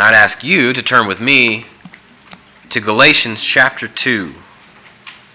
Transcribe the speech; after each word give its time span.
And 0.00 0.08
I'd 0.08 0.18
ask 0.18 0.42
you 0.42 0.72
to 0.72 0.82
turn 0.82 1.06
with 1.06 1.20
me 1.20 1.66
to 2.70 2.80
Galatians 2.80 3.44
chapter 3.44 3.86
2. 3.86 4.32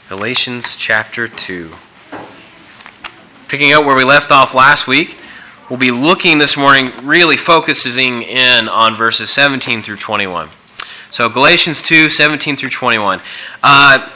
Galatians 0.10 0.76
chapter 0.76 1.28
2. 1.28 1.72
Picking 3.48 3.74
up 3.74 3.86
where 3.86 3.96
we 3.96 4.04
left 4.04 4.32
off 4.32 4.56
last 4.56 4.88
week, 4.88 5.20
we'll 5.70 5.78
be 5.78 5.92
looking 5.92 6.40
this 6.40 6.58
morning, 6.58 6.90
really 7.04 7.38
focusing 7.38 8.24
in 8.24 8.68
on 8.68 8.96
verses 8.96 9.30
17 9.30 9.84
through 9.84 9.98
21. 9.98 10.50
So, 11.12 11.30
Galatians 11.30 11.84
2 11.84 12.10
17 12.10 12.56
through 12.56 12.70
21. 12.70 13.22
Uh, 13.62 14.10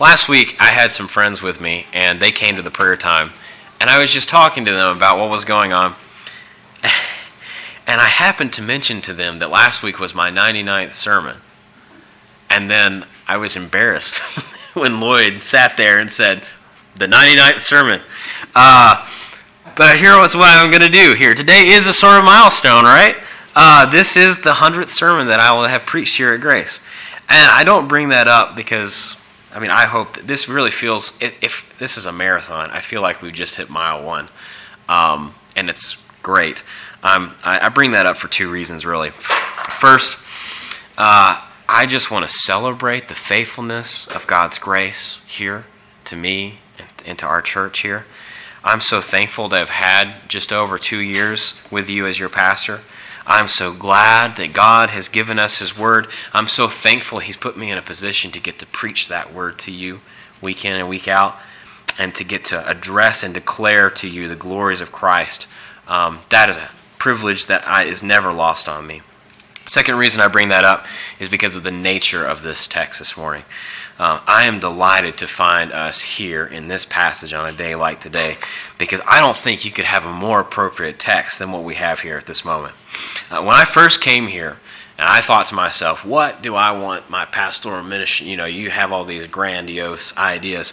last 0.00 0.28
week, 0.28 0.56
I 0.58 0.70
had 0.70 0.90
some 0.90 1.06
friends 1.06 1.40
with 1.40 1.60
me, 1.60 1.86
and 1.92 2.18
they 2.18 2.32
came 2.32 2.56
to 2.56 2.62
the 2.62 2.72
prayer 2.72 2.96
time. 2.96 3.30
And 3.80 3.88
I 3.88 4.00
was 4.00 4.10
just 4.10 4.28
talking 4.28 4.64
to 4.64 4.72
them 4.72 4.96
about 4.96 5.16
what 5.16 5.30
was 5.30 5.44
going 5.44 5.72
on. 5.72 5.94
And 7.86 8.00
I 8.00 8.06
happened 8.06 8.52
to 8.54 8.62
mention 8.62 9.00
to 9.02 9.12
them 9.12 9.38
that 9.38 9.50
last 9.50 9.82
week 9.82 10.00
was 10.00 10.14
my 10.14 10.30
99th 10.30 10.92
sermon. 10.92 11.38
And 12.48 12.70
then 12.70 13.06
I 13.26 13.36
was 13.36 13.56
embarrassed 13.56 14.18
when 14.74 15.00
Lloyd 15.00 15.42
sat 15.42 15.76
there 15.76 15.98
and 15.98 16.10
said, 16.10 16.50
the 16.96 17.06
99th 17.06 17.60
sermon. 17.60 18.00
Uh, 18.54 19.06
but 19.76 19.98
here 19.98 20.18
was 20.18 20.36
what 20.36 20.56
I'm 20.56 20.70
going 20.70 20.82
to 20.82 20.88
do 20.88 21.14
here. 21.14 21.34
Today 21.34 21.66
is 21.68 21.86
a 21.86 21.92
sort 21.92 22.18
of 22.18 22.24
milestone, 22.24 22.84
right? 22.84 23.16
Uh, 23.56 23.86
this 23.86 24.16
is 24.16 24.38
the 24.38 24.52
100th 24.52 24.88
sermon 24.88 25.26
that 25.28 25.40
I 25.40 25.52
will 25.52 25.64
have 25.64 25.84
preached 25.86 26.16
here 26.16 26.32
at 26.32 26.40
Grace. 26.40 26.80
And 27.28 27.50
I 27.50 27.64
don't 27.64 27.88
bring 27.88 28.10
that 28.10 28.28
up 28.28 28.54
because, 28.54 29.16
I 29.52 29.58
mean, 29.58 29.70
I 29.70 29.86
hope 29.86 30.14
that 30.14 30.26
this 30.26 30.48
really 30.48 30.70
feels, 30.70 31.18
if, 31.20 31.42
if 31.42 31.78
this 31.78 31.96
is 31.96 32.06
a 32.06 32.12
marathon, 32.12 32.70
I 32.70 32.80
feel 32.80 33.02
like 33.02 33.22
we've 33.22 33.32
just 33.32 33.56
hit 33.56 33.70
mile 33.70 34.04
one. 34.04 34.28
Um, 34.88 35.34
and 35.56 35.70
it's 35.70 35.96
great. 36.22 36.62
Um, 37.04 37.34
I, 37.44 37.66
I, 37.66 37.68
bring 37.68 37.90
that 37.90 38.06
up 38.06 38.16
for 38.16 38.28
two 38.28 38.50
reasons, 38.50 38.86
really. 38.86 39.10
First, 39.10 40.16
uh, 40.96 41.46
I 41.68 41.84
just 41.84 42.10
want 42.10 42.26
to 42.26 42.32
celebrate 42.32 43.08
the 43.08 43.14
faithfulness 43.14 44.06
of 44.06 44.26
God's 44.26 44.58
grace 44.58 45.20
here 45.26 45.66
to 46.06 46.16
me 46.16 46.60
and, 46.78 46.88
and 47.04 47.18
to 47.18 47.26
our 47.26 47.42
church 47.42 47.80
here. 47.80 48.06
I'm 48.64 48.80
so 48.80 49.02
thankful 49.02 49.50
to 49.50 49.56
have 49.56 49.68
had 49.68 50.14
just 50.28 50.50
over 50.50 50.78
two 50.78 50.96
years 50.96 51.60
with 51.70 51.90
you 51.90 52.06
as 52.06 52.18
your 52.18 52.30
pastor. 52.30 52.80
I'm 53.26 53.48
so 53.48 53.74
glad 53.74 54.36
that 54.36 54.54
God 54.54 54.88
has 54.88 55.10
given 55.10 55.38
us 55.38 55.58
His 55.58 55.76
Word. 55.76 56.06
I'm 56.32 56.46
so 56.46 56.68
thankful 56.68 57.18
He's 57.18 57.36
put 57.36 57.58
me 57.58 57.70
in 57.70 57.76
a 57.76 57.82
position 57.82 58.30
to 58.30 58.40
get 58.40 58.58
to 58.60 58.66
preach 58.66 59.08
that 59.08 59.34
Word 59.34 59.58
to 59.60 59.70
you 59.70 60.00
week 60.40 60.64
in 60.64 60.74
and 60.74 60.88
week 60.88 61.06
out 61.06 61.36
and 61.98 62.14
to 62.14 62.24
get 62.24 62.46
to 62.46 62.66
address 62.66 63.22
and 63.22 63.34
declare 63.34 63.90
to 63.90 64.08
you 64.08 64.26
the 64.26 64.36
glories 64.36 64.80
of 64.80 64.90
Christ. 64.90 65.46
Um, 65.86 66.20
that 66.30 66.48
is 66.48 66.56
a 66.56 66.70
privilege 67.04 67.44
that 67.44 67.68
I, 67.68 67.82
is 67.82 68.02
never 68.02 68.32
lost 68.32 68.66
on 68.66 68.86
me. 68.86 69.02
Second 69.66 69.96
reason 69.96 70.22
I 70.22 70.28
bring 70.28 70.48
that 70.48 70.64
up 70.64 70.86
is 71.20 71.28
because 71.28 71.54
of 71.54 71.62
the 71.62 71.70
nature 71.70 72.24
of 72.24 72.42
this 72.42 72.66
text 72.66 72.98
this 72.98 73.14
morning. 73.14 73.42
Uh, 73.98 74.22
I 74.26 74.44
am 74.44 74.58
delighted 74.58 75.18
to 75.18 75.26
find 75.26 75.70
us 75.70 76.00
here 76.00 76.46
in 76.46 76.68
this 76.68 76.86
passage 76.86 77.34
on 77.34 77.46
a 77.46 77.52
day 77.52 77.74
like 77.74 78.00
today 78.00 78.38
because 78.78 79.02
I 79.06 79.20
don't 79.20 79.36
think 79.36 79.66
you 79.66 79.70
could 79.70 79.84
have 79.84 80.06
a 80.06 80.12
more 80.14 80.40
appropriate 80.40 80.98
text 80.98 81.38
than 81.38 81.52
what 81.52 81.62
we 81.62 81.74
have 81.74 82.00
here 82.00 82.16
at 82.16 82.24
this 82.24 82.42
moment. 82.42 82.74
Uh, 83.30 83.42
when 83.42 83.54
I 83.54 83.66
first 83.66 84.00
came 84.00 84.28
here, 84.28 84.56
and 84.96 85.06
I 85.06 85.20
thought 85.20 85.48
to 85.48 85.54
myself, 85.54 86.06
what 86.06 86.40
do 86.40 86.54
I 86.54 86.70
want 86.72 87.10
my 87.10 87.26
pastoral 87.26 87.84
ministry? 87.84 88.28
You 88.28 88.38
know, 88.38 88.46
you 88.46 88.70
have 88.70 88.92
all 88.92 89.04
these 89.04 89.26
grandiose 89.26 90.16
ideas. 90.16 90.70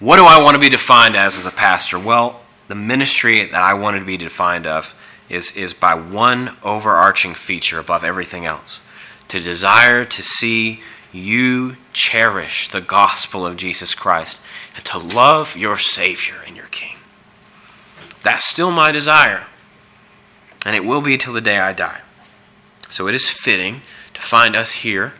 What 0.00 0.16
do 0.16 0.24
I 0.24 0.42
want 0.42 0.54
to 0.54 0.60
be 0.60 0.70
defined 0.70 1.16
as 1.16 1.36
as 1.36 1.44
a 1.44 1.50
pastor? 1.50 1.98
Well, 1.98 2.40
the 2.66 2.74
ministry 2.74 3.44
that 3.44 3.62
I 3.62 3.74
wanted 3.74 3.98
to 3.98 4.06
be 4.06 4.16
defined 4.16 4.66
of 4.66 4.94
is, 5.28 5.50
is 5.52 5.74
by 5.74 5.94
one 5.94 6.56
overarching 6.62 7.34
feature 7.34 7.78
above 7.78 8.04
everything 8.04 8.46
else 8.46 8.80
to 9.28 9.40
desire 9.40 10.04
to 10.04 10.22
see 10.22 10.80
you 11.12 11.76
cherish 11.92 12.68
the 12.68 12.80
gospel 12.80 13.46
of 13.46 13.56
Jesus 13.56 13.94
Christ 13.94 14.40
and 14.74 14.84
to 14.84 14.98
love 14.98 15.56
your 15.56 15.78
Savior 15.78 16.36
and 16.46 16.56
your 16.56 16.66
King. 16.66 16.96
That's 18.22 18.44
still 18.44 18.70
my 18.70 18.92
desire, 18.92 19.46
and 20.64 20.76
it 20.76 20.84
will 20.84 21.00
be 21.00 21.16
till 21.16 21.32
the 21.32 21.40
day 21.40 21.58
I 21.58 21.72
die. 21.72 22.00
So 22.90 23.08
it 23.08 23.14
is 23.14 23.28
fitting 23.28 23.82
to 24.14 24.20
find 24.20 24.54
us 24.54 24.72
here 24.72 25.14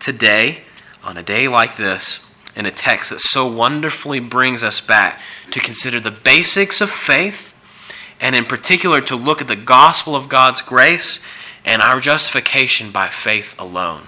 today, 0.00 0.62
on 1.02 1.16
a 1.16 1.22
day 1.22 1.48
like 1.48 1.76
this, 1.76 2.30
in 2.56 2.66
a 2.66 2.70
text 2.70 3.10
that 3.10 3.20
so 3.20 3.46
wonderfully 3.46 4.20
brings 4.20 4.62
us 4.62 4.80
back 4.80 5.20
to 5.50 5.60
consider 5.60 5.98
the 5.98 6.10
basics 6.10 6.80
of 6.80 6.90
faith 6.90 7.53
and 8.20 8.34
in 8.34 8.44
particular 8.44 9.00
to 9.02 9.16
look 9.16 9.40
at 9.40 9.48
the 9.48 9.56
gospel 9.56 10.14
of 10.16 10.28
God's 10.28 10.62
grace 10.62 11.22
and 11.64 11.82
our 11.82 12.00
justification 12.00 12.90
by 12.90 13.08
faith 13.08 13.54
alone. 13.58 14.02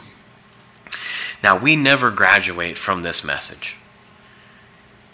Now, 1.43 1.57
we 1.57 1.77
never 1.77 2.11
graduate 2.11 2.79
from 2.79 3.03
this 3.03 3.23
message. 3.23 3.77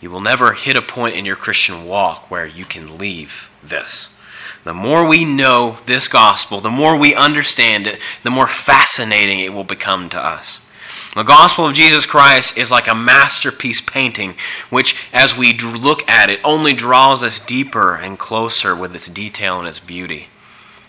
You 0.00 0.10
will 0.10 0.20
never 0.20 0.54
hit 0.54 0.76
a 0.76 0.82
point 0.82 1.14
in 1.14 1.24
your 1.24 1.36
Christian 1.36 1.84
walk 1.84 2.30
where 2.30 2.46
you 2.46 2.64
can 2.64 2.98
leave 2.98 3.50
this. 3.62 4.14
The 4.64 4.74
more 4.74 5.06
we 5.06 5.24
know 5.24 5.78
this 5.86 6.08
gospel, 6.08 6.60
the 6.60 6.70
more 6.70 6.96
we 6.96 7.14
understand 7.14 7.86
it, 7.86 8.00
the 8.22 8.30
more 8.30 8.46
fascinating 8.46 9.40
it 9.40 9.52
will 9.52 9.64
become 9.64 10.08
to 10.10 10.18
us. 10.18 10.64
The 11.14 11.24
gospel 11.24 11.66
of 11.66 11.74
Jesus 11.74 12.06
Christ 12.06 12.56
is 12.56 12.70
like 12.70 12.88
a 12.88 12.94
masterpiece 12.94 13.82
painting, 13.82 14.34
which, 14.70 14.96
as 15.12 15.36
we 15.36 15.52
look 15.52 16.08
at 16.08 16.30
it, 16.30 16.40
only 16.42 16.72
draws 16.72 17.22
us 17.22 17.38
deeper 17.38 17.96
and 17.96 18.18
closer 18.18 18.74
with 18.74 18.94
its 18.94 19.08
detail 19.08 19.58
and 19.58 19.68
its 19.68 19.78
beauty. 19.78 20.28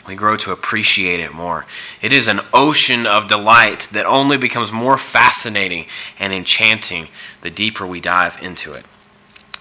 We 0.08 0.16
grow 0.16 0.38
to 0.38 0.52
appreciate 0.52 1.20
it 1.20 1.34
more. 1.34 1.66
It 2.02 2.14
is 2.14 2.30
an 2.30 2.40
ocean 2.54 3.06
of 3.06 3.28
delight 3.28 3.90
that 3.92 4.06
only 4.06 4.38
becomes 4.38 4.72
more 4.72 4.98
fascinating 4.98 5.88
and 6.18 6.32
enchanting 6.32 7.10
the 7.42 7.50
deeper 7.50 7.86
we 7.86 8.00
dive 8.00 8.38
into 8.42 8.74
it. 8.74 8.86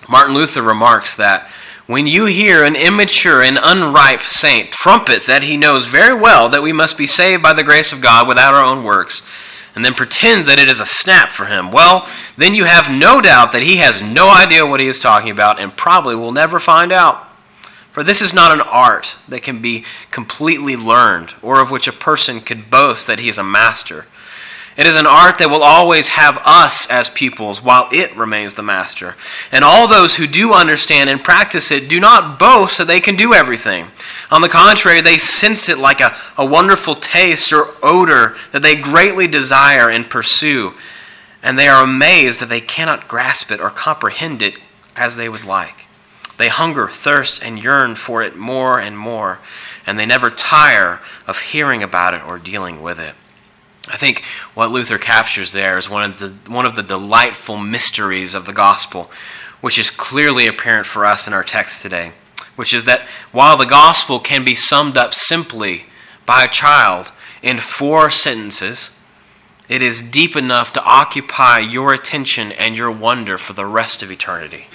Martin 0.09 0.35
Luther 0.35 0.63
remarks 0.63 1.17
that 1.17 1.49
when 1.87 2.07
you 2.07 2.27
hear 2.27 2.63
an 2.63 2.77
immature 2.77 3.43
and 3.43 3.59
unripe 3.61 4.23
saint 4.23 4.71
trumpet 4.71 5.27
that 5.27 5.43
he 5.43 5.57
knows 5.57 5.87
very 5.87 6.15
well 6.15 6.49
that 6.49 6.63
we 6.63 6.73
must 6.73 6.97
be 6.97 7.07
saved 7.07 7.43
by 7.43 7.53
the 7.53 7.65
grace 7.65 7.93
of 7.93 8.01
God 8.01 8.29
without 8.29 8.55
our 8.55 8.65
own 8.65 8.85
works, 8.85 9.23
and 9.75 9.85
then 9.85 9.95
pretend 9.95 10.47
that 10.47 10.59
it 10.59 10.69
is 10.69 10.81
a 10.81 10.87
snap 10.87 11.31
for 11.31 11.47
him, 11.47 11.71
well, 11.71 12.09
then 12.37 12.55
you 12.55 12.65
have 12.65 12.91
no 12.91 13.21
doubt 13.21 13.53
that 13.53 13.63
he 13.63 13.77
has 13.77 14.03
no 14.03 14.31
idea 14.31 14.67
what 14.67 14.81
he 14.81 14.87
is 14.87 14.99
talking 14.99 15.31
about 15.31 15.61
and 15.61 15.77
probably 15.77 16.15
will 16.15 16.33
never 16.33 16.59
find 16.59 16.93
out. 16.93 17.29
For 17.91 18.03
this 18.03 18.23
is 18.23 18.33
not 18.33 18.53
an 18.53 18.63
art 18.63 19.17
that 19.29 19.43
can 19.43 19.61
be 19.61 19.85
completely 20.11 20.77
learned 20.77 21.35
or 21.43 21.61
of 21.61 21.71
which 21.71 21.87
a 21.87 21.93
person 21.93 22.41
could 22.41 22.71
boast 22.71 23.07
that 23.07 23.19
he 23.19 23.29
is 23.29 23.37
a 23.39 23.43
master. 23.43 24.07
It 24.75 24.87
is 24.87 24.97
an 24.97 25.07
art 25.07 25.37
that 25.39 25.51
will 25.51 25.63
always 25.63 26.09
have 26.09 26.41
us 26.47 26.89
as 26.89 27.11
pupils 27.11 27.63
while 27.63 27.89
it 27.93 28.17
remains 28.17 28.55
the 28.55 28.63
master. 28.63 29.17
And 29.51 29.65
all 29.65 29.87
those 29.87 30.17
who 30.17 30.27
do 30.27 30.55
understand 30.55 31.11
and 31.11 31.23
practice 31.23 31.71
it 31.71 31.91
do 31.91 32.01
not 32.01 32.39
boast 32.39 32.79
that 32.79 32.87
they 32.87 33.01
can 33.01 33.15
do 33.15 33.35
everything. 33.35 33.89
On 34.31 34.41
the 34.41 34.49
contrary, 34.49 35.03
they 35.03 35.19
sense 35.19 35.69
it 35.69 35.77
like 35.77 36.01
a, 36.01 36.17
a 36.39 36.47
wonderful 36.47 36.95
taste 36.95 37.53
or 37.53 37.69
odor 37.83 38.35
that 38.53 38.63
they 38.63 38.75
greatly 38.75 39.27
desire 39.27 39.91
and 39.91 40.09
pursue. 40.09 40.73
And 41.43 41.59
they 41.59 41.69
are 41.69 41.85
amazed 41.85 42.41
that 42.41 42.49
they 42.49 42.61
cannot 42.61 43.09
grasp 43.09 43.51
it 43.51 43.61
or 43.61 43.69
comprehend 43.69 44.41
it 44.41 44.55
as 44.97 45.17
they 45.17 45.29
would 45.29 45.45
like. 45.45 45.87
They 46.39 46.49
hunger, 46.49 46.89
thirst, 46.89 47.45
and 47.45 47.63
yearn 47.63 47.95
for 47.95 48.23
it 48.23 48.37
more 48.37 48.81
and 48.81 48.99
more, 48.99 49.39
and 49.87 49.99
they 49.99 50.07
never 50.07 50.31
tire 50.31 51.01
of 51.27 51.39
hearing 51.39 51.83
about 51.83 52.15
it 52.15 52.27
or 52.27 52.39
dealing 52.39 52.83
with 52.83 52.99
it. 52.99 53.15
I 53.89 53.97
think 53.97 54.23
what 54.55 54.71
Luther 54.71 54.99
captures 54.99 55.53
there 55.53 55.77
is 55.77 55.91
one 55.91 56.11
of 56.11 56.19
the, 56.19 56.51
one 56.51 56.67
of 56.67 56.77
the 56.77 56.83
delightful 56.83 57.59
mysteries 57.59 58.35
of 58.35 58.47
the 58.47 58.53
gospel, 58.53 59.11
which 59.61 59.79
is 59.79 59.91
clearly 59.91 60.47
apparent 60.47 60.87
for 60.87 61.05
us 61.05 61.27
in 61.27 61.33
our 61.33 61.43
text 61.43 61.83
today, 61.83 62.13
which 62.55 62.73
is 62.73 62.85
that 62.85 63.09
while 63.33 63.57
the 63.57 63.67
gospel 63.67 64.21
can 64.21 64.45
be 64.45 64.55
summed 64.55 64.97
up 64.97 65.15
simply 65.15 65.87
by 66.27 66.45
a 66.45 66.49
child 66.49 67.11
in 67.43 67.59
four 67.59 68.11
sentences, 68.11 68.93
it 69.69 69.83
is 69.83 70.01
deep 70.03 70.37
enough 70.37 70.73
to 70.75 70.85
occupy 70.85 71.59
your 71.59 71.93
attention 71.93 72.53
and 72.53 72.77
your 72.77 72.91
wonder 72.91 73.37
for 73.37 73.53
the 73.53 73.67
rest 73.67 74.03
of 74.03 74.13
eternity. 74.13 74.67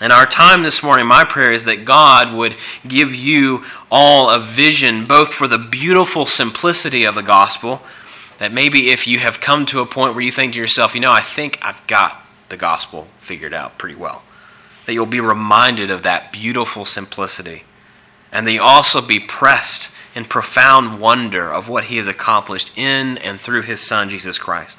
And 0.00 0.12
our 0.12 0.26
time 0.26 0.62
this 0.62 0.82
morning, 0.82 1.06
my 1.06 1.24
prayer 1.24 1.50
is 1.50 1.64
that 1.64 1.84
God 1.84 2.32
would 2.32 2.54
give 2.86 3.12
you 3.14 3.64
all 3.90 4.30
a 4.30 4.38
vision, 4.38 5.04
both 5.04 5.34
for 5.34 5.48
the 5.48 5.58
beautiful 5.58 6.24
simplicity 6.24 7.04
of 7.04 7.16
the 7.16 7.22
gospel 7.22 7.82
that 8.38 8.52
maybe 8.52 8.90
if 8.90 9.06
you 9.06 9.18
have 9.18 9.40
come 9.40 9.66
to 9.66 9.80
a 9.80 9.86
point 9.86 10.14
where 10.14 10.22
you 10.22 10.32
think 10.32 10.54
to 10.54 10.58
yourself, 10.58 10.94
you 10.94 11.00
know, 11.00 11.12
I 11.12 11.20
think 11.20 11.58
I've 11.60 11.84
got 11.86 12.24
the 12.48 12.56
gospel 12.56 13.08
figured 13.18 13.52
out 13.52 13.78
pretty 13.78 13.96
well, 13.96 14.22
that 14.86 14.94
you'll 14.94 15.06
be 15.06 15.20
reminded 15.20 15.90
of 15.90 16.02
that 16.04 16.32
beautiful 16.32 16.84
simplicity. 16.84 17.64
And 18.30 18.46
that 18.46 18.52
you 18.52 18.62
also 18.62 19.00
be 19.00 19.20
pressed 19.20 19.90
in 20.14 20.24
profound 20.24 21.00
wonder 21.00 21.52
of 21.52 21.68
what 21.68 21.84
he 21.84 21.96
has 21.96 22.06
accomplished 22.06 22.76
in 22.76 23.18
and 23.18 23.40
through 23.40 23.62
his 23.62 23.80
son, 23.80 24.08
Jesus 24.10 24.38
Christ. 24.38 24.76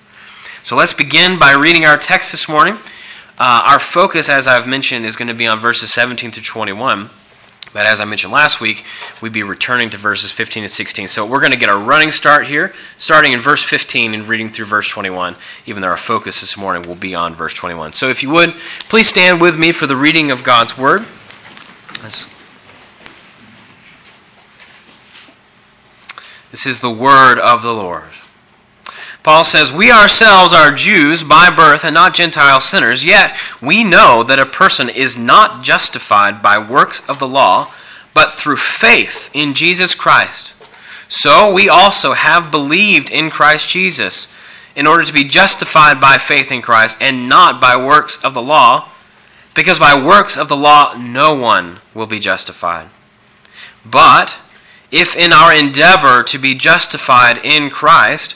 So 0.64 0.76
let's 0.76 0.94
begin 0.94 1.40
by 1.40 1.54
reading 1.54 1.86
our 1.86 1.98
text 1.98 2.32
this 2.32 2.48
morning. 2.48 2.76
Uh, 3.40 3.64
our 3.66 3.80
focus, 3.80 4.30
as 4.30 4.48
I've 4.48 4.68
mentioned, 4.68 5.06
is 5.06 5.16
going 5.16 5.30
to 5.30 5.34
be 5.34 5.48
on 5.48 5.60
verses 5.60 5.94
17 5.94 6.32
through 6.32 6.44
21. 6.44 7.10
But 7.72 7.86
as 7.86 8.00
I 8.00 8.06
mentioned 8.06 8.34
last 8.34 8.60
week, 8.60 8.84
we'd 9.22 9.32
be 9.32 9.44
returning 9.44 9.90
to 9.92 9.98
verses 9.98 10.32
15 10.32 10.64
and 10.64 10.72
16. 10.72 11.08
So 11.08 11.26
we're 11.26 11.40
going 11.40 11.52
to 11.52 11.58
get 11.58 11.70
a 11.70 11.78
running 11.78 12.12
start 12.12 12.48
here, 12.48 12.74
starting 12.98 13.32
in 13.32 13.40
verse 13.40 13.64
15 13.64 14.14
and 14.14 14.28
reading 14.28 14.50
through 14.50 14.66
verse 14.66 14.88
21, 14.90 15.36
even 15.66 15.82
though 15.82 15.90
our 15.90 15.98
focus 15.98 16.42
this 16.42 16.58
morning 16.58 16.88
will 16.88 16.96
be 16.96 17.14
on 17.14 17.36
verse 17.36 17.54
21. 17.54 17.94
So 17.94 18.10
if 18.10 18.24
you 18.24 18.32
would, 18.32 18.56
please 18.90 19.08
stand 19.08 19.40
with 19.40 19.58
me 19.58 19.72
for 19.72 19.86
the 19.86 19.96
reading 19.96 20.32
of 20.32 20.44
God's 20.44 20.78
Word. 20.78 21.06
This 26.52 26.66
is 26.66 26.80
the 26.80 26.90
Word 26.90 27.38
of 27.38 27.62
the 27.62 27.74
Lord. 27.74 28.10
Paul 29.24 29.44
says, 29.44 29.72
We 29.72 29.92
ourselves 29.92 30.54
are 30.54 30.72
Jews 30.72 31.24
by 31.24 31.54
birth 31.54 31.84
and 31.84 31.94
not 31.94 32.14
Gentile 32.14 32.62
sinners, 32.62 33.04
yet 33.06 33.38
we 33.62 33.84
know 33.84 34.24
that 34.24 34.40
a 34.40 34.46
person 34.46 34.90
is 34.90 35.18
not 35.18 35.64
justified 35.64 36.42
by 36.42 36.58
works 36.58 37.08
of 37.10 37.20
the 37.20 37.28
law, 37.28 37.72
but 38.14 38.32
through 38.32 38.58
faith 38.58 39.30
in 39.34 39.54
Jesus 39.54 39.94
Christ. 39.96 40.54
So 41.08 41.52
we 41.52 41.68
also 41.68 42.14
have 42.14 42.52
believed 42.52 43.10
in 43.10 43.30
Christ 43.30 43.70
Jesus, 43.70 44.34
in 44.76 44.88
order 44.88 45.04
to 45.04 45.14
be 45.14 45.24
justified 45.24 46.00
by 46.00 46.18
faith 46.18 46.52
in 46.52 46.62
Christ 46.62 46.98
and 47.02 47.28
not 47.28 47.60
by 47.60 47.76
works 47.76 48.24
of 48.24 48.34
the 48.34 48.42
law, 48.42 48.90
because 49.54 49.80
by 49.80 50.00
works 50.00 50.38
of 50.38 50.48
the 50.48 50.56
law 50.56 50.94
no 50.98 51.34
one 51.34 51.80
will 51.94 52.06
be 52.06 52.20
justified. 52.20 52.88
But 53.84 54.38
if 54.92 55.16
in 55.16 55.34
our 55.34 55.54
endeavor 55.54 56.24
to 56.24 56.38
be 56.38 56.56
justified 56.56 57.40
in 57.44 57.70
Christ, 57.70 58.36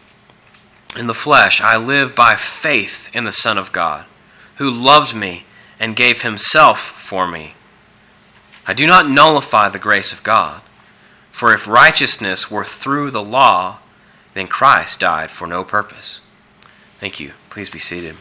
in 0.97 1.07
the 1.07 1.13
flesh, 1.13 1.61
I 1.61 1.77
live 1.77 2.15
by 2.15 2.35
faith 2.35 3.09
in 3.13 3.23
the 3.23 3.31
Son 3.31 3.57
of 3.57 3.71
God, 3.71 4.05
who 4.55 4.69
loved 4.69 5.15
me 5.15 5.45
and 5.79 5.95
gave 5.95 6.21
himself 6.21 6.79
for 6.79 7.27
me. 7.27 7.53
I 8.67 8.73
do 8.73 8.85
not 8.85 9.09
nullify 9.09 9.69
the 9.69 9.79
grace 9.79 10.13
of 10.13 10.23
God, 10.23 10.61
for 11.31 11.53
if 11.53 11.67
righteousness 11.67 12.51
were 12.51 12.65
through 12.65 13.11
the 13.11 13.23
law, 13.23 13.79
then 14.33 14.47
Christ 14.47 14.99
died 14.99 15.31
for 15.31 15.47
no 15.47 15.63
purpose. 15.63 16.21
Thank 16.97 17.19
you. 17.19 17.31
Please 17.49 17.69
be 17.69 17.79
seated. 17.79 18.15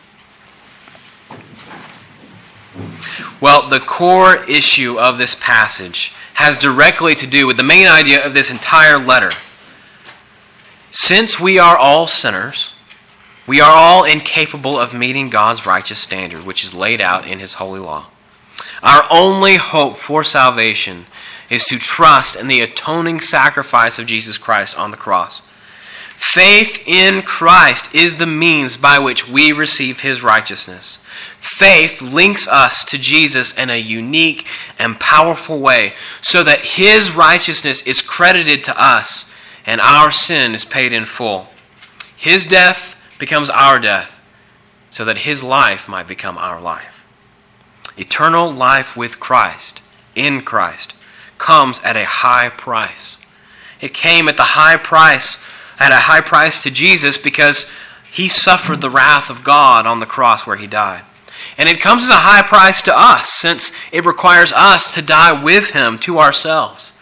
Well, 3.41 3.69
the 3.69 3.81
core 3.81 4.45
issue 4.45 4.99
of 4.99 5.19
this 5.19 5.35
passage 5.35 6.13
has 6.35 6.57
directly 6.57 7.15
to 7.17 7.27
do 7.27 7.47
with 7.47 7.57
the 7.57 7.63
main 7.63 7.87
idea 7.87 8.25
of 8.25 8.33
this 8.33 8.51
entire 8.51 8.99
letter 8.99 9.31
since 10.91 11.39
we 11.39 11.59
are 11.59 11.77
all 11.77 12.07
sinners, 12.07 12.73
we 13.47 13.61
are 13.61 13.73
all 13.73 14.05
incapable 14.05 14.79
of 14.79 14.95
meeting 14.95 15.29
God's 15.29 15.67
righteous 15.67 15.99
standard, 15.99 16.45
which 16.45 16.65
is 16.65 16.75
laid 16.75 17.01
out 17.01 17.27
in 17.27 17.39
His 17.39 17.55
holy 17.55 17.81
law. 17.81 18.07
Our 18.83 19.05
only 19.11 19.57
hope 19.57 19.97
for 19.97 20.23
salvation 20.25 21.07
is 21.49 21.65
to 21.67 21.79
trust 21.79 22.37
in 22.37 22.49
the 22.49 22.61
atoning 22.61 23.21
sacrifice 23.21 23.99
of 23.99 24.07
Jesus 24.07 24.39
Christ 24.39 24.79
on 24.79 24.91
the 24.91 24.97
cross. 24.97 25.43
Faith 26.17 26.83
in 26.87 27.23
Christ 27.23 27.95
is 27.95 28.17
the 28.17 28.27
means 28.27 28.77
by 28.77 28.99
which 28.99 29.29
we 29.29 29.53
receive 29.53 30.01
His 30.01 30.23
righteousness. 30.23 30.99
Faith 31.39 32.03
links 32.03 32.47
us 32.47 32.85
to 32.85 32.99
Jesus 32.99 33.57
in 33.57 33.71
a 33.71 33.81
unique 33.81 34.47
and 34.79 35.01
powerful 35.01 35.59
way 35.59 35.95
so 36.21 36.45
that 36.45 36.77
His 36.77 37.17
righteousness 37.17 37.83
is 37.83 38.03
credited 38.03 38.63
to 38.65 38.83
us 38.83 39.30
and 39.67 39.81
our 39.81 40.11
sin 40.11 40.55
is 40.55 40.65
paid 40.65 40.93
in 40.93 41.05
full. 41.05 41.49
His 42.17 42.45
death 42.45 42.97
becomes 43.19 43.51
our 43.51 43.79
death, 43.79 44.21
so 44.91 45.05
that 45.05 45.19
his 45.19 45.43
life 45.43 45.89
might 45.89 46.09
become 46.09 46.37
our 46.39 46.61
life. 46.61 47.07
Eternal 47.97 48.51
life 48.51 48.97
with 48.97 49.21
Christ, 49.21 49.83
in 50.15 50.43
Christ, 50.43 50.95
comes 51.39 51.81
at 51.81 51.97
a 51.97 52.05
high 52.05 52.49
price. 52.49 53.19
It 53.81 53.95
came 53.95 54.29
at 54.29 54.37
the 54.37 54.55
high 54.55 54.77
price, 54.77 55.39
at 55.79 55.93
a 55.93 56.07
high 56.07 56.21
price 56.21 56.63
to 56.63 56.71
Jesus 56.71 57.17
because 57.17 57.71
he 58.11 58.29
suffered 58.29 58.81
the 58.81 58.91
wrath 58.91 59.31
of 59.31 59.45
God 59.45 59.87
on 59.87 60.01
the 60.01 60.07
cross 60.07 60.47
where 60.47 60.57
he 60.57 60.67
died. 60.67 61.03
And 61.57 61.69
it 61.69 61.81
comes 61.81 62.05
as 62.05 62.11
a 62.11 62.15
high 62.15 62.43
price 62.43 62.83
to 62.83 62.99
us 62.99 63.29
since 63.31 63.73
it 63.93 64.05
requires 64.05 64.53
us 64.53 64.93
to 64.95 65.03
die 65.03 65.33
with 65.33 65.71
him 65.71 65.99
to 66.01 66.19
ourselves. 66.19 66.93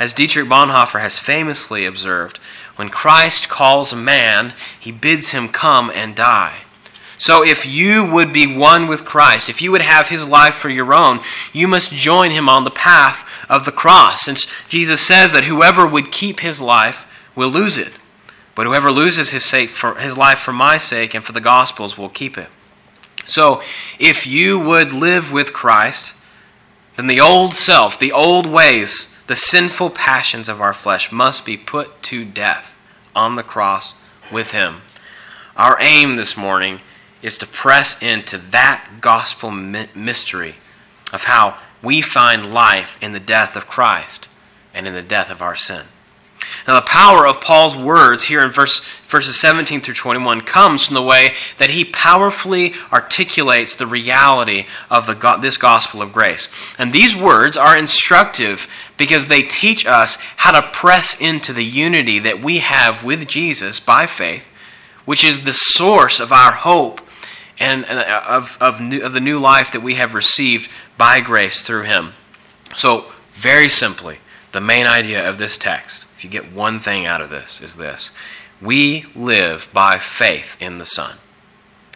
As 0.00 0.14
Dietrich 0.14 0.48
Bonhoeffer 0.48 1.00
has 1.00 1.18
famously 1.18 1.84
observed, 1.84 2.38
when 2.76 2.88
Christ 2.88 3.50
calls 3.50 3.92
a 3.92 3.96
man, 3.96 4.54
he 4.78 4.90
bids 4.90 5.32
him 5.32 5.50
come 5.50 5.92
and 5.94 6.16
die. 6.16 6.60
So 7.18 7.44
if 7.44 7.66
you 7.66 8.10
would 8.10 8.32
be 8.32 8.46
one 8.46 8.88
with 8.88 9.04
Christ, 9.04 9.50
if 9.50 9.60
you 9.60 9.70
would 9.70 9.82
have 9.82 10.08
his 10.08 10.26
life 10.26 10.54
for 10.54 10.70
your 10.70 10.94
own, 10.94 11.20
you 11.52 11.68
must 11.68 11.92
join 11.92 12.30
him 12.30 12.48
on 12.48 12.64
the 12.64 12.70
path 12.70 13.28
of 13.50 13.66
the 13.66 13.72
cross. 13.72 14.22
Since 14.22 14.46
Jesus 14.70 15.06
says 15.06 15.32
that 15.34 15.44
whoever 15.44 15.86
would 15.86 16.10
keep 16.10 16.40
his 16.40 16.62
life 16.62 17.06
will 17.36 17.50
lose 17.50 17.76
it. 17.76 17.92
But 18.54 18.66
whoever 18.66 18.90
loses 18.90 19.32
his, 19.32 19.44
sake 19.44 19.68
for, 19.68 19.96
his 19.96 20.16
life 20.16 20.38
for 20.38 20.54
my 20.54 20.78
sake 20.78 21.14
and 21.14 21.22
for 21.22 21.32
the 21.32 21.42
gospel's 21.42 21.98
will 21.98 22.08
keep 22.08 22.38
it. 22.38 22.48
So 23.26 23.62
if 23.98 24.26
you 24.26 24.58
would 24.58 24.90
live 24.90 25.30
with 25.30 25.52
Christ, 25.52 26.14
then 26.96 27.06
the 27.06 27.20
old 27.20 27.52
self, 27.52 27.98
the 27.98 28.12
old 28.12 28.46
ways, 28.46 29.14
the 29.30 29.36
sinful 29.36 29.90
passions 29.90 30.48
of 30.48 30.60
our 30.60 30.74
flesh 30.74 31.12
must 31.12 31.46
be 31.46 31.56
put 31.56 32.02
to 32.02 32.24
death 32.24 32.76
on 33.14 33.36
the 33.36 33.44
cross 33.44 33.94
with 34.28 34.50
Him. 34.50 34.80
Our 35.56 35.76
aim 35.78 36.16
this 36.16 36.36
morning 36.36 36.80
is 37.22 37.38
to 37.38 37.46
press 37.46 38.02
into 38.02 38.38
that 38.38 38.98
gospel 39.00 39.52
mystery 39.52 40.56
of 41.12 41.24
how 41.26 41.58
we 41.80 42.00
find 42.00 42.52
life 42.52 42.98
in 43.00 43.12
the 43.12 43.20
death 43.20 43.54
of 43.54 43.68
Christ 43.68 44.26
and 44.74 44.88
in 44.88 44.94
the 44.94 45.00
death 45.00 45.30
of 45.30 45.40
our 45.40 45.54
sin. 45.54 45.84
Now, 46.66 46.74
the 46.74 46.82
power 46.82 47.26
of 47.26 47.40
Paul's 47.40 47.76
words 47.76 48.24
here 48.24 48.42
in 48.42 48.50
verse, 48.50 48.80
verses 49.06 49.36
17 49.36 49.80
through 49.80 49.94
21 49.94 50.42
comes 50.42 50.86
from 50.86 50.94
the 50.94 51.02
way 51.02 51.34
that 51.58 51.70
he 51.70 51.84
powerfully 51.84 52.74
articulates 52.92 53.74
the 53.74 53.86
reality 53.86 54.66
of 54.90 55.06
the, 55.06 55.38
this 55.40 55.56
gospel 55.56 56.02
of 56.02 56.12
grace. 56.12 56.48
And 56.78 56.92
these 56.92 57.16
words 57.16 57.56
are 57.56 57.76
instructive 57.76 58.68
because 58.96 59.28
they 59.28 59.42
teach 59.42 59.86
us 59.86 60.16
how 60.36 60.52
to 60.52 60.68
press 60.68 61.20
into 61.20 61.52
the 61.52 61.64
unity 61.64 62.18
that 62.18 62.42
we 62.42 62.58
have 62.58 63.02
with 63.02 63.26
Jesus 63.26 63.80
by 63.80 64.06
faith, 64.06 64.50
which 65.04 65.24
is 65.24 65.44
the 65.44 65.52
source 65.52 66.20
of 66.20 66.32
our 66.32 66.52
hope 66.52 67.00
and 67.58 67.84
uh, 67.84 68.22
of, 68.26 68.56
of, 68.60 68.80
new, 68.80 69.02
of 69.02 69.12
the 69.12 69.20
new 69.20 69.38
life 69.38 69.70
that 69.70 69.82
we 69.82 69.94
have 69.94 70.14
received 70.14 70.70
by 70.96 71.20
grace 71.20 71.62
through 71.62 71.82
him. 71.82 72.14
So, 72.74 73.06
very 73.32 73.68
simply, 73.68 74.18
the 74.52 74.60
main 74.60 74.86
idea 74.86 75.28
of 75.28 75.38
this 75.38 75.58
text 75.58 76.06
if 76.20 76.24
you 76.24 76.28
get 76.28 76.52
one 76.52 76.78
thing 76.78 77.06
out 77.06 77.22
of 77.22 77.30
this, 77.30 77.62
is 77.62 77.76
this 77.76 78.10
we 78.60 79.06
live 79.16 79.70
by 79.72 79.98
faith 79.98 80.54
in 80.60 80.76
the 80.76 80.84
Son. 80.84 81.16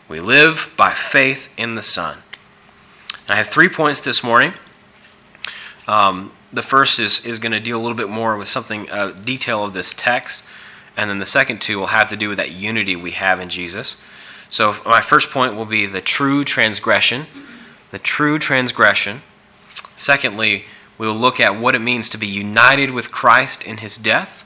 We 0.08 0.18
live 0.18 0.72
by 0.78 0.94
faith 0.94 1.50
in 1.58 1.74
the 1.74 1.82
Son. 1.82 2.20
I 3.28 3.36
have 3.36 3.48
three 3.48 3.68
points 3.68 4.00
this 4.00 4.24
morning. 4.24 4.54
Um, 5.86 6.32
the 6.50 6.62
first 6.62 6.98
is, 6.98 7.22
is 7.26 7.38
going 7.38 7.52
to 7.52 7.60
deal 7.60 7.78
a 7.78 7.82
little 7.82 7.98
bit 7.98 8.08
more 8.08 8.34
with 8.38 8.48
something, 8.48 8.90
uh, 8.90 9.10
detail 9.10 9.62
of 9.62 9.74
this 9.74 9.92
text. 9.94 10.42
And 10.96 11.10
then 11.10 11.18
the 11.18 11.26
second 11.26 11.60
two 11.60 11.78
will 11.78 11.88
have 11.88 12.08
to 12.08 12.16
do 12.16 12.30
with 12.30 12.38
that 12.38 12.52
unity 12.52 12.96
we 12.96 13.10
have 13.10 13.40
in 13.40 13.50
Jesus. 13.50 13.98
So, 14.48 14.76
my 14.86 15.02
first 15.02 15.32
point 15.32 15.54
will 15.54 15.66
be 15.66 15.84
the 15.84 16.00
true 16.00 16.44
transgression. 16.44 17.26
The 17.90 17.98
true 17.98 18.38
transgression. 18.38 19.20
Secondly, 19.98 20.64
we 20.98 21.06
will 21.06 21.14
look 21.14 21.40
at 21.40 21.58
what 21.58 21.74
it 21.74 21.80
means 21.80 22.08
to 22.10 22.18
be 22.18 22.26
united 22.26 22.90
with 22.90 23.10
Christ 23.10 23.64
in 23.64 23.78
his 23.78 23.96
death. 23.96 24.44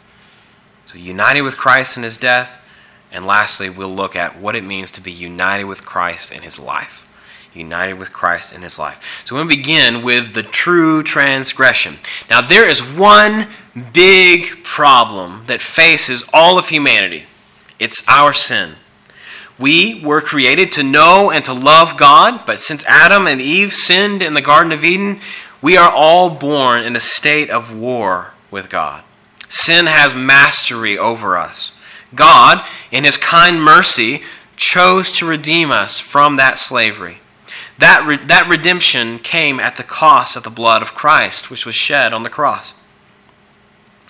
So, 0.87 0.97
united 0.97 1.43
with 1.43 1.57
Christ 1.57 1.97
in 1.97 2.03
his 2.03 2.17
death. 2.17 2.65
And 3.13 3.25
lastly, 3.25 3.71
we'll 3.71 3.95
look 3.95 4.17
at 4.17 4.39
what 4.39 4.57
it 4.57 4.65
means 4.65 4.91
to 4.93 5.01
be 5.01 5.13
united 5.13 5.65
with 5.65 5.85
Christ 5.85 6.33
in 6.33 6.43
his 6.43 6.59
life. 6.59 7.07
United 7.55 7.95
with 7.95 8.13
Christ 8.13 8.53
in 8.53 8.63
his 8.63 8.79
life. 8.79 9.23
So, 9.27 9.37
to 9.37 9.45
begin 9.45 10.03
with 10.03 10.35
the 10.35 10.43
true 10.43 11.03
transgression. 11.03 11.97
Now, 12.31 12.41
there 12.41 12.69
is 12.69 12.81
one 12.81 13.49
big 13.93 14.65
problem 14.65 15.45
that 15.47 15.61
faces 15.61 16.25
all 16.33 16.59
of 16.59 16.69
humanity 16.69 17.25
it's 17.79 18.03
our 18.09 18.33
sin. 18.33 18.75
We 19.59 20.03
were 20.05 20.21
created 20.21 20.71
to 20.73 20.83
know 20.83 21.31
and 21.31 21.45
to 21.45 21.53
love 21.53 21.97
God, 21.97 22.45
but 22.47 22.61
since 22.61 22.85
Adam 22.87 23.27
and 23.27 23.41
Eve 23.41 23.73
sinned 23.73 24.23
in 24.23 24.35
the 24.35 24.43
Garden 24.43 24.73
of 24.73 24.85
Eden, 24.85 25.21
we 25.61 25.77
are 25.77 25.91
all 25.91 26.31
born 26.31 26.83
in 26.83 26.95
a 26.95 27.01
state 27.01 27.51
of 27.51 27.75
war 27.75 28.33
with 28.51 28.71
God. 28.71 29.03
Sin 29.49 29.87
has 29.87 30.15
mastery 30.15 30.97
over 30.97 31.37
us. 31.37 31.73
God, 32.15 32.65
in 32.91 33.05
his 33.05 33.19
kind 33.19 33.63
mercy, 33.63 34.23
chose 34.57 35.11
to 35.13 35.27
redeem 35.27 35.71
us 35.71 35.99
from 35.99 36.37
that 36.37 36.59
slavery. 36.59 37.19
That, 37.79 38.05
re- 38.07 38.25
that 38.27 38.49
redemption 38.49 39.19
came 39.19 39.61
at 39.61 39.77
the 39.77 39.85
cost 39.85 40.37
of 40.37 40.43
the 40.43 40.51
blood 40.51 40.83
of 40.83 40.95
Christ, 40.95 41.51
which 41.51 41.65
was 41.65 41.75
shed 41.77 42.13
on 42.13 42.23
the 42.23 42.31
cross. 42.31 42.75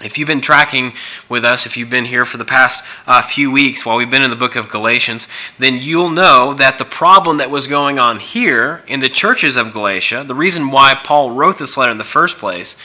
If 0.04 0.16
you've 0.16 0.28
been 0.28 0.40
tracking 0.40 0.92
with 1.28 1.44
us, 1.44 1.66
if 1.66 1.76
you've 1.76 1.90
been 1.90 2.04
here 2.04 2.24
for 2.24 2.36
the 2.36 2.44
past 2.44 2.84
uh, 3.08 3.20
few 3.20 3.50
weeks 3.50 3.84
while 3.84 3.96
we've 3.96 4.10
been 4.10 4.22
in 4.22 4.30
the 4.30 4.36
book 4.36 4.54
of 4.54 4.68
Galatians, 4.68 5.26
then 5.58 5.78
you'll 5.78 6.10
know 6.10 6.54
that 6.54 6.78
the 6.78 6.84
problem 6.84 7.38
that 7.38 7.50
was 7.50 7.66
going 7.66 7.98
on 7.98 8.20
here 8.20 8.84
in 8.86 9.00
the 9.00 9.08
churches 9.08 9.56
of 9.56 9.72
Galatia, 9.72 10.22
the 10.22 10.36
reason 10.36 10.70
why 10.70 10.94
Paul 10.94 11.32
wrote 11.32 11.58
this 11.58 11.76
letter 11.76 11.90
in 11.90 11.98
the 11.98 12.04
first 12.04 12.38
place, 12.38 12.76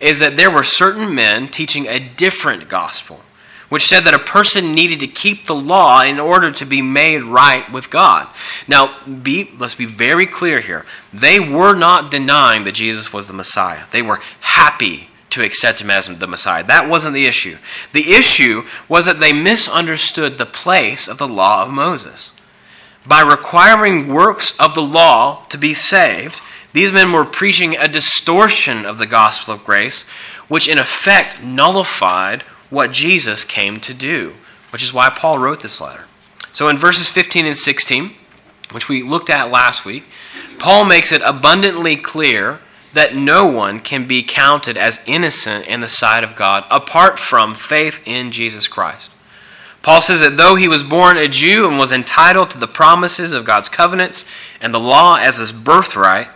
is 0.00 0.18
that 0.20 0.38
there 0.38 0.50
were 0.50 0.62
certain 0.62 1.14
men 1.14 1.46
teaching 1.46 1.86
a 1.86 1.98
different 1.98 2.70
gospel, 2.70 3.20
which 3.68 3.86
said 3.86 4.00
that 4.04 4.14
a 4.14 4.18
person 4.18 4.72
needed 4.72 4.98
to 5.00 5.06
keep 5.06 5.46
the 5.46 5.54
law 5.54 6.02
in 6.02 6.18
order 6.18 6.50
to 6.50 6.64
be 6.64 6.80
made 6.80 7.22
right 7.22 7.70
with 7.70 7.90
God. 7.90 8.28
Now, 8.66 8.98
be, 9.06 9.50
let's 9.58 9.74
be 9.74 9.84
very 9.84 10.24
clear 10.24 10.60
here. 10.60 10.86
They 11.12 11.38
were 11.38 11.74
not 11.74 12.10
denying 12.10 12.64
that 12.64 12.72
Jesus 12.72 13.12
was 13.12 13.26
the 13.26 13.34
Messiah, 13.34 13.84
they 13.90 14.00
were 14.00 14.20
happy 14.40 15.10
to 15.32 15.42
accept 15.42 15.80
him 15.80 15.90
as 15.90 16.06
the 16.06 16.26
Messiah. 16.26 16.62
That 16.62 16.88
wasn't 16.88 17.14
the 17.14 17.26
issue. 17.26 17.56
The 17.92 18.12
issue 18.12 18.62
was 18.88 19.06
that 19.06 19.20
they 19.20 19.32
misunderstood 19.32 20.38
the 20.38 20.46
place 20.46 21.08
of 21.08 21.18
the 21.18 21.28
law 21.28 21.64
of 21.64 21.72
Moses. 21.72 22.32
By 23.06 23.22
requiring 23.22 24.08
works 24.08 24.58
of 24.60 24.74
the 24.74 24.82
law 24.82 25.44
to 25.48 25.58
be 25.58 25.74
saved, 25.74 26.40
these 26.72 26.92
men 26.92 27.12
were 27.12 27.24
preaching 27.24 27.76
a 27.76 27.88
distortion 27.88 28.86
of 28.86 28.98
the 28.98 29.06
gospel 29.06 29.54
of 29.54 29.64
grace, 29.64 30.04
which 30.48 30.68
in 30.68 30.78
effect 30.78 31.42
nullified 31.42 32.42
what 32.70 32.92
Jesus 32.92 33.44
came 33.44 33.80
to 33.80 33.92
do, 33.92 34.34
which 34.70 34.82
is 34.82 34.94
why 34.94 35.10
Paul 35.10 35.38
wrote 35.38 35.60
this 35.60 35.80
letter. 35.80 36.04
So 36.52 36.68
in 36.68 36.78
verses 36.78 37.08
15 37.08 37.46
and 37.46 37.56
16, 37.56 38.12
which 38.70 38.88
we 38.88 39.02
looked 39.02 39.30
at 39.30 39.50
last 39.50 39.84
week, 39.84 40.04
Paul 40.58 40.84
makes 40.84 41.10
it 41.10 41.22
abundantly 41.24 41.96
clear 41.96 42.60
that 42.92 43.16
no 43.16 43.46
one 43.46 43.80
can 43.80 44.06
be 44.06 44.22
counted 44.22 44.76
as 44.76 45.00
innocent 45.06 45.66
in 45.66 45.80
the 45.80 45.88
sight 45.88 46.22
of 46.22 46.36
God 46.36 46.64
apart 46.70 47.18
from 47.18 47.54
faith 47.54 48.00
in 48.04 48.30
Jesus 48.30 48.68
Christ. 48.68 49.10
Paul 49.82 50.00
says 50.00 50.20
that 50.20 50.36
though 50.36 50.54
he 50.54 50.68
was 50.68 50.84
born 50.84 51.16
a 51.16 51.26
Jew 51.26 51.68
and 51.68 51.78
was 51.78 51.90
entitled 51.90 52.50
to 52.50 52.58
the 52.58 52.68
promises 52.68 53.32
of 53.32 53.44
God's 53.44 53.68
covenants 53.68 54.24
and 54.60 54.72
the 54.72 54.78
law 54.78 55.16
as 55.16 55.38
his 55.38 55.50
birthright, 55.52 56.28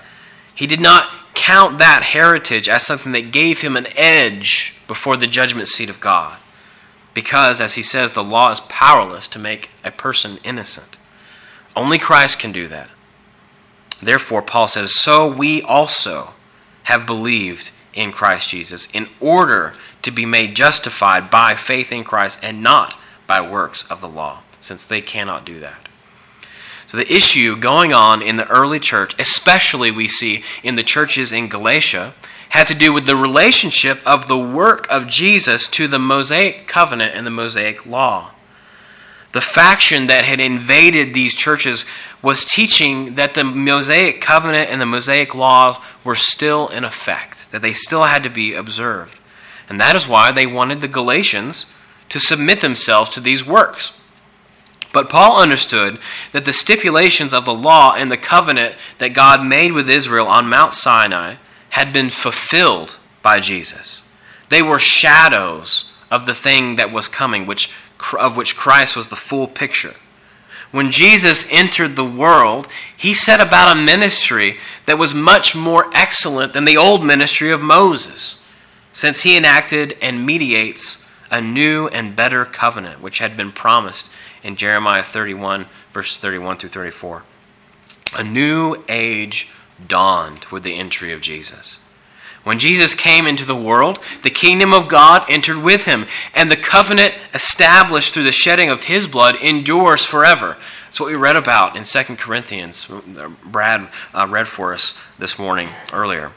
he 0.55 0.67
did 0.67 0.81
not 0.81 1.11
count 1.35 1.79
that 1.79 2.03
heritage 2.03 2.69
as 2.69 2.85
something 2.85 3.13
that 3.13 3.31
gave 3.31 3.61
him 3.61 3.77
an 3.77 3.87
edge 3.95 4.75
before 4.89 5.17
the 5.17 5.27
judgment 5.27 5.69
seat 5.69 5.91
of 5.91 6.01
God. 6.01 6.39
Because, 7.15 7.61
as 7.61 7.75
he 7.75 7.83
says, 7.83 8.13
the 8.13 8.25
law 8.25 8.51
is 8.51 8.61
powerless 8.61 9.29
to 9.29 9.39
make 9.39 9.71
a 9.85 9.91
person 9.91 10.39
innocent. 10.43 10.97
Only 11.75 11.99
Christ 11.99 12.39
can 12.39 12.53
do 12.53 12.67
that. 12.69 12.89
Therefore, 14.03 14.43
Paul 14.43 14.69
says, 14.69 14.93
So 14.93 15.27
we 15.27 15.63
also 15.63 16.35
have 16.87 17.07
believed 17.07 17.73
in 17.95 18.13
Christ 18.13 18.51
Jesus 18.51 18.89
in 18.93 19.09
order 19.21 19.73
to 20.03 20.11
be 20.11 20.25
made 20.25 20.55
justified 20.55 21.31
by 21.31 21.55
faith 21.55 21.91
in 21.91 22.05
Christ 22.05 22.39
and 22.43 22.63
not 22.63 22.95
by 23.27 23.41
works 23.41 23.83
of 23.91 24.01
the 24.01 24.09
law, 24.09 24.43
since 24.61 24.87
they 24.87 25.01
cannot 25.01 25.45
do 25.45 25.59
that. 25.59 25.89
So, 26.87 26.97
the 26.97 27.13
issue 27.13 27.57
going 27.57 27.93
on 27.93 28.23
in 28.23 28.37
the 28.37 28.49
early 28.49 28.79
church, 28.79 29.17
especially 29.19 29.91
we 29.91 30.07
see 30.07 30.45
in 30.63 30.77
the 30.77 30.85
churches 30.85 31.33
in 31.33 31.49
Galatia, 31.49 32.15
had 32.51 32.69
to 32.69 32.75
do 32.75 32.93
with 32.93 33.07
the 33.07 33.17
relationship 33.17 33.99
of 34.07 34.29
the 34.29 34.39
work 34.39 34.87
of 34.89 35.09
Jesus 35.09 35.67
to 35.69 35.89
the 35.89 35.99
Mosaic 35.99 36.69
covenant 36.69 37.17
and 37.17 37.27
the 37.27 37.33
Mosaic 37.33 37.85
law. 37.85 38.31
The 39.37 39.43
faction 39.43 40.07
that 40.07 40.25
had 40.25 40.41
invaded 40.41 41.13
these 41.13 41.35
churches 41.35 41.85
was 42.23 42.43
teaching 42.43 43.17
that 43.17 43.35
the 43.35 43.45
Mosaic 43.45 44.23
covenant 44.23 44.71
and 44.71 44.81
the 44.81 44.87
Mosaic 44.87 45.35
laws 45.35 45.77
were 46.03 46.15
still 46.15 46.69
in 46.69 46.85
effect, 46.85 47.51
that 47.51 47.61
they 47.61 47.75
still 47.75 48.05
had 48.05 48.23
to 48.23 48.31
be 48.31 48.55
observed. 48.55 49.19
And 49.69 49.79
that 49.79 49.95
is 49.95 50.09
why 50.09 50.33
they 50.33 50.47
wanted 50.47 50.81
the 50.81 50.89
Galatians 50.89 51.67
to 52.09 52.19
submit 52.19 52.63
themselves 52.63 53.11
to 53.11 53.21
these 53.21 53.47
works. 53.47 53.93
But 54.95 55.11
Paul 55.11 55.39
understood 55.39 55.99
that 56.33 56.47
the 56.47 56.55
stipulations 56.55 57.35
of 57.35 57.45
the 57.45 57.53
law 57.53 57.93
and 57.95 58.11
the 58.11 58.17
covenant 58.17 58.77
that 58.97 59.13
God 59.13 59.45
made 59.45 59.73
with 59.73 59.91
Israel 59.91 60.29
on 60.29 60.49
Mount 60.49 60.73
Sinai 60.73 61.35
had 61.69 61.93
been 61.93 62.09
fulfilled 62.09 62.99
by 63.21 63.41
Jesus. 63.41 64.01
They 64.49 64.63
were 64.63 64.79
shadows 64.79 65.93
of 66.11 66.25
the 66.25 66.35
thing 66.35 66.77
that 66.77 66.91
was 66.91 67.09
coming, 67.09 67.45
which, 67.47 67.71
of 68.19 68.37
which 68.37 68.57
Christ 68.57 68.97
was 68.97 69.09
the 69.09 69.17
full 69.17 69.47
picture 69.47 69.95
when 70.71 70.91
Jesus 70.91 71.47
entered 71.51 71.97
the 71.97 72.05
world, 72.05 72.69
he 72.95 73.15
set 73.15 73.41
about 73.41 73.75
a 73.75 73.81
ministry 73.81 74.59
that 74.85 74.99
was 74.99 75.15
much 75.15 75.55
more 75.55 75.87
excellent 75.95 76.53
than 76.53 76.65
the 76.65 76.77
old 76.77 77.05
ministry 77.05 77.51
of 77.51 77.61
Moses, 77.61 78.43
since 78.93 79.23
he 79.23 79.37
enacted 79.37 79.97
and 80.03 80.27
mediates 80.27 81.05
a 81.31 81.41
new 81.41 81.89
and 81.89 82.17
better 82.17 82.45
covenant, 82.45 83.01
which 83.01 83.21
had 83.21 83.37
been 83.37 83.53
promised 83.53 84.11
in 84.43 84.57
Jeremiah 84.57 85.03
31, 85.03 85.67
verses 85.93 86.19
31 86.19 86.59
through 86.59 86.69
34. 86.69 87.23
A 88.17 88.25
new 88.25 88.85
age 88.89 89.49
dawned 89.89 90.45
with 90.47 90.63
the 90.63 90.77
entry 90.77 91.13
of 91.13 91.21
Jesus. 91.21 91.79
When 92.47 92.61
Jesus 92.61 92.95
came 92.95 93.27
into 93.27 93.45
the 93.45 93.57
world, 93.57 93.99
the 94.23 94.31
kingdom 94.31 94.73
of 94.73 94.87
God 94.87 95.25
entered 95.29 95.65
with 95.65 95.85
him, 95.87 96.07
and 96.33 96.49
the 96.49 96.57
covenant 96.57 97.13
established 97.35 98.15
through 98.15 98.23
the 98.23 98.31
shedding 98.31 98.71
of 98.71 98.85
his 98.85 99.09
blood 99.09 99.35
endures 99.43 100.05
forever. 100.05 100.57
That's 100.85 101.01
what 101.01 101.09
we 101.09 101.17
read 101.17 101.35
about 101.35 101.75
in 101.75 101.83
2 101.83 102.15
Corinthians. 102.15 102.89
Brad 103.45 103.89
uh, 104.15 104.29
read 104.31 104.47
for 104.47 104.73
us 104.73 104.95
this 105.19 105.41
morning 105.41 105.71
earlier. 105.93 106.31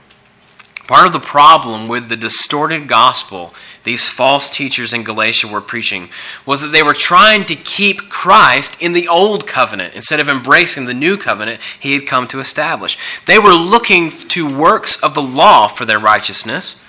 Part 0.88 1.06
of 1.06 1.12
the 1.12 1.20
problem 1.20 1.88
with 1.88 2.10
the 2.10 2.18
distorted 2.18 2.88
gospel 2.88 3.54
these 3.84 4.10
false 4.10 4.50
teachers 4.50 4.94
in 4.94 5.04
Galatia 5.04 5.48
were 5.48 5.62
preaching 5.62 6.10
was 6.46 6.62
that 6.62 6.68
they 6.68 6.84
were 6.84 6.94
trying 6.94 7.46
to 7.46 7.56
keep 7.56 8.10
Christ 8.10 8.80
in 8.82 8.94
the 8.94 9.08
old 9.08 9.48
covenant 9.48 9.94
instead 9.96 10.20
of 10.20 10.28
embracing 10.28 10.86
the 10.86 10.94
new 10.94 11.18
covenant 11.18 11.62
he 11.80 11.94
had 11.94 12.06
come 12.06 12.28
to 12.28 12.40
establish. 12.40 12.98
They 13.26 13.40
were 13.40 13.54
looking 13.54 14.12
to 14.12 14.58
works 14.58 15.02
of 15.02 15.14
the 15.14 15.22
law 15.22 15.68
for 15.68 15.86
their 15.86 16.00
righteousness, 16.00 16.82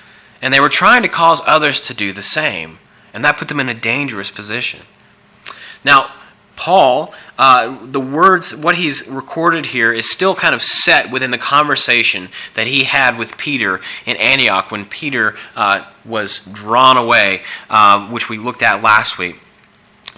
and 0.42 0.52
they 0.52 0.60
were 0.60 0.68
trying 0.68 1.02
to 1.02 1.08
cause 1.08 1.40
others 1.46 1.80
to 1.80 1.94
do 1.94 2.12
the 2.12 2.22
same, 2.22 2.78
and 3.14 3.24
that 3.24 3.36
put 3.36 3.48
them 3.48 3.60
in 3.60 3.68
a 3.68 3.74
dangerous 3.74 4.30
position. 4.30 4.80
Now, 5.84 6.10
Paul, 6.56 7.14
uh, 7.40 7.86
the 7.86 7.98
words, 7.98 8.54
what 8.54 8.74
he's 8.74 9.08
recorded 9.08 9.64
here 9.64 9.94
is 9.94 10.08
still 10.10 10.34
kind 10.34 10.54
of 10.54 10.60
set 10.60 11.10
within 11.10 11.30
the 11.30 11.38
conversation 11.38 12.28
that 12.52 12.66
he 12.66 12.84
had 12.84 13.18
with 13.18 13.38
Peter 13.38 13.80
in 14.04 14.14
Antioch 14.18 14.70
when 14.70 14.84
Peter 14.84 15.34
uh, 15.56 15.86
was 16.04 16.40
drawn 16.52 16.98
away, 16.98 17.42
uh, 17.70 18.06
which 18.08 18.28
we 18.28 18.36
looked 18.36 18.62
at 18.62 18.82
last 18.82 19.16
week. 19.16 19.40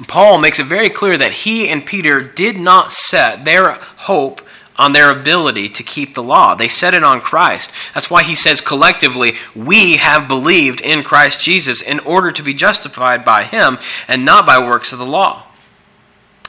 Paul 0.08 0.40
makes 0.40 0.58
it 0.58 0.66
very 0.66 0.90
clear 0.90 1.16
that 1.16 1.32
he 1.32 1.68
and 1.68 1.86
Peter 1.86 2.24
did 2.24 2.56
not 2.56 2.90
set 2.90 3.44
their 3.44 3.74
hope 3.74 4.42
on 4.76 4.92
their 4.92 5.08
ability 5.08 5.68
to 5.68 5.84
keep 5.84 6.14
the 6.14 6.24
law. 6.24 6.56
They 6.56 6.66
set 6.66 6.92
it 6.92 7.04
on 7.04 7.20
Christ. 7.20 7.70
That's 7.94 8.10
why 8.10 8.24
he 8.24 8.34
says 8.34 8.60
collectively, 8.60 9.34
we 9.54 9.98
have 9.98 10.26
believed 10.26 10.80
in 10.80 11.04
Christ 11.04 11.40
Jesus 11.40 11.80
in 11.80 12.00
order 12.00 12.32
to 12.32 12.42
be 12.42 12.52
justified 12.52 13.24
by 13.24 13.44
him 13.44 13.78
and 14.08 14.24
not 14.24 14.44
by 14.44 14.58
works 14.58 14.92
of 14.92 14.98
the 14.98 15.06
law. 15.06 15.44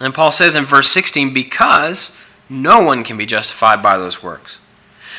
And 0.01 0.13
Paul 0.13 0.31
says 0.31 0.55
in 0.55 0.65
verse 0.65 0.89
16, 0.89 1.33
because 1.33 2.15
no 2.49 2.81
one 2.81 3.03
can 3.03 3.17
be 3.17 3.25
justified 3.25 3.81
by 3.81 3.97
those 3.97 4.21
works. 4.21 4.59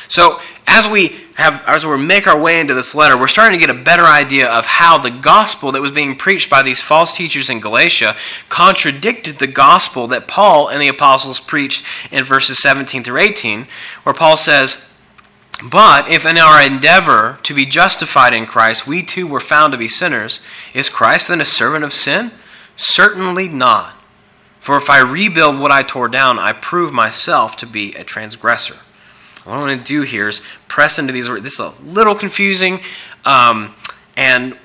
So 0.07 0.39
as 0.67 0.87
we 0.87 1.21
have 1.35 1.63
as 1.67 1.85
we 1.85 1.97
make 1.97 2.27
our 2.27 2.39
way 2.39 2.59
into 2.59 2.73
this 2.73 2.95
letter, 2.95 3.17
we're 3.17 3.27
starting 3.27 3.59
to 3.59 3.65
get 3.65 3.75
a 3.75 3.79
better 3.79 4.05
idea 4.05 4.47
of 4.47 4.65
how 4.65 4.97
the 4.97 5.11
gospel 5.11 5.71
that 5.71 5.81
was 5.81 5.91
being 5.91 6.15
preached 6.15 6.49
by 6.49 6.61
these 6.61 6.81
false 6.81 7.15
teachers 7.15 7.49
in 7.49 7.59
Galatia 7.59 8.15
contradicted 8.49 9.39
the 9.39 9.47
gospel 9.47 10.07
that 10.07 10.27
Paul 10.27 10.67
and 10.67 10.81
the 10.81 10.87
apostles 10.87 11.39
preached 11.39 11.83
in 12.11 12.23
verses 12.23 12.59
17 12.59 13.03
through 13.03 13.19
18, 13.19 13.67
where 14.03 14.15
Paul 14.15 14.37
says, 14.37 14.85
but 15.63 16.09
if 16.09 16.25
in 16.25 16.37
our 16.37 16.61
endeavor 16.61 17.39
to 17.43 17.53
be 17.53 17.65
justified 17.65 18.33
in 18.33 18.45
Christ 18.45 18.85
we 18.85 19.01
too 19.01 19.25
were 19.25 19.39
found 19.39 19.71
to 19.71 19.77
be 19.77 19.87
sinners, 19.87 20.41
is 20.73 20.89
Christ 20.89 21.29
then 21.29 21.41
a 21.41 21.45
servant 21.45 21.83
of 21.85 21.93
sin? 21.93 22.31
Certainly 22.75 23.47
not. 23.49 23.93
For 24.65 24.77
if 24.77 24.89
I 24.89 24.99
rebuild 24.99 25.59
what 25.59 25.69
I 25.69 25.83
tore 25.83 26.07
down, 26.07 26.39
I 26.39 26.51
prove 26.51 26.91
myself 26.91 27.55
to 27.57 27.67
be 27.67 27.93
a 27.93 28.03
transgressor. 28.03 28.77
What 29.43 29.53
I 29.53 29.59
want 29.59 29.79
to 29.79 29.85
do 29.85 30.01
here 30.01 30.27
is 30.27 30.41
press 30.67 30.97
into 30.97 31.13
these 31.13 31.29
words. 31.29 31.43
This 31.43 31.53
is 31.53 31.59
a 31.59 31.73
little 31.83 32.15
confusing, 32.15 32.79
um, 33.25 33.75
and 34.17 34.57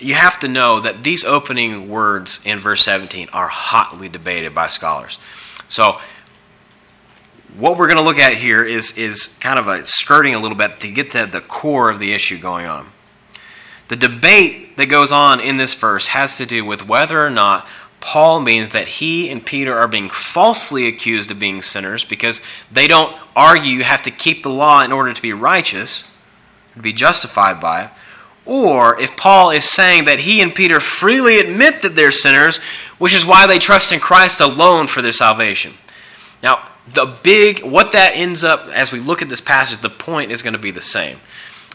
you 0.00 0.14
have 0.14 0.40
to 0.40 0.48
know 0.48 0.80
that 0.80 1.04
these 1.04 1.24
opening 1.24 1.88
words 1.88 2.40
in 2.44 2.58
verse 2.58 2.82
17 2.82 3.28
are 3.32 3.46
hotly 3.46 4.08
debated 4.08 4.56
by 4.56 4.66
scholars. 4.66 5.20
So, 5.68 6.00
what 7.56 7.78
we're 7.78 7.86
going 7.86 7.98
to 7.98 8.02
look 8.04 8.18
at 8.18 8.34
here 8.34 8.64
is, 8.64 8.98
is 8.98 9.38
kind 9.38 9.60
of 9.60 9.68
a 9.68 9.86
skirting 9.86 10.34
a 10.34 10.40
little 10.40 10.58
bit 10.58 10.80
to 10.80 10.90
get 10.90 11.12
to 11.12 11.26
the 11.26 11.40
core 11.40 11.90
of 11.90 12.00
the 12.00 12.12
issue 12.12 12.38
going 12.38 12.66
on. 12.66 12.88
The 13.86 13.94
debate 13.94 14.76
that 14.78 14.86
goes 14.86 15.12
on 15.12 15.38
in 15.38 15.58
this 15.58 15.74
verse 15.74 16.08
has 16.08 16.36
to 16.38 16.44
do 16.44 16.64
with 16.64 16.88
whether 16.88 17.24
or 17.24 17.30
not 17.30 17.68
Paul 18.00 18.40
means 18.40 18.70
that 18.70 18.88
he 18.88 19.28
and 19.28 19.44
Peter 19.44 19.76
are 19.76 19.88
being 19.88 20.08
falsely 20.08 20.86
accused 20.86 21.30
of 21.30 21.38
being 21.38 21.62
sinners 21.62 22.04
because 22.04 22.40
they 22.70 22.86
don't 22.86 23.16
argue 23.34 23.72
you 23.72 23.84
have 23.84 24.02
to 24.02 24.10
keep 24.10 24.42
the 24.42 24.50
law 24.50 24.82
in 24.82 24.92
order 24.92 25.12
to 25.12 25.22
be 25.22 25.32
righteous, 25.32 26.08
to 26.74 26.80
be 26.80 26.92
justified 26.92 27.60
by 27.60 27.84
it, 27.84 27.90
or 28.46 28.98
if 28.98 29.16
Paul 29.16 29.50
is 29.50 29.64
saying 29.64 30.06
that 30.06 30.20
he 30.20 30.40
and 30.40 30.54
Peter 30.54 30.80
freely 30.80 31.38
admit 31.38 31.82
that 31.82 31.96
they're 31.96 32.12
sinners, 32.12 32.58
which 32.96 33.14
is 33.14 33.26
why 33.26 33.46
they 33.46 33.58
trust 33.58 33.92
in 33.92 34.00
Christ 34.00 34.40
alone 34.40 34.86
for 34.86 35.02
their 35.02 35.12
salvation. 35.12 35.74
Now, 36.42 36.66
the 36.94 37.04
big, 37.04 37.62
what 37.62 37.92
that 37.92 38.12
ends 38.14 38.44
up, 38.44 38.68
as 38.68 38.92
we 38.92 39.00
look 39.00 39.20
at 39.20 39.28
this 39.28 39.42
passage, 39.42 39.80
the 39.80 39.90
point 39.90 40.30
is 40.30 40.40
going 40.40 40.54
to 40.54 40.58
be 40.58 40.70
the 40.70 40.80
same. 40.80 41.18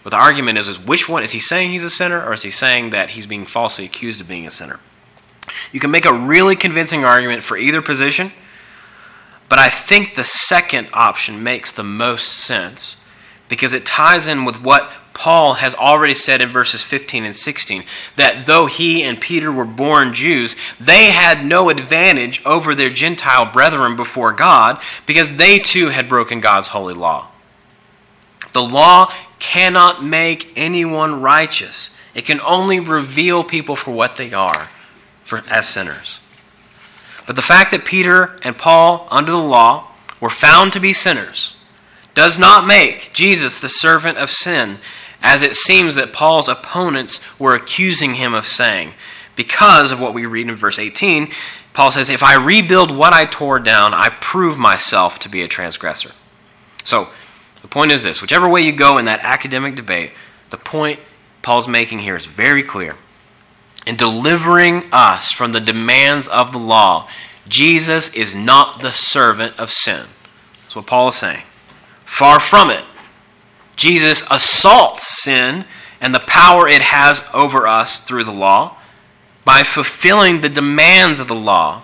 But 0.03 0.10
the 0.10 0.18
argument 0.18 0.58
is, 0.58 0.68
is 0.68 0.80
which 0.80 1.08
one? 1.08 1.22
Is 1.22 1.32
he 1.32 1.39
saying 1.39 1.70
he's 1.70 1.84
a 1.84 1.89
sinner, 1.89 2.25
or 2.25 2.34
is 2.34 2.44
he 2.44 2.50
saying 2.50 2.89
that 2.89 3.12
he's 3.12 3.27
being 3.27 3.46
falsely 3.46 3.86
accused 3.86 4.20
of 4.20 4.27
being 4.27 4.48
a 4.48 4.51
sinner? 4.51 4.80
You 5.72 5.79
can 5.79 5.91
make 5.91 6.05
a 6.05 6.13
really 6.13 6.55
convincing 6.55 7.03
argument 7.03 7.43
for 7.43 7.57
either 7.57 7.81
position, 7.81 8.31
but 9.50 9.60
I 9.60 9.69
think 9.69 10.15
the 10.15 10.24
second 10.24 10.88
option 10.93 11.43
makes 11.43 11.72
the 11.72 11.83
most 11.83 12.27
sense 12.27 12.98
because 13.50 13.74
it 13.74 13.86
ties 13.86 14.27
in 14.27 14.45
with 14.45 14.62
what 14.63 14.91
Paul 15.13 15.55
has 15.55 15.75
already 15.75 16.15
said 16.15 16.41
in 16.41 16.50
verses 16.50 16.83
15 16.83 17.24
and 17.24 17.36
16 17.36 17.83
that 18.15 18.48
though 18.48 18.65
he 18.65 19.03
and 19.03 19.22
Peter 19.22 19.51
were 19.51 19.65
born 19.65 20.13
Jews, 20.13 20.55
they 20.79 21.12
had 21.12 21.45
no 21.45 21.69
advantage 21.69 22.43
over 22.45 22.74
their 22.74 22.89
Gentile 22.89 23.45
brethren 23.45 23.95
before 23.95 24.33
God 24.33 24.81
because 25.05 25.38
they 25.38 25.60
too 25.60 25.89
had 25.89 26.10
broken 26.10 26.39
God's 26.39 26.69
holy 26.69 26.95
law. 26.95 27.27
The 28.53 28.63
law 28.63 29.13
cannot 29.38 30.03
make 30.03 30.51
anyone 30.55 31.22
righteous, 31.22 31.91
it 32.15 32.25
can 32.25 32.39
only 32.41 32.79
reveal 32.79 33.43
people 33.43 33.75
for 33.75 33.91
what 33.91 34.15
they 34.15 34.33
are 34.33 34.69
for, 35.24 35.44
as 35.50 35.68
sinners. 35.68 36.20
But 37.25 37.36
the 37.36 37.42
fact 37.42 37.72
that 37.72 37.86
Peter 37.86 38.38
and 38.44 38.58
Paul, 38.58 39.08
under 39.10 39.32
the 39.32 39.38
law, 39.38 39.88
were 40.20 40.30
found 40.30 40.74
to 40.74 40.80
be 40.80 40.94
sinners 40.94 41.56
does 42.13 42.38
not 42.38 42.68
make 42.68 43.12
Jesus 43.13 43.60
the 43.60 43.70
servant 43.70 44.18
of 44.18 44.30
sin, 44.30 44.77
as 45.22 45.42
it 45.42 45.56
seems 45.56 45.96
that 45.96 46.13
Paul's 46.13 46.48
opponents 46.50 47.20
were 47.39 47.56
accusing 47.56 48.15
him 48.15 48.34
of 48.34 48.46
saying. 48.46 48.94
Because 49.36 49.92
of 49.92 50.00
what 50.00 50.13
we 50.13 50.25
read 50.25 50.48
in 50.48 50.56
verse 50.56 50.77
18, 50.77 51.30
Paul 51.74 51.92
says, 51.92 52.10
If 52.10 52.22
I 52.22 52.36
rebuild 52.36 52.96
what 52.96 53.13
I 53.13 53.25
tore 53.25 53.60
down, 53.60 53.94
I 53.94 54.10
prove 54.10 54.58
myself 54.58 55.18
to 55.20 55.30
be 55.30 55.42
a 55.42 55.48
transgressor. 55.48 56.12
So, 56.84 57.08
the 57.62 57.68
point 57.68 57.92
is 57.92 58.03
this 58.03 58.22
whichever 58.22 58.48
way 58.48 58.62
you 58.62 58.74
go 58.74 58.98
in 58.98 59.06
that 59.06 59.22
academic 59.22 59.74
debate, 59.75 60.12
the 60.50 60.58
point 60.58 61.00
Paul's 61.42 61.68
making 61.68 62.00
here 62.00 62.15
is 62.15 62.25
very 62.25 62.62
clear 62.62 62.96
in 63.85 63.95
delivering 63.95 64.83
us 64.91 65.31
from 65.31 65.51
the 65.51 65.59
demands 65.59 66.27
of 66.27 66.51
the 66.51 66.59
law, 66.59 67.07
Jesus 67.47 68.13
is 68.13 68.33
not 68.33 68.81
the 68.81 68.91
servant 68.91 69.59
of 69.59 69.71
sin. 69.71 70.07
That's 70.61 70.75
what 70.75 70.87
Paul 70.87 71.09
is 71.09 71.15
saying. 71.15 71.43
Far 72.05 72.39
from 72.39 72.69
it. 72.69 72.83
Jesus 73.75 74.23
assaults 74.31 75.05
sin 75.05 75.65
and 75.99 76.13
the 76.13 76.19
power 76.19 76.67
it 76.67 76.81
has 76.81 77.23
over 77.33 77.67
us 77.67 77.99
through 77.99 78.23
the 78.23 78.31
law 78.31 78.77
by 79.45 79.63
fulfilling 79.63 80.41
the 80.41 80.49
demands 80.49 81.19
of 81.19 81.27
the 81.27 81.35
law. 81.35 81.83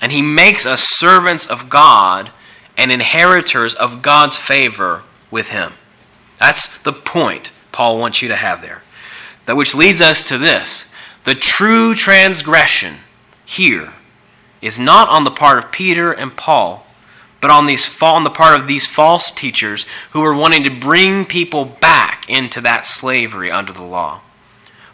And 0.00 0.12
he 0.12 0.22
makes 0.22 0.66
us 0.66 0.82
servants 0.82 1.46
of 1.46 1.70
God 1.70 2.30
and 2.76 2.90
inheritors 2.90 3.74
of 3.74 4.02
God's 4.02 4.36
favor 4.36 5.02
with 5.30 5.50
him. 5.50 5.72
That's 6.38 6.78
the 6.78 6.92
point 6.92 7.52
Paul 7.72 7.98
wants 7.98 8.22
you 8.22 8.28
to 8.28 8.36
have 8.36 8.62
there. 8.62 8.82
That 9.46 9.56
which 9.56 9.74
leads 9.74 10.00
us 10.00 10.24
to 10.24 10.38
this 10.38 10.89
the 11.24 11.34
true 11.34 11.94
transgression 11.94 12.96
here 13.44 13.92
is 14.62 14.78
not 14.78 15.08
on 15.08 15.24
the 15.24 15.30
part 15.30 15.58
of 15.58 15.72
Peter 15.72 16.12
and 16.12 16.36
Paul, 16.36 16.86
but 17.40 17.50
on, 17.50 17.66
these, 17.66 18.00
on 18.02 18.24
the 18.24 18.30
part 18.30 18.58
of 18.58 18.66
these 18.66 18.86
false 18.86 19.30
teachers 19.30 19.86
who 20.12 20.20
were 20.20 20.34
wanting 20.34 20.62
to 20.64 20.70
bring 20.70 21.24
people 21.24 21.64
back 21.64 22.28
into 22.28 22.60
that 22.60 22.84
slavery 22.84 23.50
under 23.50 23.72
the 23.72 23.82
law. 23.82 24.20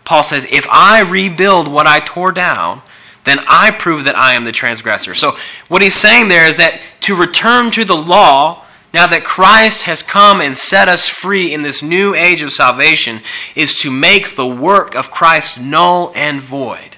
Paul 0.04 0.22
says, 0.22 0.46
If 0.50 0.66
I 0.70 1.02
rebuild 1.02 1.68
what 1.68 1.86
I 1.86 2.00
tore 2.00 2.32
down, 2.32 2.82
then 3.24 3.40
I 3.48 3.72
prove 3.72 4.04
that 4.04 4.16
I 4.16 4.34
am 4.34 4.44
the 4.44 4.52
transgressor. 4.52 5.12
So, 5.14 5.36
what 5.66 5.82
he's 5.82 5.96
saying 5.96 6.28
there 6.28 6.46
is 6.46 6.56
that 6.58 6.80
to 7.00 7.16
return 7.16 7.72
to 7.72 7.84
the 7.84 7.96
law 7.96 8.64
now 8.96 9.06
that 9.06 9.24
Christ 9.24 9.82
has 9.82 10.02
come 10.02 10.40
and 10.40 10.56
set 10.56 10.88
us 10.88 11.06
free 11.06 11.52
in 11.52 11.60
this 11.60 11.82
new 11.82 12.14
age 12.14 12.40
of 12.40 12.50
salvation, 12.50 13.20
is 13.54 13.74
to 13.80 13.90
make 13.90 14.36
the 14.36 14.46
work 14.46 14.94
of 14.94 15.10
Christ 15.10 15.60
null 15.60 16.12
and 16.16 16.40
void. 16.40 16.96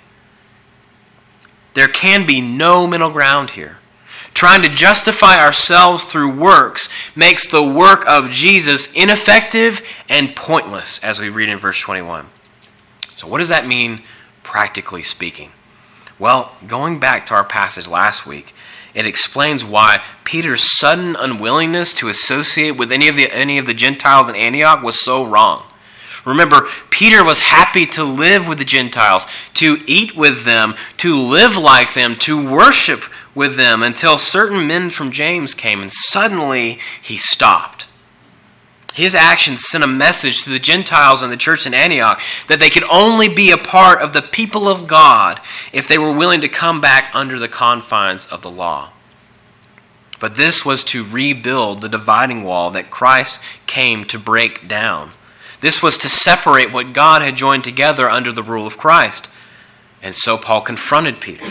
There 1.74 1.88
can 1.88 2.24
be 2.24 2.40
no 2.40 2.86
middle 2.86 3.10
ground 3.10 3.50
here. 3.50 3.78
Trying 4.32 4.62
to 4.62 4.68
justify 4.68 5.40
ourselves 5.40 6.04
through 6.04 6.38
works 6.38 6.88
makes 7.16 7.44
the 7.44 7.64
work 7.64 8.06
of 8.06 8.30
Jesus 8.30 8.92
ineffective 8.92 9.82
and 10.08 10.36
pointless, 10.36 11.02
as 11.02 11.18
we 11.18 11.28
read 11.28 11.48
in 11.48 11.58
verse 11.58 11.80
21. 11.80 12.26
So, 13.16 13.26
what 13.26 13.38
does 13.38 13.48
that 13.48 13.66
mean, 13.66 14.02
practically 14.44 15.02
speaking? 15.02 15.50
Well, 16.16 16.52
going 16.64 17.00
back 17.00 17.26
to 17.26 17.34
our 17.34 17.42
passage 17.42 17.88
last 17.88 18.24
week, 18.24 18.54
it 18.94 19.06
explains 19.06 19.64
why 19.64 20.02
Peter's 20.24 20.62
sudden 20.62 21.16
unwillingness 21.16 21.92
to 21.94 22.08
associate 22.08 22.72
with 22.72 22.92
any 22.92 23.08
of 23.08 23.16
the, 23.16 23.32
any 23.32 23.58
of 23.58 23.66
the 23.66 23.74
Gentiles 23.74 24.28
in 24.28 24.36
Antioch 24.36 24.82
was 24.82 25.00
so 25.00 25.24
wrong. 25.24 25.64
Remember, 26.24 26.68
Peter 26.90 27.24
was 27.24 27.40
happy 27.40 27.86
to 27.86 28.04
live 28.04 28.46
with 28.46 28.58
the 28.58 28.64
Gentiles, 28.64 29.26
to 29.54 29.78
eat 29.86 30.16
with 30.16 30.44
them, 30.44 30.74
to 30.98 31.16
live 31.16 31.56
like 31.56 31.94
them, 31.94 32.16
to 32.16 32.50
worship 32.50 33.02
with 33.34 33.56
them 33.56 33.82
until 33.82 34.18
certain 34.18 34.66
men 34.66 34.90
from 34.90 35.10
James 35.10 35.54
came, 35.54 35.80
and 35.80 35.92
suddenly 35.92 36.78
he 37.00 37.16
stopped. 37.16 37.87
His 38.98 39.14
actions 39.14 39.64
sent 39.64 39.84
a 39.84 39.86
message 39.86 40.42
to 40.42 40.50
the 40.50 40.58
Gentiles 40.58 41.22
and 41.22 41.32
the 41.32 41.36
church 41.36 41.68
in 41.68 41.72
Antioch 41.72 42.20
that 42.48 42.58
they 42.58 42.68
could 42.68 42.82
only 42.90 43.28
be 43.28 43.52
a 43.52 43.56
part 43.56 44.02
of 44.02 44.12
the 44.12 44.22
people 44.22 44.66
of 44.66 44.88
God 44.88 45.40
if 45.72 45.86
they 45.86 45.98
were 45.98 46.10
willing 46.10 46.40
to 46.40 46.48
come 46.48 46.80
back 46.80 47.08
under 47.14 47.38
the 47.38 47.46
confines 47.46 48.26
of 48.26 48.42
the 48.42 48.50
law. 48.50 48.90
But 50.18 50.34
this 50.34 50.64
was 50.64 50.82
to 50.86 51.04
rebuild 51.04 51.80
the 51.80 51.88
dividing 51.88 52.42
wall 52.42 52.72
that 52.72 52.90
Christ 52.90 53.38
came 53.68 54.04
to 54.06 54.18
break 54.18 54.66
down. 54.66 55.10
This 55.60 55.80
was 55.80 55.96
to 55.98 56.08
separate 56.08 56.72
what 56.72 56.92
God 56.92 57.22
had 57.22 57.36
joined 57.36 57.62
together 57.62 58.10
under 58.10 58.32
the 58.32 58.42
rule 58.42 58.66
of 58.66 58.78
Christ. 58.78 59.30
And 60.02 60.16
so 60.16 60.36
Paul 60.36 60.62
confronted 60.62 61.20
Peter. 61.20 61.46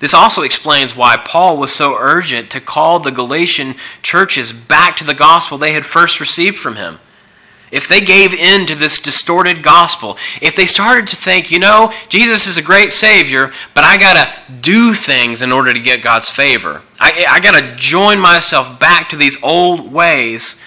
This 0.00 0.14
also 0.14 0.42
explains 0.42 0.96
why 0.96 1.16
Paul 1.16 1.56
was 1.56 1.72
so 1.72 1.96
urgent 1.98 2.50
to 2.50 2.60
call 2.60 3.00
the 3.00 3.10
Galatian 3.10 3.74
churches 4.02 4.52
back 4.52 4.96
to 4.96 5.04
the 5.04 5.14
gospel 5.14 5.58
they 5.58 5.72
had 5.72 5.84
first 5.84 6.20
received 6.20 6.56
from 6.56 6.76
him. 6.76 7.00
If 7.70 7.86
they 7.86 8.00
gave 8.00 8.32
in 8.32 8.66
to 8.66 8.74
this 8.74 9.00
distorted 9.00 9.62
gospel, 9.62 10.16
if 10.40 10.54
they 10.54 10.64
started 10.64 11.06
to 11.08 11.16
think, 11.16 11.50
you 11.50 11.58
know, 11.58 11.92
Jesus 12.08 12.46
is 12.46 12.56
a 12.56 12.62
great 12.62 12.92
Savior, 12.92 13.52
but 13.74 13.84
I 13.84 13.98
got 13.98 14.14
to 14.14 14.52
do 14.52 14.94
things 14.94 15.42
in 15.42 15.52
order 15.52 15.74
to 15.74 15.80
get 15.80 16.02
God's 16.02 16.30
favor, 16.30 16.82
I, 16.98 17.26
I 17.28 17.40
got 17.40 17.58
to 17.58 17.76
join 17.76 18.20
myself 18.20 18.80
back 18.80 19.10
to 19.10 19.16
these 19.16 19.36
old 19.42 19.92
ways 19.92 20.58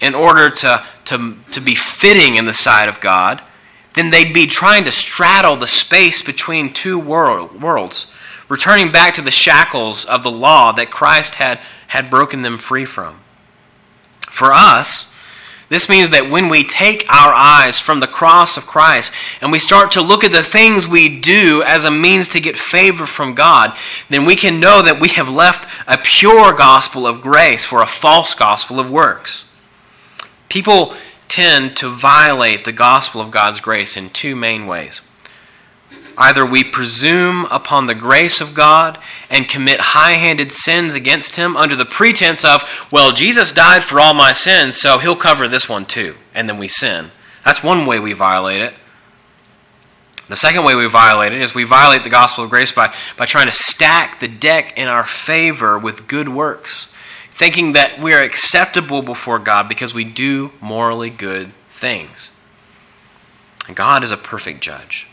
in 0.00 0.14
order 0.14 0.48
to, 0.48 0.86
to, 1.06 1.36
to 1.50 1.60
be 1.60 1.74
fitting 1.74 2.36
in 2.36 2.46
the 2.46 2.54
sight 2.54 2.88
of 2.88 3.00
God, 3.00 3.42
then 3.94 4.10
they'd 4.10 4.32
be 4.32 4.46
trying 4.46 4.84
to 4.84 4.92
straddle 4.92 5.56
the 5.56 5.66
space 5.66 6.22
between 6.22 6.72
two 6.72 6.98
world, 6.98 7.60
worlds 7.60 8.06
returning 8.48 8.92
back 8.92 9.14
to 9.14 9.22
the 9.22 9.30
shackles 9.30 10.04
of 10.04 10.22
the 10.22 10.30
law 10.30 10.72
that 10.72 10.90
Christ 10.90 11.36
had, 11.36 11.58
had 11.88 12.10
broken 12.10 12.42
them 12.42 12.58
free 12.58 12.84
from. 12.84 13.20
For 14.30 14.52
us, 14.52 15.12
this 15.68 15.88
means 15.88 16.10
that 16.10 16.30
when 16.30 16.48
we 16.48 16.62
take 16.62 17.04
our 17.08 17.32
eyes 17.32 17.80
from 17.80 17.98
the 17.98 18.06
cross 18.06 18.56
of 18.56 18.66
Christ 18.66 19.12
and 19.40 19.50
we 19.50 19.58
start 19.58 19.90
to 19.92 20.00
look 20.00 20.22
at 20.22 20.30
the 20.30 20.42
things 20.42 20.86
we 20.86 21.20
do 21.20 21.62
as 21.66 21.84
a 21.84 21.90
means 21.90 22.28
to 22.28 22.40
get 22.40 22.56
favor 22.56 23.04
from 23.04 23.34
God, 23.34 23.76
then 24.08 24.24
we 24.24 24.36
can 24.36 24.60
know 24.60 24.80
that 24.82 25.00
we 25.00 25.08
have 25.08 25.28
left 25.28 25.68
a 25.88 25.98
pure 25.98 26.52
gospel 26.52 27.04
of 27.04 27.20
grace 27.20 27.64
for 27.64 27.82
a 27.82 27.86
false 27.86 28.32
gospel 28.34 28.78
of 28.78 28.90
works. 28.90 29.44
People 30.48 30.94
tend 31.26 31.76
to 31.78 31.88
violate 31.88 32.64
the 32.64 32.72
gospel 32.72 33.20
of 33.20 33.32
God's 33.32 33.60
grace 33.60 33.96
in 33.96 34.10
two 34.10 34.36
main 34.36 34.68
ways. 34.68 35.00
Either 36.18 36.46
we 36.46 36.64
presume 36.64 37.44
upon 37.46 37.86
the 37.86 37.94
grace 37.94 38.40
of 38.40 38.54
God 38.54 38.98
and 39.28 39.48
commit 39.48 39.80
high 39.80 40.12
handed 40.12 40.50
sins 40.50 40.94
against 40.94 41.36
Him 41.36 41.56
under 41.56 41.76
the 41.76 41.84
pretense 41.84 42.44
of, 42.44 42.88
well, 42.90 43.12
Jesus 43.12 43.52
died 43.52 43.82
for 43.82 44.00
all 44.00 44.14
my 44.14 44.32
sins, 44.32 44.76
so 44.76 44.98
He'll 44.98 45.16
cover 45.16 45.46
this 45.46 45.68
one 45.68 45.84
too. 45.84 46.16
And 46.34 46.48
then 46.48 46.58
we 46.58 46.68
sin. 46.68 47.10
That's 47.44 47.62
one 47.62 47.86
way 47.86 48.00
we 48.00 48.12
violate 48.12 48.62
it. 48.62 48.74
The 50.28 50.36
second 50.36 50.64
way 50.64 50.74
we 50.74 50.86
violate 50.88 51.32
it 51.32 51.40
is 51.40 51.54
we 51.54 51.64
violate 51.64 52.02
the 52.02 52.10
gospel 52.10 52.44
of 52.44 52.50
grace 52.50 52.72
by, 52.72 52.92
by 53.16 53.26
trying 53.26 53.46
to 53.46 53.52
stack 53.52 54.18
the 54.18 54.26
deck 54.26 54.76
in 54.76 54.88
our 54.88 55.04
favor 55.04 55.78
with 55.78 56.08
good 56.08 56.28
works, 56.28 56.88
thinking 57.30 57.74
that 57.74 58.00
we 58.00 58.12
are 58.12 58.22
acceptable 58.22 59.02
before 59.02 59.38
God 59.38 59.68
because 59.68 59.94
we 59.94 60.02
do 60.02 60.50
morally 60.60 61.10
good 61.10 61.52
things. 61.68 62.32
And 63.68 63.76
God 63.76 64.02
is 64.02 64.10
a 64.10 64.16
perfect 64.16 64.62
judge. 64.62 65.05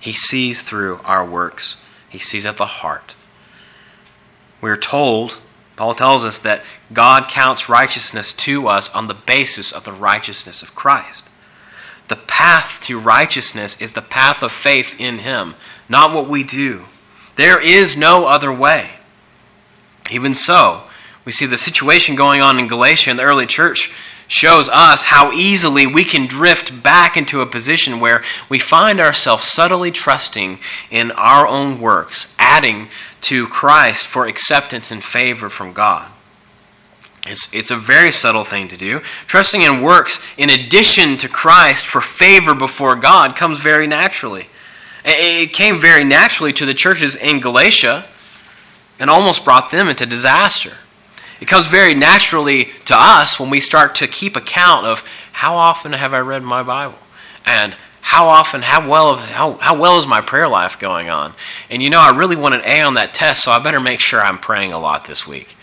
He 0.00 0.12
sees 0.12 0.62
through 0.62 1.00
our 1.04 1.24
works, 1.24 1.76
He 2.08 2.18
sees 2.18 2.46
at 2.46 2.56
the 2.56 2.66
heart. 2.66 3.14
We 4.60 4.70
are 4.70 4.76
told, 4.76 5.38
Paul 5.76 5.94
tells 5.94 6.24
us, 6.24 6.38
that 6.40 6.62
God 6.92 7.28
counts 7.28 7.68
righteousness 7.68 8.32
to 8.32 8.68
us 8.68 8.88
on 8.90 9.06
the 9.06 9.14
basis 9.14 9.72
of 9.72 9.84
the 9.84 9.92
righteousness 9.92 10.62
of 10.62 10.74
Christ. 10.74 11.24
The 12.08 12.16
path 12.16 12.80
to 12.82 12.98
righteousness 12.98 13.80
is 13.80 13.92
the 13.92 14.02
path 14.02 14.42
of 14.42 14.50
faith 14.50 14.94
in 14.98 15.18
Him, 15.18 15.54
not 15.88 16.12
what 16.12 16.28
we 16.28 16.42
do. 16.42 16.84
There 17.36 17.60
is 17.60 17.96
no 17.96 18.26
other 18.26 18.52
way. 18.52 18.92
Even 20.10 20.34
so, 20.34 20.84
we 21.24 21.32
see 21.32 21.46
the 21.46 21.58
situation 21.58 22.16
going 22.16 22.40
on 22.40 22.58
in 22.58 22.66
Galatia 22.66 23.10
in 23.10 23.18
the 23.18 23.22
early 23.22 23.46
church 23.46 23.94
shows 24.28 24.68
us 24.68 25.04
how 25.04 25.32
easily 25.32 25.86
we 25.86 26.04
can 26.04 26.26
drift 26.26 26.82
back 26.82 27.16
into 27.16 27.40
a 27.40 27.46
position 27.46 27.98
where 27.98 28.22
we 28.48 28.58
find 28.58 29.00
ourselves 29.00 29.44
subtly 29.44 29.90
trusting 29.90 30.58
in 30.90 31.10
our 31.12 31.46
own 31.46 31.80
works, 31.80 32.34
adding 32.38 32.88
to 33.22 33.46
Christ 33.48 34.06
for 34.06 34.26
acceptance 34.26 34.90
and 34.92 35.02
favor 35.02 35.48
from 35.48 35.72
God. 35.72 36.10
It's, 37.26 37.52
it's 37.52 37.70
a 37.70 37.76
very 37.76 38.12
subtle 38.12 38.44
thing 38.44 38.68
to 38.68 38.76
do. 38.76 39.00
Trusting 39.26 39.62
in 39.62 39.82
works 39.82 40.24
in 40.36 40.50
addition 40.50 41.16
to 41.18 41.28
Christ 41.28 41.86
for 41.86 42.00
favor 42.00 42.54
before 42.54 42.96
God 42.96 43.34
comes 43.34 43.58
very 43.58 43.86
naturally. 43.86 44.46
It 45.04 45.52
came 45.52 45.80
very 45.80 46.04
naturally 46.04 46.52
to 46.54 46.66
the 46.66 46.74
churches 46.74 47.16
in 47.16 47.40
Galatia 47.40 48.08
and 48.98 49.08
almost 49.08 49.44
brought 49.44 49.70
them 49.70 49.88
into 49.88 50.06
disaster. 50.06 50.74
It 51.40 51.46
comes 51.46 51.66
very 51.66 51.94
naturally 51.94 52.66
to 52.86 52.94
us 52.96 53.38
when 53.38 53.50
we 53.50 53.60
start 53.60 53.94
to 53.96 54.08
keep 54.08 54.36
account 54.36 54.86
of 54.86 55.04
how 55.32 55.54
often 55.54 55.92
have 55.92 56.12
I 56.12 56.18
read 56.18 56.42
my 56.42 56.62
Bible 56.62 56.98
and 57.46 57.76
how 58.00 58.28
often, 58.28 58.62
how 58.62 58.88
well, 58.88 59.16
how, 59.16 59.54
how 59.54 59.78
well 59.78 59.98
is 59.98 60.06
my 60.06 60.20
prayer 60.20 60.48
life 60.48 60.78
going 60.78 61.10
on? 61.10 61.34
And 61.68 61.82
you 61.82 61.90
know, 61.90 62.00
I 62.00 62.16
really 62.16 62.36
want 62.36 62.54
an 62.54 62.62
A 62.64 62.80
on 62.80 62.94
that 62.94 63.12
test, 63.12 63.44
so 63.44 63.52
I 63.52 63.58
better 63.58 63.80
make 63.80 64.00
sure 64.00 64.20
I'm 64.20 64.38
praying 64.38 64.72
a 64.72 64.78
lot 64.78 65.04
this 65.04 65.26
week. 65.26 65.56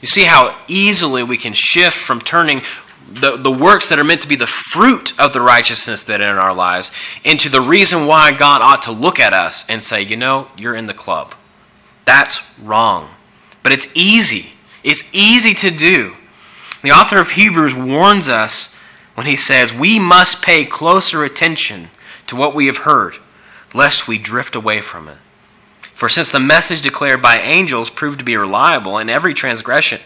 You 0.00 0.06
see 0.06 0.24
how 0.24 0.58
easily 0.66 1.22
we 1.22 1.36
can 1.36 1.52
shift 1.52 1.96
from 1.96 2.20
turning 2.20 2.62
the, 3.10 3.36
the 3.36 3.50
works 3.50 3.88
that 3.88 3.98
are 3.98 4.04
meant 4.04 4.22
to 4.22 4.28
be 4.28 4.36
the 4.36 4.46
fruit 4.46 5.18
of 5.18 5.32
the 5.32 5.40
righteousness 5.40 6.02
that 6.04 6.20
are 6.20 6.30
in 6.30 6.38
our 6.38 6.54
lives 6.54 6.92
into 7.24 7.48
the 7.48 7.60
reason 7.60 8.06
why 8.06 8.32
God 8.32 8.62
ought 8.62 8.82
to 8.82 8.92
look 8.92 9.18
at 9.18 9.32
us 9.32 9.64
and 9.68 9.82
say, 9.82 10.00
you 10.00 10.16
know, 10.16 10.48
you're 10.56 10.76
in 10.76 10.86
the 10.86 10.94
club. 10.94 11.34
That's 12.04 12.40
wrong. 12.60 13.10
But 13.62 13.72
it's 13.72 13.88
easy. 13.94 14.52
It's 14.82 15.04
easy 15.12 15.54
to 15.54 15.70
do. 15.70 16.16
The 16.82 16.90
author 16.90 17.18
of 17.18 17.32
Hebrews 17.32 17.74
warns 17.74 18.28
us 18.28 18.74
when 19.14 19.26
he 19.26 19.36
says, 19.36 19.74
We 19.74 19.98
must 19.98 20.42
pay 20.42 20.64
closer 20.64 21.24
attention 21.24 21.90
to 22.26 22.36
what 22.36 22.54
we 22.54 22.66
have 22.66 22.78
heard, 22.78 23.16
lest 23.74 24.08
we 24.08 24.18
drift 24.18 24.54
away 24.54 24.80
from 24.80 25.08
it. 25.08 25.18
For 25.94 26.08
since 26.08 26.30
the 26.30 26.40
message 26.40 26.80
declared 26.80 27.20
by 27.20 27.38
angels 27.38 27.90
proved 27.90 28.20
to 28.20 28.24
be 28.24 28.36
reliable, 28.36 28.96
and 28.96 29.10
every 29.10 29.34
transgression 29.34 30.00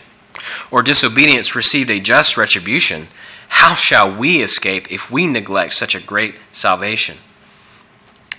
or 0.71 0.83
disobedience 0.83 1.55
received 1.55 1.91
a 1.91 2.01
just 2.01 2.37
retribution, 2.37 3.07
how 3.49 3.77
shall 3.77 4.13
we 4.13 4.43
escape 4.43 4.91
if 4.91 5.11
we 5.11 5.27
neglect 5.27 5.75
such 5.75 5.95
a 5.95 6.01
great 6.01 6.35
salvation? 6.51 7.19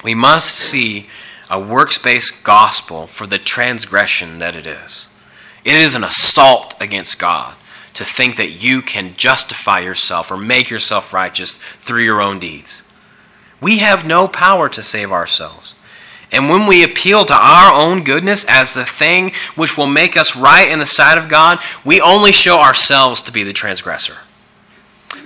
We 0.03 0.13
must 0.13 0.55
see 0.55 1.07
a 1.49 1.59
works 1.59 1.97
based 1.97 2.43
gospel 2.43 3.07
for 3.07 3.25
the 3.25 3.39
transgression 3.39 4.39
that 4.39 4.55
it 4.55 4.67
is. 4.67 5.07
It 5.65 5.75
is 5.75 5.95
an 5.95 6.03
assault 6.03 6.75
against 6.79 7.19
God 7.19 7.55
to 7.95 8.05
think 8.05 8.35
that 8.35 8.51
you 8.51 8.81
can 8.81 9.15
justify 9.15 9.79
yourself 9.79 10.29
or 10.29 10.37
make 10.37 10.69
yourself 10.69 11.13
righteous 11.13 11.57
through 11.57 12.03
your 12.03 12.21
own 12.21 12.39
deeds. 12.39 12.83
We 13.59 13.79
have 13.79 14.05
no 14.05 14.27
power 14.27 14.69
to 14.69 14.83
save 14.83 15.11
ourselves. 15.11 15.73
And 16.31 16.49
when 16.49 16.67
we 16.67 16.83
appeal 16.83 17.23
to 17.25 17.33
our 17.33 17.73
own 17.73 18.03
goodness 18.03 18.43
as 18.45 18.73
the 18.73 18.85
thing 18.85 19.31
which 19.55 19.77
will 19.77 19.87
make 19.87 20.17
us 20.17 20.35
right 20.35 20.69
in 20.69 20.79
the 20.79 20.85
sight 20.85 21.17
of 21.17 21.29
God, 21.29 21.59
we 21.83 22.01
only 22.01 22.31
show 22.31 22.59
ourselves 22.59 23.21
to 23.21 23.31
be 23.31 23.43
the 23.43 23.53
transgressor. 23.53 24.17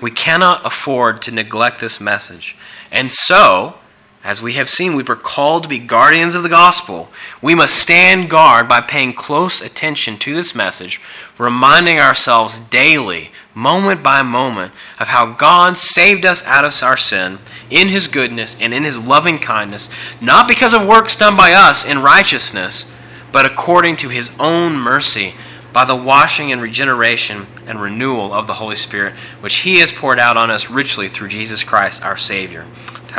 We 0.01 0.11
cannot 0.11 0.65
afford 0.65 1.21
to 1.23 1.31
neglect 1.31 1.81
this 1.81 1.99
message. 1.99 2.55
And 2.91 3.11
so, 3.11 3.78
as 4.21 4.41
we 4.41 4.53
have 4.53 4.69
seen, 4.69 4.95
we 4.95 5.03
were 5.03 5.15
called 5.15 5.63
to 5.63 5.69
be 5.69 5.79
guardians 5.79 6.35
of 6.35 6.43
the 6.43 6.49
gospel. 6.49 7.09
We 7.41 7.55
must 7.55 7.77
stand 7.77 8.29
guard 8.29 8.67
by 8.67 8.81
paying 8.81 9.13
close 9.13 9.61
attention 9.61 10.17
to 10.17 10.35
this 10.35 10.53
message, 10.53 10.99
reminding 11.37 11.99
ourselves 11.99 12.59
daily, 12.59 13.31
moment 13.55 14.03
by 14.03 14.21
moment, 14.21 14.73
of 14.99 15.07
how 15.07 15.31
God 15.31 15.77
saved 15.77 16.25
us 16.25 16.43
out 16.43 16.65
of 16.65 16.83
our 16.83 16.97
sin 16.97 17.39
in 17.69 17.87
His 17.87 18.09
goodness 18.09 18.57
and 18.59 18.73
in 18.73 18.83
His 18.83 18.99
loving 18.99 19.39
kindness, 19.39 19.89
not 20.19 20.49
because 20.49 20.73
of 20.73 20.85
works 20.85 21.15
done 21.15 21.37
by 21.37 21.53
us 21.53 21.85
in 21.85 22.01
righteousness, 22.01 22.91
but 23.31 23.45
according 23.45 23.95
to 23.97 24.09
His 24.09 24.31
own 24.37 24.75
mercy 24.75 25.33
by 25.71 25.85
the 25.85 25.95
washing 25.95 26.51
and 26.51 26.61
regeneration 26.61 27.47
and 27.65 27.81
renewal 27.81 28.33
of 28.33 28.47
the 28.47 28.55
Holy 28.55 28.75
Spirit, 28.75 29.13
which 29.39 29.57
He 29.57 29.79
has 29.79 29.93
poured 29.93 30.19
out 30.19 30.35
on 30.35 30.51
us 30.51 30.69
richly 30.69 31.07
through 31.07 31.29
Jesus 31.29 31.63
Christ 31.63 32.03
our 32.03 32.17
Savior. 32.17 32.65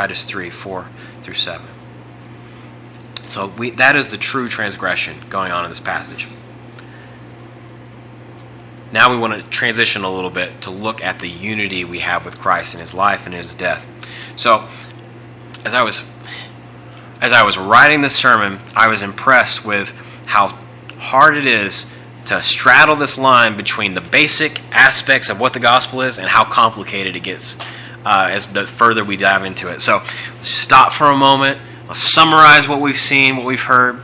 Titus 0.01 0.23
3 0.23 0.49
4 0.49 0.87
through 1.21 1.35
7. 1.35 1.63
So 3.27 3.53
we, 3.55 3.69
that 3.69 3.95
is 3.95 4.07
the 4.07 4.17
true 4.17 4.47
transgression 4.47 5.17
going 5.29 5.51
on 5.51 5.63
in 5.63 5.69
this 5.69 5.79
passage. 5.79 6.27
Now 8.91 9.11
we 9.11 9.17
want 9.17 9.39
to 9.39 9.47
transition 9.51 10.03
a 10.03 10.11
little 10.11 10.31
bit 10.31 10.59
to 10.61 10.71
look 10.71 11.03
at 11.03 11.19
the 11.19 11.27
unity 11.27 11.85
we 11.85 11.99
have 11.99 12.25
with 12.25 12.39
Christ 12.39 12.73
in 12.73 12.79
his 12.79 12.95
life 12.95 13.27
and 13.27 13.35
his 13.35 13.53
death. 13.53 13.85
So 14.35 14.67
as 15.63 15.75
I 15.75 15.83
was 15.83 16.01
as 17.21 17.31
I 17.31 17.43
was 17.43 17.59
writing 17.59 18.01
this 18.01 18.15
sermon, 18.15 18.59
I 18.75 18.87
was 18.87 19.03
impressed 19.03 19.63
with 19.63 19.91
how 20.25 20.57
hard 20.97 21.37
it 21.37 21.45
is 21.45 21.85
to 22.25 22.41
straddle 22.41 22.95
this 22.95 23.19
line 23.19 23.55
between 23.55 23.93
the 23.93 24.01
basic 24.01 24.61
aspects 24.71 25.29
of 25.29 25.39
what 25.39 25.53
the 25.53 25.59
gospel 25.59 26.01
is 26.01 26.17
and 26.17 26.27
how 26.29 26.43
complicated 26.43 27.15
it 27.15 27.21
gets 27.21 27.55
uh, 28.05 28.29
as 28.31 28.47
the 28.47 28.65
further 28.65 29.03
we 29.03 29.17
dive 29.17 29.43
into 29.43 29.69
it. 29.69 29.81
So 29.81 30.01
stop 30.39 30.91
for 30.91 31.07
a 31.07 31.17
moment. 31.17 31.59
Let's 31.87 31.99
summarize 31.99 32.67
what 32.67 32.81
we've 32.81 32.95
seen, 32.95 33.37
what 33.37 33.45
we've 33.45 33.63
heard. 33.63 34.01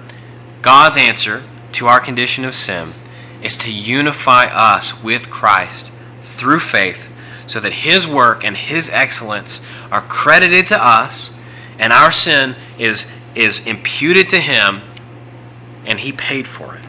God's 0.62 0.98
answer 0.98 1.44
to 1.74 1.88
our 1.88 2.00
condition 2.00 2.44
of 2.46 2.54
sin 2.54 2.94
is 3.42 3.56
to 3.58 3.72
unify 3.72 4.46
us 4.46 5.04
with 5.04 5.30
Christ 5.30 5.92
through 6.22 6.60
faith 6.60 7.14
so 7.46 7.60
that 7.60 7.74
his 7.74 8.08
work 8.08 8.44
and 8.44 8.58
his 8.58 8.90
excellence 8.90 9.62
are 9.92 10.02
credited 10.02 10.68
to 10.68 10.84
us 10.84 11.32
and 11.80 11.94
our 11.94 12.12
sin 12.12 12.56
is, 12.78 13.10
is 13.36 13.66
imputed 13.66 14.28
to 14.30 14.40
him 14.40 14.82
and 15.86 16.00
he 16.02 16.12
paid 16.12 16.48
for 16.48 16.76
it. 16.76 16.82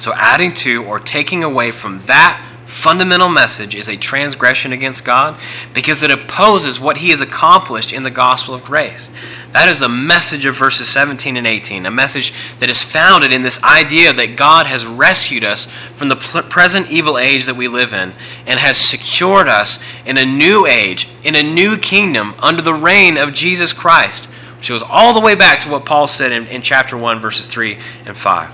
So 0.00 0.12
adding 0.14 0.52
to 0.54 0.84
or 0.84 0.98
taking 0.98 1.44
away 1.44 1.70
from 1.70 2.00
that 2.00 2.44
fundamental 2.72 3.28
message 3.28 3.74
is 3.74 3.88
a 3.88 3.96
transgression 3.96 4.72
against 4.72 5.04
God 5.04 5.38
because 5.72 6.02
it 6.02 6.10
opposes 6.10 6.80
what 6.80 6.96
he 6.96 7.10
has 7.10 7.20
accomplished 7.20 7.92
in 7.92 8.02
the 8.02 8.10
gospel 8.10 8.54
of 8.54 8.64
grace. 8.64 9.10
That 9.52 9.68
is 9.68 9.78
the 9.78 9.88
message 9.88 10.46
of 10.46 10.56
verses 10.56 10.88
17 10.88 11.36
and 11.36 11.46
18, 11.46 11.86
a 11.86 11.90
message 11.90 12.32
that 12.58 12.70
is 12.70 12.82
founded 12.82 13.32
in 13.32 13.42
this 13.42 13.62
idea 13.62 14.12
that 14.14 14.36
God 14.36 14.66
has 14.66 14.86
rescued 14.86 15.44
us 15.44 15.66
from 15.94 16.08
the 16.08 16.16
present 16.16 16.90
evil 16.90 17.18
age 17.18 17.44
that 17.44 17.56
we 17.56 17.68
live 17.68 17.92
in 17.92 18.14
and 18.46 18.58
has 18.58 18.78
secured 18.78 19.48
us 19.48 19.78
in 20.06 20.16
a 20.16 20.24
new 20.24 20.66
age, 20.66 21.08
in 21.22 21.34
a 21.34 21.42
new 21.42 21.76
kingdom 21.76 22.34
under 22.40 22.62
the 22.62 22.74
reign 22.74 23.18
of 23.18 23.34
Jesus 23.34 23.72
Christ, 23.72 24.24
which 24.56 24.70
goes 24.70 24.82
all 24.82 25.12
the 25.12 25.20
way 25.20 25.34
back 25.34 25.60
to 25.60 25.68
what 25.68 25.84
Paul 25.84 26.06
said 26.06 26.32
in, 26.32 26.46
in 26.46 26.62
chapter 26.62 26.96
1, 26.96 27.20
verses 27.20 27.46
3 27.46 27.78
and 28.06 28.16
5. 28.16 28.50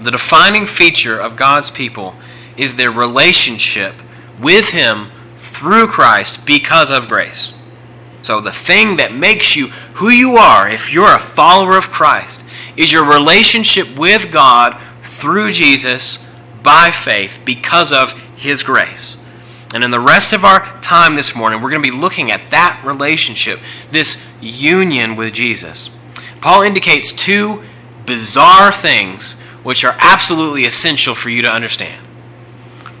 The 0.00 0.10
defining 0.10 0.66
feature 0.66 1.20
of 1.20 1.36
God's 1.36 1.70
people 1.70 2.14
is 2.56 2.76
their 2.76 2.90
relationship 2.90 3.94
with 4.40 4.70
Him 4.70 5.08
through 5.36 5.88
Christ 5.88 6.46
because 6.46 6.90
of 6.90 7.08
grace. 7.08 7.52
So, 8.22 8.40
the 8.40 8.52
thing 8.52 8.96
that 8.96 9.12
makes 9.12 9.54
you 9.54 9.68
who 9.94 10.08
you 10.08 10.36
are, 10.36 10.68
if 10.68 10.92
you're 10.92 11.14
a 11.14 11.18
follower 11.18 11.76
of 11.76 11.90
Christ, 11.90 12.42
is 12.76 12.92
your 12.92 13.04
relationship 13.04 13.98
with 13.98 14.32
God 14.32 14.80
through 15.02 15.52
Jesus 15.52 16.18
by 16.62 16.90
faith 16.90 17.40
because 17.44 17.92
of 17.92 18.12
His 18.36 18.62
grace. 18.62 19.16
And 19.74 19.82
in 19.82 19.90
the 19.90 20.00
rest 20.00 20.32
of 20.32 20.44
our 20.44 20.80
time 20.80 21.16
this 21.16 21.34
morning, 21.34 21.60
we're 21.60 21.70
going 21.70 21.82
to 21.82 21.90
be 21.90 21.96
looking 21.96 22.30
at 22.30 22.50
that 22.50 22.80
relationship, 22.84 23.58
this 23.90 24.24
union 24.40 25.16
with 25.16 25.34
Jesus. 25.34 25.90
Paul 26.40 26.62
indicates 26.62 27.12
two 27.12 27.62
bizarre 28.06 28.70
things 28.70 29.34
which 29.62 29.84
are 29.84 29.96
absolutely 29.98 30.64
essential 30.64 31.14
for 31.14 31.28
you 31.28 31.42
to 31.42 31.52
understand. 31.52 32.04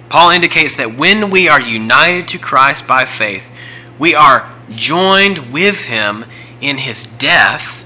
Paul 0.08 0.30
indicates 0.30 0.74
that 0.76 0.96
when 0.96 1.30
we 1.30 1.48
are 1.48 1.60
united 1.60 2.28
to 2.28 2.38
Christ 2.38 2.86
by 2.86 3.04
faith, 3.04 3.50
we 3.98 4.14
are 4.14 4.50
joined 4.70 5.52
with 5.52 5.86
him 5.86 6.24
in 6.60 6.78
his 6.78 7.04
death 7.04 7.84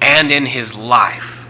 and 0.00 0.30
in 0.30 0.46
his 0.46 0.74
life. 0.74 1.46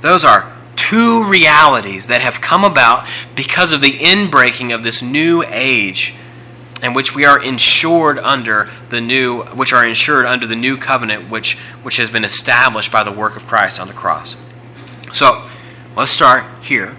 Those 0.00 0.24
are 0.24 0.52
two 0.76 1.24
realities 1.24 2.06
that 2.06 2.20
have 2.20 2.40
come 2.40 2.64
about 2.64 3.06
because 3.36 3.72
of 3.72 3.80
the 3.80 3.92
inbreaking 3.92 4.74
of 4.74 4.82
this 4.82 5.02
new 5.02 5.44
age 5.48 6.14
and 6.82 6.96
which 6.96 7.14
we 7.14 7.24
are 7.24 7.40
insured 7.40 8.18
under 8.18 8.70
the 8.88 9.00
new 9.00 9.42
which 9.42 9.72
are 9.72 9.86
insured 9.86 10.24
under 10.24 10.46
the 10.46 10.56
new 10.56 10.76
covenant 10.76 11.28
which 11.28 11.58
which 11.82 11.98
has 11.98 12.08
been 12.08 12.24
established 12.24 12.90
by 12.90 13.04
the 13.04 13.12
work 13.12 13.36
of 13.36 13.46
Christ 13.46 13.78
on 13.78 13.86
the 13.86 13.92
cross. 13.92 14.36
So, 15.12 15.46
let's 15.94 16.10
start 16.10 16.44
here 16.62 16.96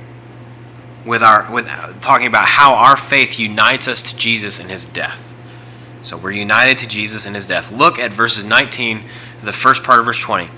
with 1.06 1.24
our 1.24 1.52
with 1.52 1.68
talking 2.02 2.28
about 2.28 2.46
how 2.46 2.76
our 2.76 2.98
faith 2.98 3.40
unites 3.40 3.88
us 3.88 4.02
to 4.04 4.16
Jesus 4.16 4.60
in 4.60 4.70
his 4.70 4.86
death. 4.86 5.28
So, 6.04 6.18
we're 6.18 6.32
united 6.32 6.78
to 6.80 6.88
Jesus 6.88 7.26
in 7.26 7.36
his 7.36 7.46
death. 7.46 7.72
Look 7.72 8.00
at 8.00 8.12
verses 8.12 8.44
19, 8.44 9.04
the 9.44 9.52
first 9.52 9.84
part 9.84 10.00
of 10.00 10.06
verse 10.06 10.20
20. 10.20 10.50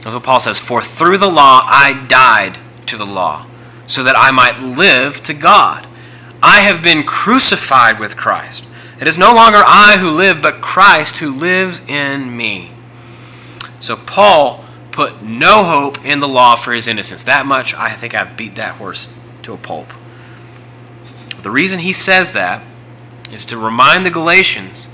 That's 0.00 0.14
what 0.14 0.22
Paul 0.22 0.40
says, 0.40 0.58
"For 0.58 0.82
through 0.82 1.18
the 1.18 1.30
law 1.30 1.62
I 1.66 1.92
died 1.92 2.58
to 2.86 2.96
the 2.96 3.06
law, 3.06 3.44
so 3.86 4.02
that 4.02 4.16
I 4.16 4.30
might 4.30 4.60
live 4.60 5.22
to 5.24 5.34
God." 5.34 5.86
I 6.42 6.60
have 6.60 6.82
been 6.82 7.04
crucified 7.04 8.00
with 8.00 8.16
Christ. 8.16 8.64
It 8.98 9.06
is 9.06 9.18
no 9.18 9.34
longer 9.34 9.62
I 9.66 9.98
who 9.98 10.10
live, 10.10 10.40
but 10.40 10.62
Christ 10.62 11.18
who 11.18 11.30
lives 11.30 11.82
in 11.86 12.36
me. 12.36 12.72
So 13.80 13.96
Paul 13.96 14.64
put 14.90 15.22
no 15.22 15.64
hope 15.64 16.04
in 16.04 16.20
the 16.20 16.28
law 16.28 16.56
for 16.56 16.72
his 16.72 16.88
innocence. 16.88 17.24
That 17.24 17.46
much, 17.46 17.74
I 17.74 17.90
think 17.90 18.14
I've 18.14 18.36
beat 18.36 18.56
that 18.56 18.74
horse 18.76 19.08
to 19.42 19.52
a 19.52 19.56
pulp. 19.56 19.92
The 21.42 21.50
reason 21.50 21.80
he 21.80 21.92
says 21.92 22.32
that 22.32 22.62
is 23.32 23.44
to 23.46 23.56
remind 23.56 24.04
the 24.04 24.10
Galatians 24.10 24.88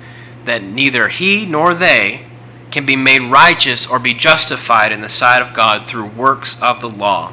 that 0.44 0.62
neither 0.62 1.08
he 1.08 1.44
nor 1.46 1.74
they 1.74 2.26
can 2.70 2.86
be 2.86 2.96
made 2.96 3.22
righteous 3.22 3.86
or 3.86 3.98
be 3.98 4.14
justified 4.14 4.92
in 4.92 5.00
the 5.00 5.08
sight 5.08 5.40
of 5.42 5.54
God 5.54 5.86
through 5.86 6.06
works 6.06 6.60
of 6.60 6.80
the 6.80 6.88
law. 6.88 7.32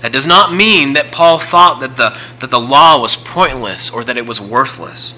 That 0.00 0.12
does 0.12 0.26
not 0.26 0.54
mean 0.54 0.92
that 0.92 1.12
Paul 1.12 1.38
thought 1.38 1.80
that 1.80 1.96
the, 1.96 2.18
that 2.38 2.50
the 2.50 2.60
law 2.60 3.00
was 3.00 3.16
pointless 3.16 3.90
or 3.90 4.04
that 4.04 4.16
it 4.16 4.26
was 4.26 4.40
worthless. 4.40 5.14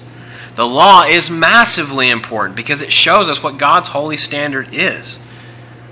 The 0.55 0.67
law 0.67 1.03
is 1.03 1.29
massively 1.29 2.09
important 2.09 2.55
because 2.55 2.81
it 2.81 2.91
shows 2.91 3.29
us 3.29 3.41
what 3.41 3.57
God's 3.57 3.89
holy 3.89 4.17
standard 4.17 4.69
is. 4.73 5.19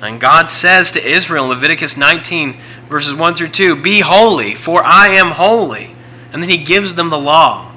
And 0.01 0.19
God 0.19 0.49
says 0.49 0.91
to 0.91 1.05
Israel 1.05 1.45
in 1.45 1.49
Leviticus 1.49 1.97
19, 1.97 2.57
verses 2.87 3.13
1 3.13 3.35
through 3.35 3.49
2, 3.49 3.81
Be 3.81 3.99
holy, 3.99 4.55
for 4.55 4.83
I 4.83 5.09
am 5.09 5.31
holy. 5.31 5.95
And 6.31 6.41
then 6.41 6.49
he 6.49 6.57
gives 6.57 6.95
them 6.95 7.09
the 7.09 7.19
law. 7.19 7.69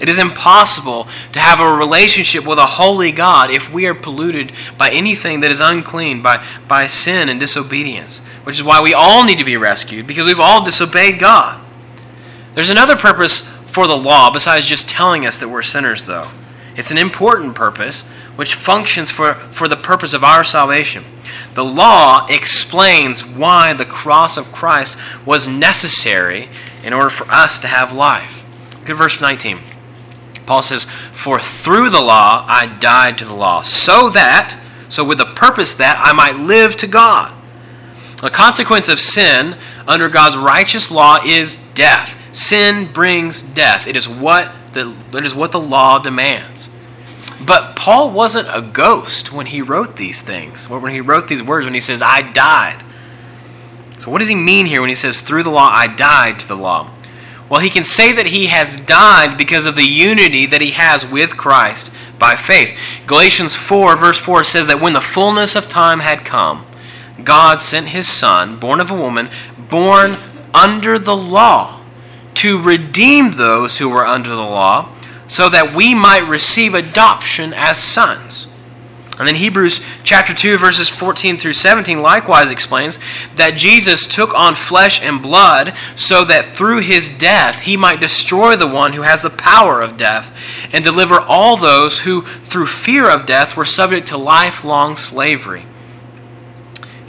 It 0.00 0.08
is 0.08 0.18
impossible 0.18 1.06
to 1.32 1.40
have 1.40 1.60
a 1.60 1.72
relationship 1.72 2.46
with 2.46 2.58
a 2.58 2.66
holy 2.66 3.12
God 3.12 3.50
if 3.50 3.72
we 3.72 3.86
are 3.86 3.94
polluted 3.94 4.52
by 4.76 4.90
anything 4.90 5.40
that 5.40 5.52
is 5.52 5.60
unclean, 5.60 6.20
by, 6.20 6.44
by 6.66 6.88
sin 6.88 7.28
and 7.28 7.38
disobedience, 7.38 8.18
which 8.42 8.56
is 8.56 8.64
why 8.64 8.82
we 8.82 8.92
all 8.92 9.24
need 9.24 9.38
to 9.38 9.44
be 9.44 9.56
rescued, 9.56 10.06
because 10.06 10.26
we've 10.26 10.40
all 10.40 10.64
disobeyed 10.64 11.18
God. 11.18 11.64
There's 12.54 12.70
another 12.70 12.96
purpose 12.96 13.48
for 13.66 13.86
the 13.86 13.96
law 13.96 14.30
besides 14.32 14.66
just 14.66 14.88
telling 14.88 15.24
us 15.24 15.38
that 15.38 15.48
we're 15.48 15.62
sinners, 15.62 16.04
though. 16.04 16.30
It's 16.76 16.90
an 16.90 16.98
important 16.98 17.54
purpose 17.54 18.02
which 18.36 18.54
functions 18.54 19.10
for, 19.10 19.34
for 19.34 19.68
the 19.68 19.76
purpose 19.76 20.12
of 20.12 20.24
our 20.24 20.42
salvation. 20.42 21.04
The 21.54 21.64
law 21.64 22.26
explains 22.28 23.24
why 23.24 23.72
the 23.72 23.84
cross 23.84 24.36
of 24.36 24.52
Christ 24.52 24.96
was 25.24 25.46
necessary 25.46 26.48
in 26.82 26.92
order 26.92 27.10
for 27.10 27.30
us 27.30 27.58
to 27.60 27.68
have 27.68 27.92
life. 27.92 28.44
Look 28.80 28.90
at 28.90 28.96
verse 28.96 29.20
19. 29.20 29.60
Paul 30.46 30.62
says, 30.62 30.84
For 30.84 31.38
through 31.38 31.90
the 31.90 32.00
law 32.00 32.44
I 32.48 32.66
died 32.66 33.18
to 33.18 33.24
the 33.24 33.34
law, 33.34 33.62
so 33.62 34.10
that, 34.10 34.58
so 34.88 35.04
with 35.04 35.18
the 35.18 35.24
purpose 35.24 35.74
that 35.76 36.00
I 36.04 36.12
might 36.12 36.36
live 36.36 36.76
to 36.76 36.86
God. 36.86 37.32
The 38.20 38.30
consequence 38.30 38.88
of 38.88 38.98
sin 38.98 39.56
under 39.86 40.08
God's 40.08 40.36
righteous 40.36 40.90
law 40.90 41.18
is 41.24 41.58
death. 41.74 42.18
Sin 42.34 42.92
brings 42.92 43.42
death. 43.42 43.86
It 43.86 43.96
is 43.96 44.08
what 44.08 44.52
the, 44.72 44.94
it 45.12 45.24
is 45.24 45.34
what 45.34 45.52
the 45.52 45.60
law 45.60 45.98
demands. 45.98 46.68
But 47.46 47.76
Paul 47.76 48.10
wasn't 48.10 48.48
a 48.50 48.62
ghost 48.62 49.32
when 49.32 49.46
he 49.46 49.60
wrote 49.60 49.96
these 49.96 50.22
things, 50.22 50.68
when 50.68 50.92
he 50.92 51.00
wrote 51.00 51.28
these 51.28 51.42
words, 51.42 51.66
when 51.66 51.74
he 51.74 51.80
says, 51.80 52.00
I 52.00 52.22
died. 52.22 52.82
So, 53.98 54.10
what 54.10 54.18
does 54.18 54.28
he 54.28 54.34
mean 54.34 54.66
here 54.66 54.80
when 54.80 54.88
he 54.88 54.94
says, 54.94 55.20
through 55.20 55.42
the 55.42 55.50
law 55.50 55.70
I 55.70 55.86
died 55.86 56.38
to 56.40 56.48
the 56.48 56.56
law? 56.56 56.90
Well, 57.48 57.60
he 57.60 57.70
can 57.70 57.84
say 57.84 58.12
that 58.12 58.26
he 58.26 58.46
has 58.46 58.76
died 58.76 59.36
because 59.36 59.66
of 59.66 59.76
the 59.76 59.84
unity 59.84 60.46
that 60.46 60.60
he 60.60 60.70
has 60.70 61.06
with 61.06 61.36
Christ 61.36 61.92
by 62.18 62.36
faith. 62.36 62.78
Galatians 63.06 63.54
4, 63.54 63.96
verse 63.96 64.18
4 64.18 64.42
says 64.44 64.66
that 64.66 64.80
when 64.80 64.94
the 64.94 65.00
fullness 65.00 65.54
of 65.54 65.68
time 65.68 66.00
had 66.00 66.24
come, 66.24 66.64
God 67.22 67.60
sent 67.60 67.88
his 67.88 68.08
Son, 68.08 68.58
born 68.58 68.80
of 68.80 68.90
a 68.90 68.96
woman, 68.96 69.30
born 69.58 70.16
under 70.52 70.98
the 70.98 71.16
law, 71.16 71.80
to 72.34 72.60
redeem 72.60 73.32
those 73.32 73.78
who 73.78 73.88
were 73.88 74.06
under 74.06 74.30
the 74.30 74.36
law, 74.36 74.88
so 75.34 75.48
that 75.48 75.74
we 75.74 75.96
might 75.96 76.28
receive 76.28 76.74
adoption 76.74 77.52
as 77.52 77.76
sons. 77.76 78.46
And 79.18 79.26
then 79.26 79.34
Hebrews 79.34 79.80
chapter 80.04 80.32
2 80.32 80.58
verses 80.58 80.88
14 80.88 81.38
through 81.38 81.54
17 81.54 82.00
likewise 82.00 82.52
explains 82.52 83.00
that 83.34 83.56
Jesus 83.56 84.06
took 84.06 84.32
on 84.32 84.54
flesh 84.54 85.02
and 85.02 85.20
blood 85.20 85.74
so 85.96 86.24
that 86.24 86.44
through 86.44 86.82
his 86.82 87.08
death 87.08 87.62
he 87.62 87.76
might 87.76 88.00
destroy 88.00 88.54
the 88.54 88.68
one 88.68 88.92
who 88.92 89.02
has 89.02 89.22
the 89.22 89.30
power 89.30 89.82
of 89.82 89.96
death 89.96 90.32
and 90.72 90.84
deliver 90.84 91.18
all 91.18 91.56
those 91.56 92.02
who 92.02 92.22
through 92.22 92.66
fear 92.66 93.10
of 93.10 93.26
death 93.26 93.56
were 93.56 93.64
subject 93.64 94.06
to 94.08 94.16
lifelong 94.16 94.96
slavery. 94.96 95.66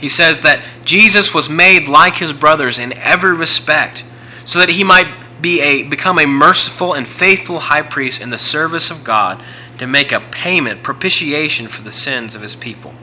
He 0.00 0.08
says 0.08 0.40
that 0.40 0.62
Jesus 0.84 1.32
was 1.32 1.48
made 1.48 1.86
like 1.86 2.16
his 2.16 2.32
brothers 2.32 2.76
in 2.76 2.92
every 2.98 3.36
respect 3.36 4.02
so 4.44 4.58
that 4.58 4.70
he 4.70 4.82
might 4.82 5.06
be 5.40 5.60
a 5.60 5.82
become 5.82 6.18
a 6.18 6.26
merciful 6.26 6.94
and 6.94 7.06
faithful 7.06 7.60
high 7.60 7.82
priest 7.82 8.20
in 8.20 8.30
the 8.30 8.38
service 8.38 8.90
of 8.90 9.04
God 9.04 9.42
to 9.78 9.86
make 9.86 10.12
a 10.12 10.20
payment, 10.20 10.82
propitiation 10.82 11.68
for 11.68 11.82
the 11.82 11.90
sins 11.90 12.34
of 12.34 12.42
his 12.42 12.54
people. 12.54 12.94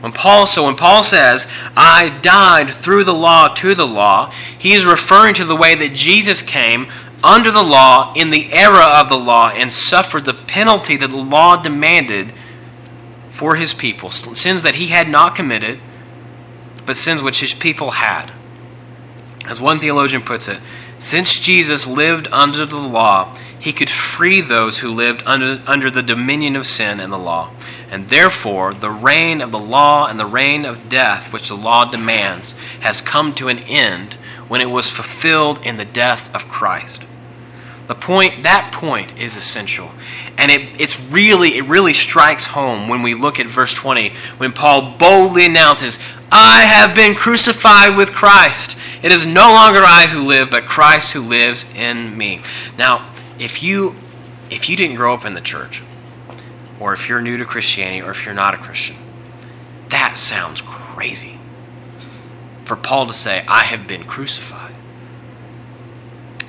When 0.00 0.12
Paul, 0.12 0.46
so 0.46 0.64
when 0.64 0.74
Paul 0.74 1.04
says, 1.04 1.46
I 1.76 2.18
died 2.22 2.70
through 2.70 3.04
the 3.04 3.14
law 3.14 3.48
to 3.54 3.74
the 3.74 3.86
law, 3.86 4.32
he 4.58 4.72
is 4.72 4.84
referring 4.84 5.34
to 5.36 5.44
the 5.44 5.54
way 5.54 5.76
that 5.76 5.94
Jesus 5.94 6.42
came 6.42 6.88
under 7.22 7.52
the 7.52 7.62
law 7.62 8.12
in 8.16 8.30
the 8.30 8.52
era 8.52 8.84
of 8.84 9.08
the 9.08 9.18
law 9.18 9.50
and 9.50 9.72
suffered 9.72 10.24
the 10.24 10.34
penalty 10.34 10.96
that 10.96 11.08
the 11.08 11.16
law 11.16 11.62
demanded 11.62 12.32
for 13.30 13.54
his 13.54 13.74
people. 13.74 14.10
Sins 14.10 14.64
that 14.64 14.74
he 14.74 14.88
had 14.88 15.08
not 15.08 15.36
committed, 15.36 15.78
but 16.84 16.96
sins 16.96 17.22
which 17.22 17.40
his 17.40 17.54
people 17.54 17.92
had. 17.92 18.32
As 19.48 19.60
one 19.60 19.78
theologian 19.78 20.22
puts 20.22 20.48
it, 20.48 20.60
since 21.02 21.40
Jesus 21.40 21.84
lived 21.84 22.28
under 22.30 22.64
the 22.64 22.76
law, 22.76 23.34
he 23.58 23.72
could 23.72 23.90
free 23.90 24.40
those 24.40 24.78
who 24.78 24.88
lived 24.88 25.20
under, 25.26 25.60
under 25.66 25.90
the 25.90 26.00
dominion 26.00 26.54
of 26.54 26.64
sin 26.64 27.00
and 27.00 27.12
the 27.12 27.18
law. 27.18 27.50
And 27.90 28.08
therefore, 28.08 28.72
the 28.72 28.92
reign 28.92 29.40
of 29.40 29.50
the 29.50 29.58
law 29.58 30.06
and 30.06 30.18
the 30.18 30.26
reign 30.26 30.64
of 30.64 30.88
death, 30.88 31.32
which 31.32 31.48
the 31.48 31.56
law 31.56 31.90
demands, 31.90 32.52
has 32.82 33.00
come 33.00 33.34
to 33.34 33.48
an 33.48 33.58
end 33.64 34.14
when 34.46 34.60
it 34.60 34.70
was 34.70 34.90
fulfilled 34.90 35.58
in 35.66 35.76
the 35.76 35.84
death 35.84 36.32
of 36.32 36.46
Christ. 36.46 37.02
The 37.88 37.96
point, 37.96 38.44
that 38.44 38.70
point 38.72 39.18
is 39.18 39.36
essential. 39.36 39.90
And 40.38 40.52
it, 40.52 40.80
it's 40.80 41.00
really, 41.00 41.56
it 41.56 41.64
really 41.64 41.94
strikes 41.94 42.46
home 42.46 42.88
when 42.88 43.02
we 43.02 43.12
look 43.12 43.40
at 43.40 43.46
verse 43.48 43.74
20, 43.74 44.12
when 44.36 44.52
Paul 44.52 44.96
boldly 44.98 45.46
announces, 45.46 45.98
I 46.30 46.62
have 46.62 46.94
been 46.94 47.16
crucified 47.16 47.96
with 47.96 48.12
Christ. 48.12 48.76
It 49.02 49.12
is 49.12 49.26
no 49.26 49.52
longer 49.52 49.80
I 49.82 50.06
who 50.06 50.22
live, 50.22 50.50
but 50.50 50.66
Christ 50.66 51.12
who 51.12 51.20
lives 51.20 51.66
in 51.74 52.16
me. 52.16 52.40
Now, 52.78 53.10
if 53.38 53.62
you 53.62 53.96
if 54.50 54.68
you 54.68 54.76
didn't 54.76 54.96
grow 54.96 55.14
up 55.14 55.24
in 55.24 55.34
the 55.34 55.40
church, 55.40 55.82
or 56.78 56.92
if 56.92 57.08
you're 57.08 57.22
new 57.22 57.38
to 57.38 57.44
Christianity, 57.44 58.02
or 58.02 58.10
if 58.10 58.24
you're 58.24 58.34
not 58.34 58.54
a 58.54 58.58
Christian, 58.58 58.96
that 59.88 60.16
sounds 60.16 60.60
crazy. 60.60 61.38
For 62.64 62.76
Paul 62.76 63.06
to 63.06 63.12
say, 63.12 63.44
I 63.48 63.64
have 63.64 63.86
been 63.86 64.04
crucified. 64.04 64.74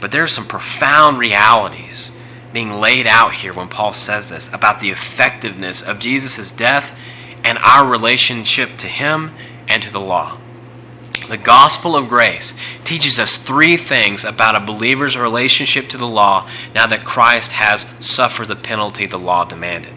But 0.02 0.12
there 0.12 0.22
are 0.22 0.28
some 0.28 0.46
profound 0.46 1.18
realities 1.18 2.12
being 2.52 2.74
laid 2.74 3.08
out 3.08 3.36
here 3.36 3.54
when 3.54 3.70
Paul 3.70 3.94
says 3.94 4.30
this 4.30 4.54
about 4.54 4.80
the 4.80 4.92
effectiveness 4.92 5.82
of 5.82 6.00
Jesus' 6.00 6.52
death 6.52 6.94
and 7.44 7.58
our 7.60 7.90
relationship 7.90 8.78
to 8.78 8.88
him 8.88 9.32
and 9.68 9.82
to 9.82 9.92
the 9.92 10.02
law. 10.02 10.38
The 11.34 11.38
gospel 11.38 11.96
of 11.96 12.10
grace 12.10 12.54
teaches 12.84 13.20
us 13.20 13.38
three 13.38 13.76
things 13.76 14.24
about 14.24 14.54
a 14.54 14.60
believer's 14.60 15.18
relationship 15.18 15.88
to 15.88 15.98
the 15.98 16.08
law 16.08 16.48
now 16.76 16.86
that 16.86 17.06
Christ 17.06 17.54
has 17.54 17.88
suffered 18.00 18.50
the 18.50 18.56
penalty 18.56 19.08
the 19.08 19.18
law 19.18 19.44
demanded. 19.44 19.96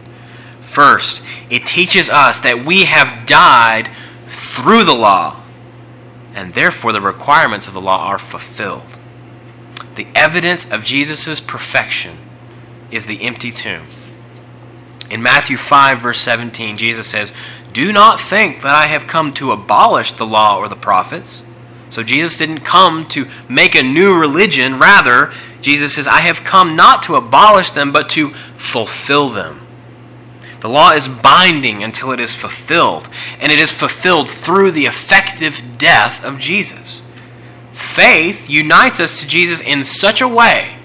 First, 0.63 1.23
it 1.51 1.67
teaches 1.67 2.09
us 2.09 2.41
that 2.41 2.65
we 2.65 2.85
have 2.85 3.27
died 3.27 3.91
through 4.29 4.85
the 4.85 4.95
law, 4.95 5.43
and 6.35 6.55
therefore 6.55 6.93
the 6.93 7.03
requirements 7.03 7.69
of 7.69 7.75
the 7.75 7.83
law 7.83 8.07
are 8.07 8.19
fulfilled. 8.19 8.99
The 9.97 10.07
evidence 10.15 10.65
of 10.65 10.85
Jesus' 10.85 11.39
perfection 11.39 12.17
is 12.91 13.05
the 13.05 13.21
empty 13.21 13.51
tomb. 13.51 13.89
In 15.11 15.23
Matthew 15.23 15.59
5, 15.59 16.01
verse 16.01 16.19
17, 16.19 16.79
Jesus 16.79 17.07
says, 17.07 17.35
do 17.77 17.93
not 17.93 18.19
think 18.19 18.63
that 18.63 18.75
I 18.75 18.87
have 18.87 19.07
come 19.07 19.35
to 19.35 19.53
abolish 19.53 20.13
the 20.13 20.25
law 20.25 20.57
or 20.57 20.67
the 20.67 20.75
prophets. 20.75 21.43
So 21.91 22.03
Jesus 22.03 22.39
didn't 22.39 22.61
come 22.61 23.07
to 23.09 23.29
make 23.51 23.75
a 23.75 23.83
new 23.83 24.19
religion. 24.19 24.79
Rather, 24.79 25.31
Jesus 25.61 25.95
says, 25.95 26.09
I 26.09 26.21
have 26.21 26.43
come 26.43 26.75
not 26.75 27.03
to 27.03 27.17
abolish 27.17 27.73
them, 27.73 27.93
but 27.93 28.09
to 28.11 28.31
fulfill 28.31 29.29
them. 29.29 29.61
The 30.61 30.71
law 30.71 30.93
is 30.93 31.07
binding 31.07 31.85
until 31.85 32.13
it 32.13 32.19
is 32.19 32.35
fulfilled, 32.35 33.11
and 33.41 33.53
it 33.53 33.59
is 33.59 33.73
fulfilled 33.73 34.31
through 34.31 34.71
the 34.71 34.87
effective 34.87 35.77
death 35.77 36.25
of 36.25 36.39
Jesus. 36.39 37.03
Faith 37.75 38.49
unites 38.49 39.01
us 39.01 39.21
to 39.21 39.29
Jesus 39.29 39.61
in 39.61 39.85
such 39.85 40.23
a 40.23 40.29
way 40.29 40.79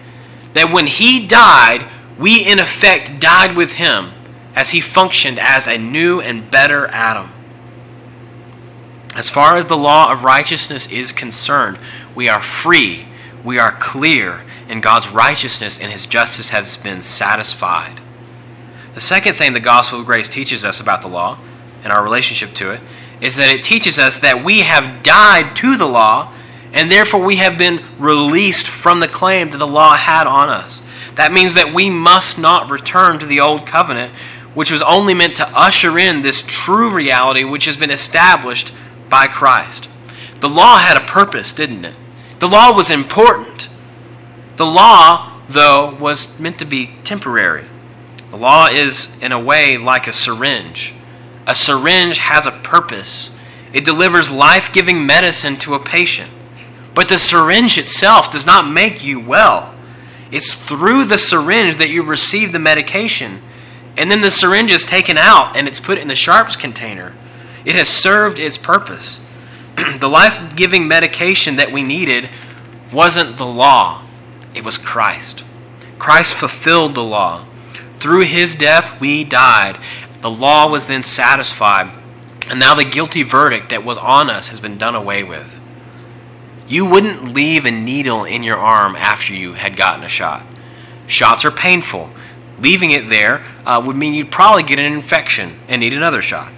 that 0.51 0.73
when 0.73 0.88
he 0.88 1.25
died, 1.25 1.88
we 2.19 2.45
in 2.45 2.60
effect 2.60 3.21
died 3.21 3.56
with 3.56 3.75
him 3.75 4.12
as 4.55 4.71
he 4.71 4.81
functioned 4.81 5.39
as 5.39 5.67
a 5.67 5.77
new 5.77 6.19
and 6.19 6.49
better 6.51 6.87
Adam. 6.87 7.31
As 9.15 9.29
far 9.29 9.57
as 9.57 9.65
the 9.65 9.77
law 9.77 10.11
of 10.11 10.23
righteousness 10.23 10.89
is 10.91 11.11
concerned, 11.11 11.77
we 12.15 12.29
are 12.29 12.41
free, 12.41 13.05
we 13.43 13.59
are 13.59 13.71
clear, 13.71 14.41
and 14.69 14.81
God's 14.81 15.09
righteousness 15.09 15.79
and 15.79 15.91
his 15.91 16.07
justice 16.07 16.51
has 16.51 16.77
been 16.77 17.01
satisfied. 17.01 18.01
The 18.93 19.01
second 19.01 19.35
thing 19.35 19.53
the 19.53 19.59
gospel 19.59 19.99
of 19.99 20.05
grace 20.05 20.29
teaches 20.29 20.63
us 20.63 20.79
about 20.79 21.01
the 21.01 21.07
law 21.07 21.37
and 21.83 21.91
our 21.91 22.03
relationship 22.03 22.53
to 22.55 22.71
it 22.71 22.81
is 23.19 23.35
that 23.35 23.49
it 23.49 23.63
teaches 23.63 23.99
us 23.99 24.17
that 24.19 24.43
we 24.43 24.61
have 24.61 25.03
died 25.03 25.55
to 25.57 25.77
the 25.77 25.85
law 25.85 26.33
and 26.73 26.91
therefore 26.91 27.21
we 27.21 27.35
have 27.37 27.57
been 27.57 27.83
released 27.99 28.67
from 28.67 28.99
the 28.99 29.07
claim 29.07 29.49
that 29.49 29.57
the 29.57 29.67
law 29.67 29.95
had 29.95 30.25
on 30.27 30.49
us. 30.49 30.81
That 31.15 31.33
means 31.33 31.53
that 31.55 31.73
we 31.73 31.89
must 31.89 32.39
not 32.39 32.69
return 32.69 33.19
to 33.19 33.25
the 33.25 33.39
old 33.39 33.67
covenant, 33.67 34.13
which 34.53 34.71
was 34.71 34.81
only 34.81 35.13
meant 35.13 35.35
to 35.37 35.49
usher 35.57 35.97
in 35.97 36.21
this 36.21 36.43
true 36.45 36.89
reality 36.89 37.43
which 37.43 37.65
has 37.65 37.77
been 37.77 37.91
established 37.91 38.73
by 39.09 39.27
Christ. 39.27 39.89
The 40.39 40.49
law 40.49 40.77
had 40.79 40.97
a 40.97 41.05
purpose, 41.05 41.53
didn't 41.53 41.85
it? 41.85 41.95
The 42.39 42.47
law 42.47 42.75
was 42.75 42.89
important. 42.89 43.69
The 44.57 44.65
law, 44.65 45.39
though, 45.47 45.95
was 45.99 46.39
meant 46.39 46.59
to 46.59 46.65
be 46.65 46.91
temporary. 47.03 47.65
The 48.31 48.37
law 48.37 48.67
is, 48.67 49.15
in 49.21 49.31
a 49.31 49.39
way, 49.39 49.77
like 49.77 50.07
a 50.07 50.13
syringe. 50.13 50.93
A 51.45 51.55
syringe 51.55 52.19
has 52.19 52.45
a 52.45 52.51
purpose, 52.51 53.31
it 53.73 53.85
delivers 53.85 54.31
life 54.31 54.73
giving 54.73 55.05
medicine 55.05 55.57
to 55.57 55.75
a 55.75 55.79
patient. 55.79 56.29
But 56.93 57.07
the 57.07 57.19
syringe 57.19 57.77
itself 57.77 58.31
does 58.31 58.45
not 58.45 58.69
make 58.69 59.03
you 59.03 59.19
well. 59.19 59.73
It's 60.29 60.53
through 60.53 61.05
the 61.05 61.17
syringe 61.17 61.77
that 61.77 61.89
you 61.89 62.03
receive 62.03 62.51
the 62.51 62.59
medication. 62.59 63.41
And 63.97 64.10
then 64.10 64.21
the 64.21 64.32
syringe 64.32 64.71
is 64.71 64.86
taken 64.86 65.17
out 65.17 65.56
and 65.56 65.67
it's 65.67 65.80
put 65.80 65.97
in 65.97 66.08
the 66.08 66.15
sharps 66.15 66.56
container. 66.56 67.13
It 67.65 67.75
has 67.75 67.89
served 67.89 68.39
its 68.39 68.58
purpose. 68.58 69.19
the 69.99 70.10
life 70.10 70.56
giving 70.56 70.88
medication 70.88 71.56
that 71.58 71.71
we 71.71 71.84
needed 71.84 72.30
wasn't 72.91 73.38
the 73.38 73.45
law, 73.45 74.04
it 74.54 74.65
was 74.65 74.77
Christ. 74.77 75.43
Christ 75.99 76.34
fulfilled 76.34 76.95
the 76.95 77.04
law. 77.04 77.45
Through 77.95 78.21
his 78.21 78.56
death, 78.56 78.99
we 78.99 79.23
died. 79.23 79.77
The 80.21 80.30
law 80.30 80.69
was 80.69 80.88
then 80.88 81.04
satisfied. 81.04 81.91
And 82.49 82.60
now 82.60 82.73
the 82.73 82.84
guilty 82.84 83.23
verdict 83.23 83.69
that 83.69 83.86
was 83.86 83.97
on 83.97 84.30
us 84.30 84.47
has 84.47 84.60
been 84.60 84.77
done 84.77 84.95
away 84.95 85.23
with. 85.23 85.60
You 86.67 86.86
wouldn't 86.86 87.34
leave 87.34 87.65
a 87.65 87.71
needle 87.71 88.23
in 88.23 88.43
your 88.43 88.58
arm 88.58 88.95
after 88.95 89.34
you 89.34 89.54
had 89.54 89.77
gotten 89.77 90.04
a 90.04 90.10
shot. 90.10 90.43
Shots 91.06 91.45
are 91.45 91.51
painful. 91.51 92.10
Leaving 92.62 92.91
it 92.91 93.10
there 93.10 93.43
uh, 93.65 93.82
would 93.84 93.95
mean 93.95 94.13
you'd 94.13 94.32
probably 94.32 94.63
get 94.63 94.80
an 94.80 94.91
infection 94.91 95.58
and 95.67 95.82
need 95.82 95.93
another 95.93 96.21
shot. 96.21 96.52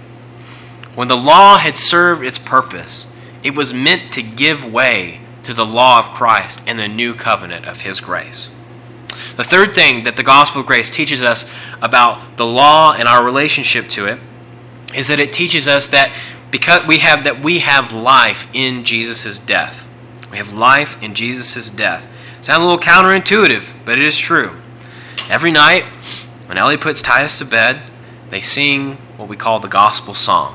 When 0.94 1.08
the 1.08 1.16
law 1.16 1.58
had 1.58 1.76
served 1.76 2.22
its 2.24 2.38
purpose, 2.38 3.06
it 3.42 3.56
was 3.56 3.74
meant 3.74 4.12
to 4.12 4.22
give 4.22 4.70
way 4.70 5.20
to 5.44 5.54
the 5.54 5.66
law 5.66 5.98
of 5.98 6.10
Christ 6.10 6.62
and 6.66 6.78
the 6.78 6.88
new 6.88 7.14
covenant 7.14 7.66
of 7.66 7.82
His 7.82 8.00
grace. 8.00 8.50
The 9.36 9.44
third 9.44 9.74
thing 9.74 10.04
that 10.04 10.16
the 10.16 10.22
gospel 10.22 10.60
of 10.60 10.66
grace 10.66 10.90
teaches 10.90 11.22
us 11.22 11.48
about 11.80 12.36
the 12.36 12.46
law 12.46 12.92
and 12.92 13.08
our 13.08 13.24
relationship 13.24 13.88
to 13.90 14.06
it 14.06 14.20
is 14.94 15.08
that 15.08 15.18
it 15.18 15.32
teaches 15.32 15.66
us 15.66 15.88
that 15.88 16.14
because 16.50 16.86
we 16.86 16.98
have 16.98 17.24
that 17.24 17.40
we 17.40 17.60
have 17.60 17.92
life 17.92 18.46
in 18.52 18.84
Jesus' 18.84 19.38
death. 19.38 19.86
We 20.30 20.36
have 20.36 20.52
life 20.52 21.02
in 21.02 21.14
Jesus' 21.14 21.70
death. 21.70 22.06
Sounds 22.40 22.62
a 22.62 22.66
little 22.66 22.78
counterintuitive, 22.78 23.72
but 23.84 23.98
it 23.98 24.04
is 24.04 24.18
true. 24.18 24.56
Every 25.30 25.50
night, 25.50 25.84
when 26.46 26.58
Ellie 26.58 26.76
puts 26.76 27.00
Titus 27.00 27.38
to 27.38 27.46
bed, 27.46 27.80
they 28.28 28.42
sing 28.42 28.98
what 29.16 29.26
we 29.26 29.36
call 29.36 29.58
the 29.58 29.68
gospel 29.68 30.12
song, 30.12 30.54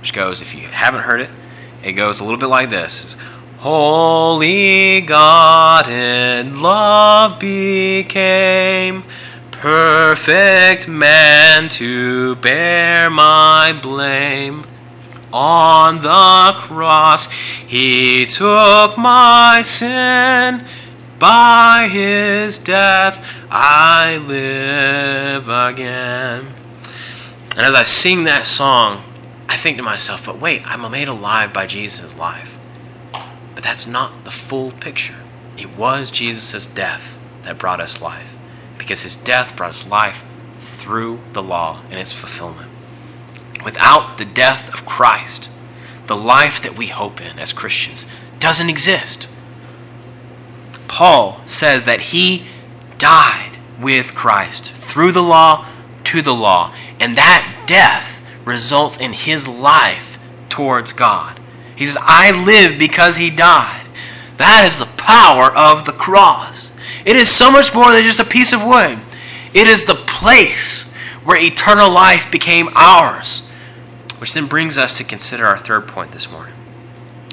which 0.00 0.12
goes, 0.12 0.42
if 0.42 0.54
you 0.54 0.68
haven't 0.68 1.02
heard 1.02 1.22
it, 1.22 1.30
it 1.82 1.92
goes 1.92 2.20
a 2.20 2.24
little 2.24 2.38
bit 2.38 2.48
like 2.48 2.68
this 2.68 3.16
Holy 3.58 5.00
God 5.00 5.88
in 5.88 6.60
love 6.60 7.40
became 7.40 9.04
perfect 9.50 10.86
man 10.86 11.70
to 11.70 12.36
bear 12.36 13.08
my 13.08 13.76
blame. 13.80 14.64
On 15.32 16.02
the 16.02 16.60
cross, 16.60 17.30
he 17.66 18.26
took 18.26 18.96
my 18.98 19.62
sin. 19.64 20.64
By 21.18 21.88
his 21.90 22.58
death, 22.58 23.26
I 23.50 24.18
live 24.18 25.48
again. 25.48 26.54
And 27.56 27.66
as 27.66 27.74
I 27.74 27.82
sing 27.82 28.24
that 28.24 28.46
song, 28.46 29.02
I 29.48 29.56
think 29.56 29.78
to 29.78 29.82
myself, 29.82 30.26
but 30.26 30.38
wait, 30.38 30.62
I'm 30.64 30.88
made 30.92 31.08
alive 31.08 31.52
by 31.52 31.66
Jesus' 31.66 32.16
life. 32.16 32.56
But 33.12 33.64
that's 33.64 33.86
not 33.86 34.24
the 34.24 34.30
full 34.30 34.70
picture. 34.70 35.16
It 35.56 35.76
was 35.76 36.12
Jesus' 36.12 36.66
death 36.66 37.18
that 37.42 37.58
brought 37.58 37.80
us 37.80 38.00
life, 38.00 38.36
because 38.76 39.02
his 39.02 39.16
death 39.16 39.56
brought 39.56 39.70
us 39.70 39.90
life 39.90 40.24
through 40.60 41.18
the 41.32 41.42
law 41.42 41.82
and 41.90 41.98
its 41.98 42.12
fulfillment. 42.12 42.70
Without 43.64 44.18
the 44.18 44.24
death 44.24 44.72
of 44.72 44.86
Christ, 44.86 45.50
the 46.06 46.16
life 46.16 46.62
that 46.62 46.78
we 46.78 46.86
hope 46.86 47.20
in 47.20 47.40
as 47.40 47.52
Christians 47.52 48.06
doesn't 48.38 48.70
exist. 48.70 49.28
Paul 50.88 51.40
says 51.46 51.84
that 51.84 52.00
he 52.00 52.46
died 52.98 53.58
with 53.80 54.14
Christ 54.14 54.72
through 54.72 55.12
the 55.12 55.22
law 55.22 55.66
to 56.04 56.22
the 56.22 56.34
law, 56.34 56.74
and 56.98 57.16
that 57.16 57.64
death 57.66 58.22
results 58.44 58.96
in 58.96 59.12
his 59.12 59.46
life 59.46 60.18
towards 60.48 60.92
God. 60.92 61.38
He 61.76 61.86
says, 61.86 61.98
I 62.00 62.30
live 62.32 62.78
because 62.78 63.16
he 63.16 63.30
died. 63.30 63.86
That 64.38 64.64
is 64.64 64.78
the 64.78 64.86
power 64.86 65.54
of 65.54 65.84
the 65.84 65.92
cross. 65.92 66.72
It 67.04 67.14
is 67.14 67.28
so 67.28 67.50
much 67.50 67.74
more 67.74 67.92
than 67.92 68.02
just 68.02 68.20
a 68.20 68.24
piece 68.24 68.52
of 68.52 68.64
wood, 68.64 68.98
it 69.54 69.66
is 69.66 69.84
the 69.84 69.94
place 69.94 70.84
where 71.24 71.36
eternal 71.36 71.90
life 71.90 72.30
became 72.30 72.70
ours 72.74 73.48
which 74.18 74.34
then 74.34 74.46
brings 74.46 74.76
us 74.76 74.96
to 74.98 75.04
consider 75.04 75.46
our 75.46 75.58
third 75.58 75.86
point 75.86 76.12
this 76.12 76.30
morning. 76.30 76.54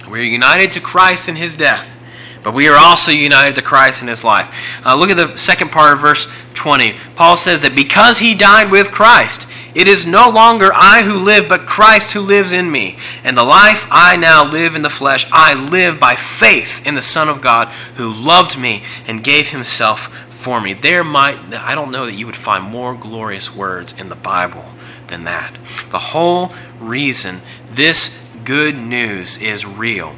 We 0.09 0.19
are 0.19 0.23
united 0.23 0.71
to 0.73 0.79
Christ 0.79 1.27
in 1.27 1.35
his 1.35 1.55
death, 1.55 1.99
but 2.45 2.53
we 2.53 2.67
are 2.67 2.77
also 2.77 3.11
united 3.11 3.55
to 3.55 3.63
Christ 3.63 4.03
in 4.03 4.07
his 4.07 4.23
life. 4.23 4.79
Uh, 4.85 4.95
look 4.95 5.09
at 5.09 5.17
the 5.17 5.35
second 5.35 5.71
part 5.71 5.93
of 5.93 5.99
verse 5.99 6.31
20. 6.53 6.95
Paul 7.15 7.35
says 7.35 7.61
that 7.61 7.75
because 7.75 8.19
he 8.19 8.35
died 8.35 8.69
with 8.69 8.91
Christ, 8.91 9.47
it 9.73 9.87
is 9.87 10.05
no 10.05 10.29
longer 10.29 10.69
I 10.71 11.01
who 11.01 11.17
live, 11.17 11.49
but 11.49 11.65
Christ 11.65 12.13
who 12.13 12.21
lives 12.21 12.53
in 12.53 12.71
me. 12.71 12.97
And 13.23 13.35
the 13.35 13.43
life 13.43 13.87
I 13.89 14.15
now 14.15 14.47
live 14.47 14.75
in 14.75 14.83
the 14.83 14.91
flesh, 14.91 15.25
I 15.31 15.55
live 15.55 15.99
by 15.99 16.15
faith 16.15 16.85
in 16.85 16.93
the 16.93 17.01
Son 17.01 17.29
of 17.29 17.41
God 17.41 17.69
who 17.95 18.13
loved 18.13 18.59
me 18.59 18.83
and 19.07 19.23
gave 19.23 19.49
himself 19.49 20.07
for 20.29 20.61
me. 20.61 20.73
There 20.73 21.03
might, 21.03 21.39
I 21.51 21.73
don't 21.73 21.91
know 21.91 22.05
that 22.05 22.13
you 22.13 22.27
would 22.27 22.35
find 22.35 22.63
more 22.63 22.93
glorious 22.93 23.53
words 23.53 23.91
in 23.97 24.09
the 24.09 24.15
Bible 24.15 24.65
than 25.07 25.23
that. 25.23 25.57
The 25.89 25.97
whole 25.97 26.53
reason 26.79 27.41
this 27.69 28.17
good 28.43 28.77
news 28.77 29.39
is 29.39 29.65
real, 29.65 30.15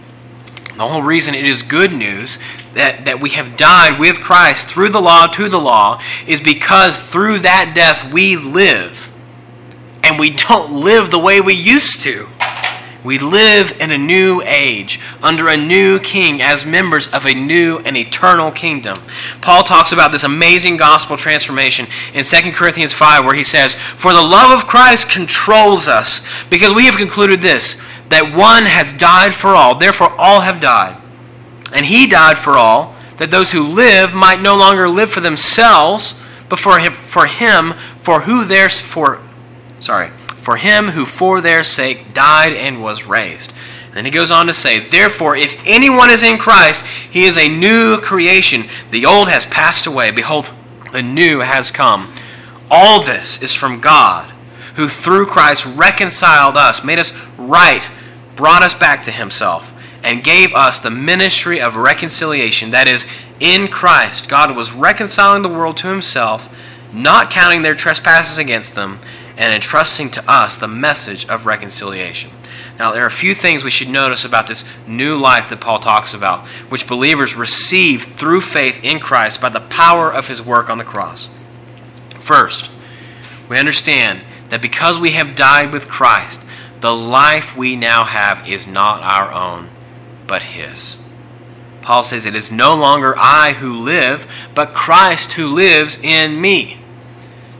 the 0.77 0.87
whole 0.87 1.01
reason 1.01 1.33
it 1.33 1.45
is 1.45 1.63
good 1.63 1.91
news 1.91 2.39
that, 2.73 3.05
that 3.05 3.19
we 3.19 3.31
have 3.31 3.57
died 3.57 3.99
with 3.99 4.21
Christ 4.21 4.69
through 4.69 4.89
the 4.89 5.01
law 5.01 5.27
to 5.27 5.49
the 5.49 5.59
law 5.59 6.01
is 6.27 6.39
because 6.39 7.09
through 7.09 7.39
that 7.39 7.73
death 7.75 8.13
we 8.13 8.35
live. 8.35 9.11
And 10.03 10.19
we 10.19 10.29
don't 10.29 10.71
live 10.71 11.11
the 11.11 11.19
way 11.19 11.41
we 11.41 11.53
used 11.53 12.01
to. 12.03 12.29
We 13.03 13.19
live 13.19 13.79
in 13.79 13.91
a 13.91 13.97
new 13.97 14.41
age, 14.43 14.99
under 15.23 15.47
a 15.47 15.55
new 15.55 15.97
king, 15.97 16.41
as 16.41 16.65
members 16.65 17.07
of 17.07 17.25
a 17.25 17.33
new 17.33 17.79
and 17.79 17.95
eternal 17.95 18.51
kingdom. 18.51 18.99
Paul 19.41 19.63
talks 19.63 19.93
about 19.93 20.11
this 20.11 20.25
amazing 20.25 20.75
gospel 20.77 21.15
transformation 21.15 21.87
in 22.13 22.25
2 22.25 22.51
Corinthians 22.51 22.93
5, 22.93 23.23
where 23.23 23.35
he 23.35 23.45
says, 23.45 23.75
For 23.75 24.11
the 24.11 24.21
love 24.21 24.51
of 24.51 24.67
Christ 24.67 25.09
controls 25.09 25.87
us, 25.87 26.21
because 26.49 26.73
we 26.73 26.85
have 26.85 26.97
concluded 26.97 27.41
this, 27.41 27.81
that 28.09 28.35
one 28.35 28.63
has 28.63 28.93
died 28.93 29.33
for 29.33 29.49
all, 29.49 29.75
therefore 29.75 30.13
all 30.17 30.41
have 30.41 30.61
died. 30.61 31.01
And 31.73 31.85
he 31.85 32.07
died 32.07 32.37
for 32.37 32.53
all, 32.57 32.95
that 33.17 33.31
those 33.31 33.51
who 33.51 33.63
live 33.63 34.13
might 34.13 34.41
no 34.41 34.55
longer 34.55 34.87
live 34.87 35.11
for 35.11 35.19
themselves, 35.19 36.13
but 36.49 36.59
for 36.59 36.79
him, 36.79 36.93
for 36.93 37.25
him, 37.25 37.73
for 37.99 38.21
who 38.21 38.45
their 38.45 38.69
for 38.69 39.21
sorry, 39.79 40.09
for 40.27 40.57
him 40.57 40.89
who 40.89 41.05
for 41.05 41.41
their 41.41 41.63
sake 41.63 42.13
died 42.13 42.53
and 42.53 42.81
was 42.81 43.05
raised. 43.05 43.51
And 43.87 43.95
then 43.95 44.05
he 44.05 44.11
goes 44.11 44.31
on 44.31 44.47
to 44.47 44.53
say, 44.53 44.79
Therefore, 44.79 45.35
if 45.35 45.59
anyone 45.65 46.09
is 46.09 46.23
in 46.23 46.37
Christ, 46.37 46.85
he 46.85 47.23
is 47.23 47.37
a 47.37 47.49
new 47.49 47.99
creation. 47.99 48.65
The 48.91 49.05
old 49.05 49.29
has 49.29 49.45
passed 49.45 49.87
away. 49.87 50.11
Behold, 50.11 50.53
the 50.91 51.01
new 51.01 51.39
has 51.39 51.71
come. 51.71 52.13
All 52.69 53.01
this 53.01 53.41
is 53.41 53.53
from 53.53 53.79
God, 53.79 54.29
who 54.75 54.87
through 54.87 55.25
Christ 55.25 55.65
reconciled 55.65 56.57
us, 56.57 56.83
made 56.83 56.99
us 56.99 57.11
right, 57.47 57.89
brought 58.35 58.63
us 58.63 58.73
back 58.73 59.03
to 59.03 59.11
himself, 59.11 59.73
and 60.03 60.23
gave 60.23 60.53
us 60.53 60.79
the 60.79 60.91
ministry 60.91 61.59
of 61.59 61.75
reconciliation. 61.75 62.71
That 62.71 62.87
is, 62.87 63.05
in 63.39 63.67
Christ, 63.67 64.29
God 64.29 64.55
was 64.55 64.73
reconciling 64.73 65.41
the 65.41 65.49
world 65.49 65.77
to 65.77 65.87
himself, 65.87 66.53
not 66.93 67.31
counting 67.31 67.61
their 67.61 67.75
trespasses 67.75 68.37
against 68.37 68.75
them, 68.75 68.99
and 69.37 69.53
entrusting 69.53 70.09
to 70.11 70.31
us 70.31 70.57
the 70.57 70.67
message 70.67 71.27
of 71.27 71.45
reconciliation. 71.45 72.31
Now, 72.79 72.91
there 72.91 73.03
are 73.03 73.07
a 73.07 73.11
few 73.11 73.33
things 73.33 73.63
we 73.63 73.71
should 73.71 73.89
notice 73.89 74.23
about 74.23 74.47
this 74.47 74.63
new 74.87 75.15
life 75.15 75.49
that 75.49 75.61
Paul 75.61 75.79
talks 75.79 76.13
about, 76.13 76.45
which 76.69 76.87
believers 76.87 77.35
receive 77.35 78.03
through 78.03 78.41
faith 78.41 78.79
in 78.83 78.99
Christ 78.99 79.41
by 79.41 79.49
the 79.49 79.61
power 79.61 80.11
of 80.11 80.27
his 80.27 80.41
work 80.41 80.69
on 80.69 80.77
the 80.77 80.83
cross. 80.83 81.27
First, 82.19 82.69
we 83.49 83.57
understand 83.57 84.21
that 84.49 84.61
because 84.61 84.99
we 84.99 85.11
have 85.11 85.35
died 85.35 85.71
with 85.71 85.89
Christ, 85.89 86.41
the 86.81 86.95
life 86.95 87.55
we 87.55 87.75
now 87.75 88.03
have 88.03 88.47
is 88.47 88.67
not 88.67 89.01
our 89.01 89.31
own, 89.31 89.69
but 90.27 90.43
his. 90.43 90.97
Paul 91.81 92.03
says, 92.03 92.25
It 92.25 92.35
is 92.35 92.51
no 92.51 92.75
longer 92.75 93.15
I 93.17 93.53
who 93.53 93.73
live, 93.73 94.27
but 94.53 94.73
Christ 94.73 95.33
who 95.33 95.47
lives 95.47 95.97
in 95.97 96.39
me. 96.39 96.79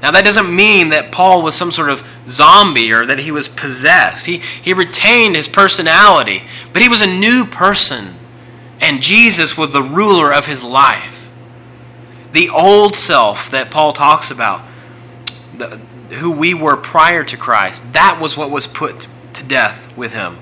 Now, 0.01 0.11
that 0.11 0.25
doesn't 0.25 0.53
mean 0.55 0.89
that 0.89 1.11
Paul 1.11 1.41
was 1.41 1.55
some 1.55 1.71
sort 1.71 1.89
of 1.89 2.05
zombie 2.27 2.91
or 2.91 3.05
that 3.05 3.19
he 3.19 3.31
was 3.31 3.47
possessed. 3.47 4.27
He, 4.27 4.37
he 4.37 4.73
retained 4.73 5.35
his 5.35 5.47
personality, 5.47 6.43
but 6.71 6.81
he 6.81 6.89
was 6.89 7.01
a 7.01 7.07
new 7.07 7.45
person, 7.45 8.15
and 8.79 9.01
Jesus 9.01 9.57
was 9.57 9.71
the 9.71 9.81
ruler 9.81 10.31
of 10.31 10.45
his 10.45 10.63
life. 10.63 11.31
The 12.33 12.49
old 12.49 12.95
self 12.95 13.49
that 13.49 13.71
Paul 13.71 13.91
talks 13.91 14.29
about, 14.29 14.63
the, 15.57 15.79
who 16.09 16.31
we 16.31 16.53
were 16.53 16.77
prior 16.77 17.23
to 17.23 17.37
Christ, 17.37 17.93
that 17.93 18.19
was 18.21 18.37
what 18.37 18.51
was 18.51 18.67
put 18.67 19.07
to 19.33 19.43
death 19.43 19.95
with 19.97 20.13
him. 20.13 20.37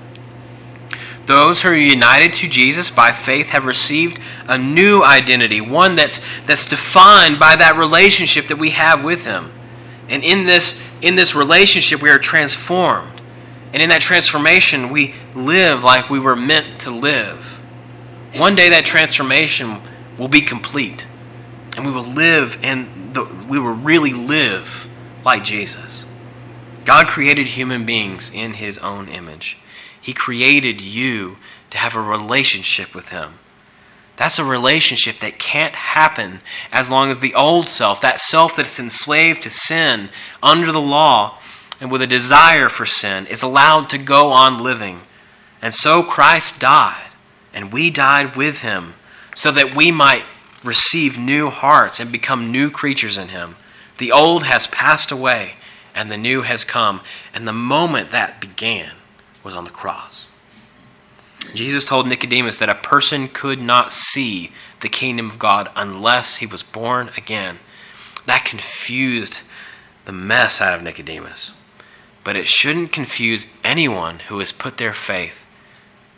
Those 1.26 1.62
who 1.62 1.70
are 1.70 1.74
united 1.74 2.32
to 2.34 2.48
Jesus 2.48 2.88
by 2.88 3.10
faith 3.10 3.48
have 3.48 3.66
received 3.66 4.20
a 4.48 4.56
new 4.56 5.02
identity, 5.02 5.60
one 5.60 5.96
that's, 5.96 6.20
that's 6.46 6.64
defined 6.64 7.40
by 7.40 7.56
that 7.56 7.76
relationship 7.76 8.46
that 8.46 8.58
we 8.58 8.70
have 8.70 9.04
with 9.04 9.26
Him. 9.26 9.52
And 10.08 10.22
in 10.22 10.46
this, 10.46 10.80
in 11.02 11.16
this 11.16 11.34
relationship, 11.34 12.00
we 12.00 12.10
are 12.10 12.18
transformed. 12.18 13.20
And 13.72 13.82
in 13.82 13.88
that 13.88 14.02
transformation, 14.02 14.88
we 14.88 15.14
live 15.34 15.82
like 15.82 16.08
we 16.08 16.20
were 16.20 16.36
meant 16.36 16.80
to 16.82 16.90
live. 16.90 17.60
One 18.36 18.54
day, 18.54 18.68
that 18.68 18.84
transformation 18.84 19.80
will 20.16 20.28
be 20.28 20.42
complete. 20.42 21.08
And 21.76 21.84
we 21.84 21.90
will 21.90 22.04
live 22.04 22.56
and 22.62 23.16
we 23.48 23.58
will 23.58 23.74
really 23.74 24.12
live 24.12 24.88
like 25.26 25.44
Jesus. 25.44 26.06
God 26.86 27.08
created 27.08 27.48
human 27.48 27.84
beings 27.84 28.30
in 28.32 28.54
His 28.54 28.78
own 28.78 29.08
image. 29.08 29.58
He 30.00 30.12
created 30.12 30.80
you 30.80 31.36
to 31.70 31.78
have 31.78 31.96
a 31.96 32.00
relationship 32.00 32.94
with 32.94 33.08
Him. 33.08 33.34
That's 34.16 34.38
a 34.38 34.44
relationship 34.44 35.18
that 35.18 35.38
can't 35.38 35.74
happen 35.74 36.40
as 36.72 36.88
long 36.88 37.10
as 37.10 37.18
the 37.18 37.34
old 37.34 37.68
self, 37.68 38.00
that 38.00 38.20
self 38.20 38.56
that's 38.56 38.78
enslaved 38.78 39.42
to 39.42 39.50
sin 39.50 40.10
under 40.42 40.72
the 40.72 40.80
law 40.80 41.38
and 41.80 41.90
with 41.90 42.00
a 42.00 42.06
desire 42.06 42.70
for 42.70 42.86
sin, 42.86 43.26
is 43.26 43.42
allowed 43.42 43.90
to 43.90 43.98
go 43.98 44.30
on 44.30 44.62
living. 44.62 45.00
And 45.60 45.74
so 45.74 46.02
Christ 46.02 46.58
died, 46.58 47.10
and 47.52 47.70
we 47.72 47.90
died 47.90 48.34
with 48.36 48.62
him, 48.62 48.94
so 49.34 49.50
that 49.50 49.74
we 49.74 49.90
might 49.90 50.24
receive 50.64 51.18
new 51.18 51.50
hearts 51.50 52.00
and 52.00 52.10
become 52.10 52.50
new 52.50 52.70
creatures 52.70 53.18
in 53.18 53.28
him. 53.28 53.56
The 53.98 54.12
old 54.12 54.44
has 54.44 54.66
passed 54.66 55.10
away, 55.10 55.54
and 55.94 56.10
the 56.10 56.18
new 56.18 56.42
has 56.42 56.64
come. 56.64 57.00
And 57.32 57.46
the 57.46 57.52
moment 57.52 58.10
that 58.10 58.40
began, 58.40 58.92
was 59.42 59.54
on 59.54 59.64
the 59.64 59.70
cross. 59.70 60.28
Jesus 61.54 61.84
told 61.84 62.08
Nicodemus 62.08 62.58
that 62.58 62.68
a 62.68 62.74
person 62.74 63.28
could 63.28 63.60
not 63.60 63.92
see 63.92 64.50
the 64.80 64.88
kingdom 64.88 65.30
of 65.30 65.38
God 65.38 65.70
unless 65.76 66.36
he 66.36 66.46
was 66.46 66.62
born 66.62 67.10
again. 67.16 67.58
That 68.26 68.44
confused 68.44 69.42
the 70.04 70.12
mess 70.12 70.60
out 70.60 70.74
of 70.74 70.82
Nicodemus. 70.82 71.52
But 72.24 72.36
it 72.36 72.48
shouldn't 72.48 72.92
confuse 72.92 73.46
anyone 73.62 74.18
who 74.28 74.40
has 74.40 74.50
put 74.50 74.78
their 74.78 74.92
faith 74.92 75.46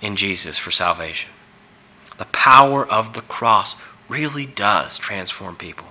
in 0.00 0.16
Jesus 0.16 0.58
for 0.58 0.70
salvation. 0.70 1.30
The 2.16 2.24
power 2.26 2.86
of 2.86 3.12
the 3.12 3.20
cross 3.20 3.76
really 4.08 4.46
does 4.46 4.96
transform 4.96 5.56
people. 5.56 5.86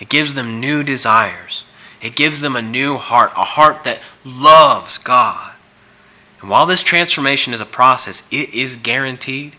It 0.00 0.08
gives 0.08 0.34
them 0.34 0.60
new 0.60 0.82
desires. 0.82 1.64
It 2.00 2.14
gives 2.14 2.40
them 2.40 2.54
a 2.54 2.62
new 2.62 2.96
heart, 2.96 3.32
a 3.36 3.44
heart 3.44 3.84
that 3.84 4.00
loves 4.24 4.98
God. 4.98 5.52
And 6.40 6.48
while 6.48 6.66
this 6.66 6.82
transformation 6.82 7.52
is 7.52 7.60
a 7.60 7.66
process, 7.66 8.22
it 8.30 8.54
is 8.54 8.76
guaranteed 8.76 9.56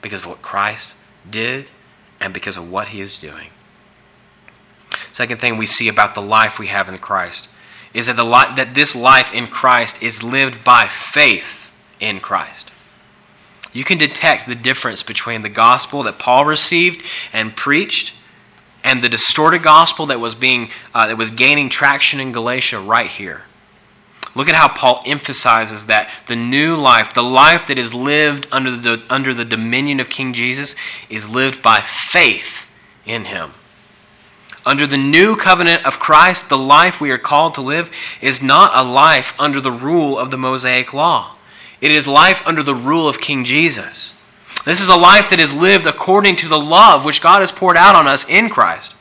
because 0.00 0.20
of 0.20 0.26
what 0.26 0.42
Christ 0.42 0.96
did 1.28 1.70
and 2.20 2.32
because 2.32 2.56
of 2.56 2.70
what 2.70 2.88
he 2.88 3.00
is 3.00 3.18
doing. 3.18 3.50
Second 5.12 5.40
thing 5.40 5.56
we 5.56 5.66
see 5.66 5.88
about 5.88 6.14
the 6.14 6.22
life 6.22 6.58
we 6.58 6.68
have 6.68 6.88
in 6.88 6.98
Christ 6.98 7.48
is 7.92 8.06
that, 8.06 8.16
the 8.16 8.24
li- 8.24 8.54
that 8.56 8.74
this 8.74 8.94
life 8.94 9.34
in 9.34 9.46
Christ 9.46 10.02
is 10.02 10.22
lived 10.22 10.64
by 10.64 10.88
faith 10.88 11.70
in 12.00 12.20
Christ. 12.20 12.70
You 13.72 13.84
can 13.84 13.98
detect 13.98 14.46
the 14.46 14.54
difference 14.54 15.02
between 15.02 15.42
the 15.42 15.48
gospel 15.48 16.02
that 16.04 16.18
Paul 16.18 16.44
received 16.44 17.04
and 17.32 17.56
preached 17.56 18.14
and 18.84 19.02
the 19.02 19.08
distorted 19.08 19.62
gospel 19.62 20.06
that 20.06 20.20
was 20.20 20.34
being 20.34 20.70
uh, 20.94 21.06
that 21.06 21.16
was 21.16 21.30
gaining 21.30 21.68
traction 21.68 22.20
in 22.20 22.32
Galatia 22.32 22.78
right 22.80 23.10
here. 23.10 23.42
Look 24.34 24.48
at 24.48 24.54
how 24.54 24.68
Paul 24.68 25.02
emphasizes 25.06 25.86
that 25.86 26.10
the 26.26 26.36
new 26.36 26.76
life, 26.76 27.12
the 27.12 27.22
life 27.22 27.66
that 27.66 27.78
is 27.78 27.92
lived 27.92 28.46
under 28.52 28.70
the, 28.70 29.02
under 29.10 29.34
the 29.34 29.44
dominion 29.44 30.00
of 30.00 30.08
King 30.08 30.32
Jesus, 30.32 30.76
is 31.08 31.28
lived 31.28 31.60
by 31.60 31.80
faith 31.80 32.68
in 33.04 33.24
him. 33.24 33.52
Under 34.64 34.86
the 34.86 34.98
new 34.98 35.34
covenant 35.34 35.84
of 35.86 35.98
Christ, 35.98 36.48
the 36.48 36.58
life 36.58 37.00
we 37.00 37.10
are 37.10 37.18
called 37.18 37.54
to 37.54 37.62
live 37.62 37.90
is 38.20 38.42
not 38.42 38.70
a 38.76 38.88
life 38.88 39.34
under 39.38 39.60
the 39.60 39.72
rule 39.72 40.18
of 40.18 40.30
the 40.30 40.36
Mosaic 40.36 40.92
law. 40.92 41.36
It 41.80 41.90
is 41.90 42.06
life 42.06 42.40
under 42.46 42.62
the 42.62 42.74
rule 42.74 43.08
of 43.08 43.20
King 43.20 43.44
Jesus. 43.44 44.12
This 44.68 44.82
is 44.82 44.90
a 44.90 44.96
life 44.96 45.30
that 45.30 45.40
is 45.40 45.54
lived 45.54 45.86
according 45.86 46.36
to 46.36 46.46
the 46.46 46.60
love 46.60 47.02
which 47.02 47.22
God 47.22 47.40
has 47.40 47.50
poured 47.50 47.78
out 47.78 47.96
on 47.96 48.06
us 48.06 48.28
in 48.28 48.50
Christ. 48.50 48.94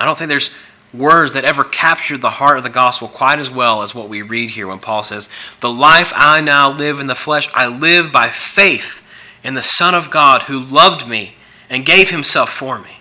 I 0.00 0.04
don't 0.04 0.18
think 0.18 0.28
there's 0.28 0.52
words 0.92 1.32
that 1.34 1.44
ever 1.44 1.62
captured 1.62 2.22
the 2.22 2.30
heart 2.30 2.56
of 2.56 2.64
the 2.64 2.70
gospel 2.70 3.06
quite 3.06 3.38
as 3.38 3.48
well 3.48 3.82
as 3.82 3.94
what 3.94 4.08
we 4.08 4.20
read 4.20 4.50
here 4.50 4.66
when 4.66 4.80
Paul 4.80 5.04
says, 5.04 5.28
The 5.60 5.70
life 5.70 6.12
I 6.16 6.40
now 6.40 6.72
live 6.72 6.98
in 6.98 7.06
the 7.06 7.14
flesh, 7.14 7.48
I 7.54 7.68
live 7.68 8.10
by 8.10 8.30
faith 8.30 9.00
in 9.44 9.54
the 9.54 9.62
Son 9.62 9.94
of 9.94 10.10
God 10.10 10.42
who 10.42 10.58
loved 10.58 11.06
me 11.06 11.36
and 11.68 11.86
gave 11.86 12.10
himself 12.10 12.50
for 12.50 12.80
me. 12.80 12.96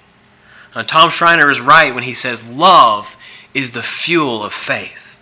Now, 0.75 0.83
Tom 0.83 1.09
Schreiner 1.09 1.49
is 1.49 1.59
right 1.59 1.91
when 1.91 2.03
he 2.03 2.13
says, 2.13 2.47
Love 2.47 3.17
is 3.55 3.71
the 3.71 3.81
fuel 3.81 4.43
of 4.43 4.53
faith. 4.53 5.17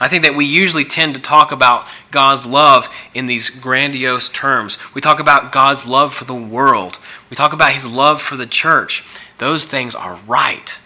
I 0.00 0.08
think 0.08 0.24
that 0.24 0.34
we 0.34 0.46
usually 0.46 0.86
tend 0.86 1.14
to 1.16 1.20
talk 1.20 1.52
about 1.52 1.86
God's 2.12 2.46
love 2.46 2.88
in 3.14 3.26
these 3.26 3.50
grandiose 3.50 4.28
terms. 4.28 4.78
We 4.94 5.00
talk 5.00 5.18
about 5.18 5.50
God's 5.50 5.86
love 5.86 6.14
for 6.14 6.24
the 6.24 6.34
world. 6.34 6.98
We 7.28 7.36
talk 7.36 7.52
about 7.52 7.72
his 7.72 7.86
love 7.86 8.22
for 8.22 8.36
the 8.36 8.46
church. 8.46 9.04
Those 9.38 9.64
things 9.64 9.94
are 9.94 10.20
right. 10.26 10.80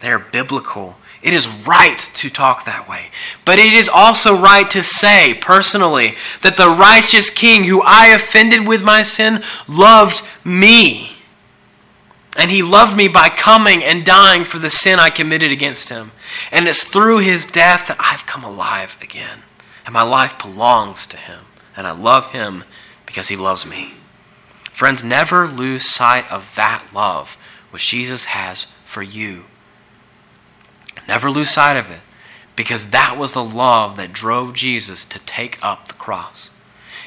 They 0.00 0.10
are 0.10 0.18
biblical. 0.18 0.96
It 1.20 1.32
is 1.32 1.48
right 1.48 1.98
to 1.98 2.30
talk 2.30 2.64
that 2.64 2.88
way. 2.88 3.06
But 3.44 3.58
it 3.58 3.72
is 3.72 3.88
also 3.88 4.36
right 4.36 4.70
to 4.70 4.84
say 4.84 5.34
personally 5.34 6.14
that 6.42 6.56
the 6.56 6.68
righteous 6.68 7.30
king 7.30 7.64
who 7.64 7.82
I 7.82 8.08
offended 8.08 8.68
with 8.68 8.84
my 8.84 9.02
sin 9.02 9.42
loved 9.66 10.22
me. 10.44 11.16
And 12.36 12.52
he 12.52 12.62
loved 12.62 12.96
me 12.96 13.08
by 13.08 13.30
coming 13.30 13.82
and 13.82 14.06
dying 14.06 14.44
for 14.44 14.60
the 14.60 14.70
sin 14.70 15.00
I 15.00 15.10
committed 15.10 15.50
against 15.50 15.88
him. 15.88 16.12
And 16.52 16.68
it's 16.68 16.84
through 16.84 17.18
his 17.18 17.44
death 17.44 17.88
that 17.88 17.96
I've 17.98 18.26
come 18.26 18.44
alive 18.44 18.96
again. 19.02 19.42
And 19.88 19.94
my 19.94 20.02
life 20.02 20.36
belongs 20.38 21.06
to 21.06 21.16
him. 21.16 21.46
And 21.74 21.86
I 21.86 21.92
love 21.92 22.32
him 22.32 22.64
because 23.06 23.28
he 23.28 23.36
loves 23.36 23.64
me. 23.64 23.94
Friends, 24.70 25.02
never 25.02 25.48
lose 25.48 25.86
sight 25.86 26.30
of 26.30 26.54
that 26.56 26.84
love 26.92 27.38
which 27.70 27.88
Jesus 27.88 28.26
has 28.26 28.66
for 28.84 29.02
you 29.02 29.44
Never 31.08 31.30
lose 31.30 31.48
sight 31.48 31.76
of 31.76 31.90
it 31.90 32.00
because 32.54 32.90
that 32.90 33.16
was 33.16 33.32
the 33.32 33.42
love 33.42 33.96
that 33.96 34.12
drove 34.12 34.52
Jesus 34.52 35.06
to 35.06 35.18
take 35.20 35.58
up 35.64 35.88
the 35.88 35.94
cross. 35.94 36.50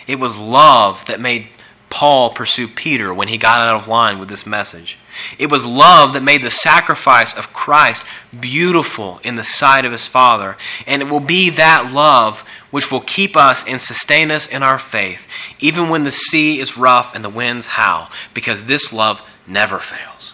It 0.07 0.19
was 0.19 0.39
love 0.39 1.05
that 1.05 1.19
made 1.19 1.49
Paul 1.91 2.31
pursue 2.31 2.67
Peter 2.67 3.13
when 3.13 3.27
he 3.27 3.37
got 3.37 3.67
out 3.67 3.75
of 3.75 3.87
line 3.87 4.17
with 4.17 4.27
this 4.27 4.45
message. 4.45 4.97
It 5.37 5.51
was 5.51 5.65
love 5.65 6.13
that 6.13 6.23
made 6.23 6.41
the 6.41 6.49
sacrifice 6.49 7.37
of 7.37 7.53
Christ 7.53 8.03
beautiful 8.37 9.19
in 9.23 9.35
the 9.35 9.43
sight 9.43 9.85
of 9.85 9.91
his 9.91 10.07
Father. 10.07 10.57
And 10.87 11.01
it 11.01 11.09
will 11.09 11.19
be 11.19 11.49
that 11.51 11.93
love 11.93 12.45
which 12.71 12.91
will 12.91 13.01
keep 13.01 13.37
us 13.37 13.63
and 13.67 13.79
sustain 13.79 14.31
us 14.31 14.47
in 14.47 14.63
our 14.63 14.79
faith, 14.79 15.27
even 15.59 15.89
when 15.89 16.03
the 16.03 16.11
sea 16.11 16.59
is 16.59 16.77
rough 16.77 17.13
and 17.13 17.23
the 17.23 17.29
winds 17.29 17.67
howl, 17.67 18.09
because 18.33 18.63
this 18.63 18.91
love 18.91 19.21
never 19.45 19.77
fails. 19.77 20.33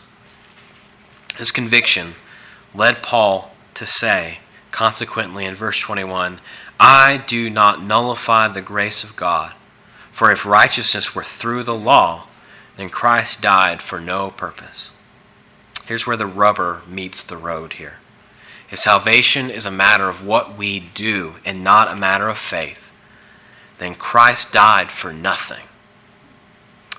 This 1.37 1.51
conviction 1.51 2.13
led 2.73 3.03
Paul 3.03 3.51
to 3.73 3.85
say, 3.85 4.39
consequently, 4.71 5.45
in 5.45 5.55
verse 5.55 5.79
21, 5.79 6.39
I 6.79 7.23
do 7.27 7.49
not 7.49 7.81
nullify 7.81 8.47
the 8.47 8.61
grace 8.61 9.03
of 9.03 9.15
God, 9.15 9.53
for 10.11 10.31
if 10.31 10.45
righteousness 10.45 11.15
were 11.15 11.23
through 11.23 11.63
the 11.63 11.75
law, 11.75 12.27
then 12.75 12.89
Christ 12.89 13.41
died 13.41 13.81
for 13.81 13.99
no 13.99 14.29
purpose. 14.29 14.91
Here's 15.87 16.05
where 16.05 16.17
the 16.17 16.27
rubber 16.27 16.81
meets 16.87 17.23
the 17.23 17.37
road 17.37 17.73
here. 17.73 17.97
If 18.69 18.79
salvation 18.79 19.49
is 19.49 19.65
a 19.65 19.71
matter 19.71 20.09
of 20.09 20.25
what 20.25 20.57
we 20.57 20.79
do 20.79 21.35
and 21.45 21.63
not 21.63 21.91
a 21.91 21.95
matter 21.95 22.27
of 22.27 22.37
faith, 22.37 22.91
then 23.79 23.95
Christ 23.95 24.51
died 24.51 24.91
for 24.91 25.13
nothing. 25.13 25.65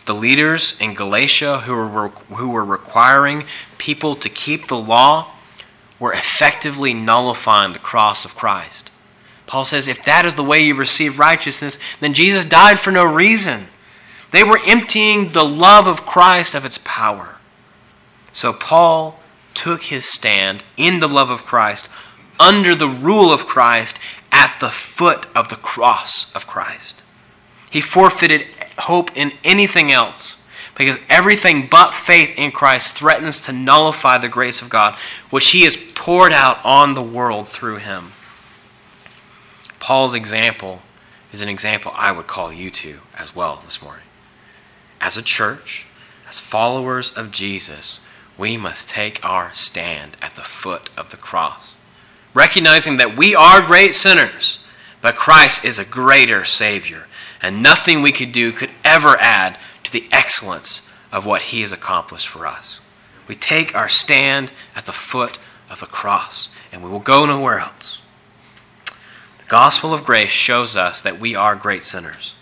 The 0.07 0.15
leaders 0.15 0.75
in 0.81 0.95
Galatia 0.95 1.61
who 1.61 1.75
were, 1.75 2.09
who 2.09 2.49
were 2.49 2.65
requiring 2.65 3.45
people 3.77 4.15
to 4.15 4.29
keep 4.31 4.69
the 4.69 4.79
law 4.79 5.33
were 5.99 6.15
effectively 6.15 6.95
nullifying 6.95 7.73
the 7.73 7.79
cross 7.79 8.25
of 8.25 8.35
Christ. 8.35 8.91
Paul 9.47 9.65
says, 9.65 9.89
if 9.89 10.03
that 10.05 10.25
is 10.25 10.35
the 10.35 10.45
way 10.45 10.63
you 10.63 10.75
receive 10.75 11.19
righteousness, 11.19 11.79
then 12.01 12.15
Jesus 12.15 12.45
died 12.45 12.79
for 12.79 12.91
no 12.91 13.05
reason. 13.05 13.67
They 14.31 14.45
were 14.45 14.61
emptying 14.67 15.33
the 15.33 15.45
love 15.45 15.87
of 15.87 16.07
Christ 16.07 16.55
of 16.55 16.65
its 16.65 16.79
power. 16.79 17.37
So 18.31 18.53
Paul 18.53 19.19
took 19.55 19.85
his 19.85 20.09
stand 20.09 20.63
in 20.77 21.01
the 21.01 21.09
love 21.09 21.31
of 21.31 21.45
Christ, 21.45 21.89
under 22.39 22.75
the 22.75 22.89
rule 22.89 23.33
of 23.33 23.47
Christ, 23.47 23.99
at 24.31 24.57
the 24.61 24.69
foot 24.69 25.27
of 25.35 25.49
the 25.49 25.57
cross 25.57 26.35
of 26.35 26.47
Christ. 26.47 27.03
He 27.71 27.81
forfeited 27.81 28.47
hope 28.79 29.11
in 29.17 29.33
anything 29.45 29.91
else 29.91 30.39
because 30.75 30.99
everything 31.09 31.67
but 31.69 31.93
faith 31.93 32.33
in 32.39 32.53
Christ 32.53 32.97
threatens 32.97 33.41
to 33.41 33.53
nullify 33.53 34.17
the 34.17 34.29
grace 34.29 34.63
of 34.63 34.69
God, 34.69 34.97
which 35.29 35.51
he 35.51 35.65
has 35.65 35.77
poured 35.77 36.33
out 36.33 36.65
on 36.65 36.95
the 36.95 37.03
world 37.03 37.49
through 37.49 37.79
him. 37.79 38.13
Paul's 39.81 40.15
example 40.15 40.83
is 41.33 41.43
an 41.43 41.49
example 41.49 41.93
I 41.95 42.13
would 42.13 42.29
call 42.29 42.53
you 42.53 42.71
to 42.71 43.01
as 43.17 43.35
well 43.35 43.61
this 43.65 43.83
morning. 43.83 44.05
As 45.01 45.17
a 45.17 45.23
church, 45.23 45.85
as 46.29 46.41
followers 46.41 47.11
of 47.11 47.33
Jesus, 47.33 48.01
we 48.39 48.57
must 48.57 48.89
take 48.89 49.23
our 49.25 49.53
stand 49.53 50.17
at 50.23 50.37
the 50.37 50.43
foot 50.43 50.89
of 50.97 51.11
the 51.11 51.17
cross, 51.17 51.77
recognizing 52.33 52.97
that 52.97 53.17
we 53.17 53.35
are 53.35 53.61
great 53.61 53.95
sinners, 53.95 54.65
but 55.03 55.17
Christ 55.17 55.65
is 55.65 55.79
a 55.79 55.85
greater 55.85 56.45
Savior, 56.45 57.07
and 57.43 57.63
nothing 57.63 58.01
we 58.01 58.13
could 58.13 58.33
do 58.33 58.53
could 58.53 58.71
ever 58.85 59.17
add 59.21 59.59
to 59.83 59.93
the 59.93 60.07
excellence 60.13 60.89
of 61.11 61.27
what 61.27 61.43
He 61.43 61.61
has 61.63 61.73
accomplished 61.73 62.29
for 62.29 62.47
us. 62.47 62.81
We 63.27 63.35
take 63.35 63.75
our 63.75 63.89
stand 63.89 64.53
at 64.77 64.87
the 64.87 64.93
foot 64.93 65.39
of 65.69 65.81
the 65.81 65.87
cross, 65.87 66.49
and 66.73 66.83
we 66.83 66.89
will 66.89 67.01
go 67.01 67.27
nowhere 67.27 67.59
else. 67.59 68.01
The 69.39 69.45
gospel 69.49 69.93
of 69.93 70.05
grace 70.05 70.31
shows 70.31 70.77
us 70.77 71.03
that 71.03 71.21
we 71.21 71.35
are 71.35 71.57
great 71.57 71.83
sinners. 71.83 72.35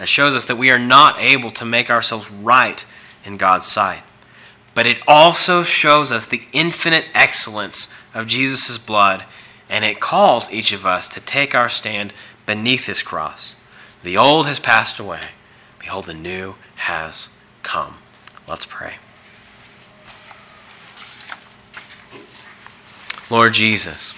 It 0.00 0.08
shows 0.08 0.34
us 0.34 0.44
that 0.46 0.56
we 0.56 0.70
are 0.70 0.78
not 0.78 1.20
able 1.20 1.50
to 1.52 1.64
make 1.64 1.90
ourselves 1.90 2.30
right 2.30 2.84
in 3.24 3.36
God's 3.36 3.66
sight. 3.66 4.02
But 4.74 4.86
it 4.86 4.98
also 5.06 5.62
shows 5.62 6.10
us 6.10 6.26
the 6.26 6.42
infinite 6.52 7.06
excellence 7.14 7.88
of 8.12 8.26
Jesus' 8.26 8.76
blood, 8.76 9.24
and 9.70 9.84
it 9.84 10.00
calls 10.00 10.50
each 10.50 10.72
of 10.72 10.84
us 10.84 11.08
to 11.08 11.20
take 11.20 11.54
our 11.54 11.68
stand 11.68 12.12
beneath 12.44 12.86
his 12.86 13.02
cross. 13.02 13.54
The 14.02 14.16
old 14.16 14.46
has 14.46 14.60
passed 14.60 14.98
away. 14.98 15.22
Behold, 15.78 16.06
the 16.06 16.14
new 16.14 16.56
has 16.76 17.28
come. 17.62 17.96
Let's 18.46 18.66
pray. 18.66 18.94
Lord 23.30 23.54
Jesus, 23.54 24.12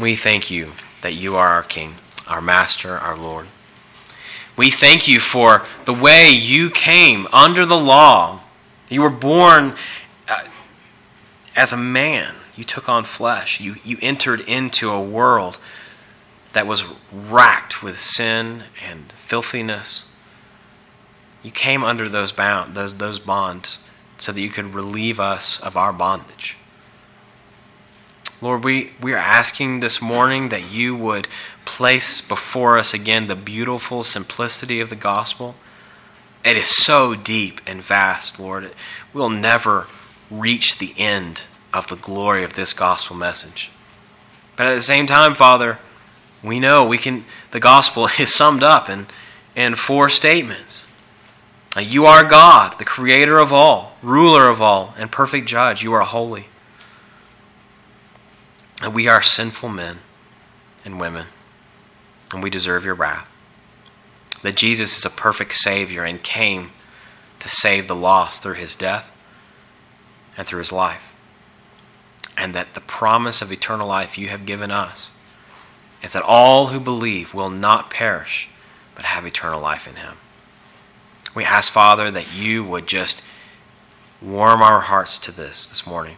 we 0.00 0.16
thank 0.16 0.50
you 0.50 0.72
that 1.02 1.14
you 1.14 1.36
are 1.36 1.48
our 1.48 1.62
King, 1.62 1.94
our 2.26 2.40
Master, 2.40 2.98
our 2.98 3.16
Lord. 3.16 3.46
We 4.56 4.70
thank 4.70 5.06
you 5.06 5.20
for 5.20 5.64
the 5.84 5.94
way 5.94 6.30
you 6.30 6.70
came 6.70 7.28
under 7.32 7.64
the 7.64 7.78
law. 7.78 8.40
You 8.88 9.02
were 9.02 9.10
born 9.10 9.74
uh, 10.28 10.44
as 11.54 11.72
a 11.72 11.76
man. 11.76 12.34
You 12.56 12.64
took 12.64 12.88
on 12.88 13.04
flesh. 13.04 13.60
You, 13.60 13.76
you 13.84 13.98
entered 14.00 14.40
into 14.40 14.90
a 14.90 15.02
world 15.02 15.58
that 16.52 16.66
was 16.66 16.84
racked 17.12 17.82
with 17.82 17.98
sin 17.98 18.64
and 18.82 19.12
filthiness. 19.12 20.04
You 21.42 21.50
came 21.50 21.84
under 21.84 22.08
those, 22.08 22.32
bound, 22.32 22.74
those, 22.74 22.94
those 22.94 23.18
bonds 23.18 23.80
so 24.18 24.32
that 24.32 24.40
you 24.40 24.48
could 24.48 24.74
relieve 24.74 25.20
us 25.20 25.60
of 25.60 25.76
our 25.76 25.92
bondage. 25.92 26.56
Lord, 28.42 28.64
we, 28.64 28.92
we 29.00 29.12
are 29.14 29.18
asking 29.18 29.80
this 29.80 30.02
morning 30.02 30.50
that 30.50 30.70
you 30.70 30.94
would 30.94 31.28
place 31.64 32.20
before 32.20 32.76
us 32.76 32.92
again 32.92 33.26
the 33.28 33.36
beautiful 33.36 34.02
simplicity 34.02 34.80
of 34.80 34.90
the 34.90 34.96
gospel. 34.96 35.54
It 36.46 36.56
is 36.56 36.68
so 36.68 37.16
deep 37.16 37.60
and 37.66 37.82
vast, 37.82 38.38
Lord. 38.38 38.70
We'll 39.12 39.30
never 39.30 39.88
reach 40.30 40.78
the 40.78 40.94
end 40.96 41.42
of 41.74 41.88
the 41.88 41.96
glory 41.96 42.44
of 42.44 42.52
this 42.52 42.72
gospel 42.72 43.16
message. 43.16 43.72
But 44.54 44.68
at 44.68 44.74
the 44.74 44.80
same 44.80 45.08
time, 45.08 45.34
Father, 45.34 45.80
we 46.44 46.60
know 46.60 46.86
we 46.86 46.98
can 46.98 47.24
the 47.50 47.58
gospel 47.58 48.08
is 48.20 48.32
summed 48.32 48.62
up 48.62 48.88
in, 48.88 49.08
in 49.56 49.74
four 49.74 50.08
statements. 50.08 50.86
You 51.76 52.06
are 52.06 52.22
God, 52.22 52.78
the 52.78 52.84
creator 52.84 53.38
of 53.38 53.52
all, 53.52 53.96
ruler 54.00 54.48
of 54.48 54.62
all, 54.62 54.94
and 54.96 55.10
perfect 55.10 55.48
judge. 55.48 55.82
You 55.82 55.92
are 55.94 56.02
holy 56.02 56.46
And 58.80 58.94
we 58.94 59.08
are 59.08 59.20
sinful 59.20 59.70
men 59.70 59.98
and 60.84 61.00
women, 61.00 61.26
and 62.32 62.40
we 62.40 62.50
deserve 62.50 62.84
your 62.84 62.94
wrath. 62.94 63.28
That 64.42 64.56
Jesus 64.56 64.98
is 64.98 65.04
a 65.04 65.10
perfect 65.10 65.54
Savior 65.54 66.04
and 66.04 66.22
came 66.22 66.70
to 67.40 67.48
save 67.48 67.88
the 67.88 67.96
lost 67.96 68.42
through 68.42 68.54
his 68.54 68.74
death 68.74 69.16
and 70.36 70.46
through 70.46 70.58
his 70.58 70.72
life. 70.72 71.12
And 72.36 72.54
that 72.54 72.74
the 72.74 72.80
promise 72.80 73.40
of 73.40 73.50
eternal 73.50 73.88
life 73.88 74.18
you 74.18 74.28
have 74.28 74.46
given 74.46 74.70
us 74.70 75.10
is 76.02 76.12
that 76.12 76.22
all 76.22 76.68
who 76.68 76.78
believe 76.78 77.34
will 77.34 77.50
not 77.50 77.90
perish, 77.90 78.48
but 78.94 79.04
have 79.04 79.26
eternal 79.26 79.60
life 79.60 79.88
in 79.88 79.96
him. 79.96 80.16
We 81.34 81.44
ask, 81.44 81.72
Father, 81.72 82.10
that 82.10 82.34
you 82.34 82.64
would 82.64 82.86
just 82.86 83.22
warm 84.22 84.62
our 84.62 84.80
hearts 84.80 85.18
to 85.18 85.32
this 85.32 85.66
this 85.66 85.86
morning. 85.86 86.16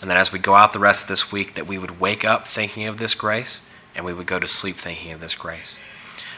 And 0.00 0.10
that 0.10 0.16
as 0.16 0.32
we 0.32 0.38
go 0.38 0.54
out 0.54 0.72
the 0.72 0.78
rest 0.78 1.04
of 1.04 1.08
this 1.08 1.32
week, 1.32 1.54
that 1.54 1.66
we 1.66 1.78
would 1.78 2.00
wake 2.00 2.24
up 2.24 2.46
thinking 2.46 2.86
of 2.86 2.98
this 2.98 3.14
grace 3.14 3.60
and 3.94 4.04
we 4.04 4.12
would 4.12 4.26
go 4.26 4.38
to 4.38 4.46
sleep 4.46 4.76
thinking 4.76 5.12
of 5.12 5.20
this 5.20 5.34
grace. 5.34 5.76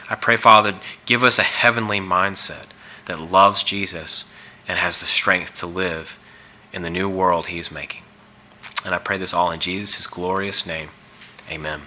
I 0.09 0.15
pray, 0.15 0.35
Father, 0.35 0.79
give 1.05 1.23
us 1.23 1.37
a 1.37 1.43
heavenly 1.43 1.99
mindset 1.99 2.65
that 3.05 3.19
loves 3.19 3.63
Jesus 3.63 4.25
and 4.67 4.79
has 4.79 4.99
the 4.99 5.05
strength 5.05 5.57
to 5.59 5.67
live 5.67 6.17
in 6.73 6.81
the 6.81 6.89
new 6.89 7.09
world 7.09 7.47
he 7.47 7.59
is 7.59 7.71
making. 7.71 8.03
And 8.85 8.95
I 8.95 8.97
pray 8.97 9.17
this 9.17 9.33
all 9.33 9.51
in 9.51 9.59
Jesus' 9.59 10.07
glorious 10.07 10.65
name. 10.65 10.89
Amen. 11.49 11.81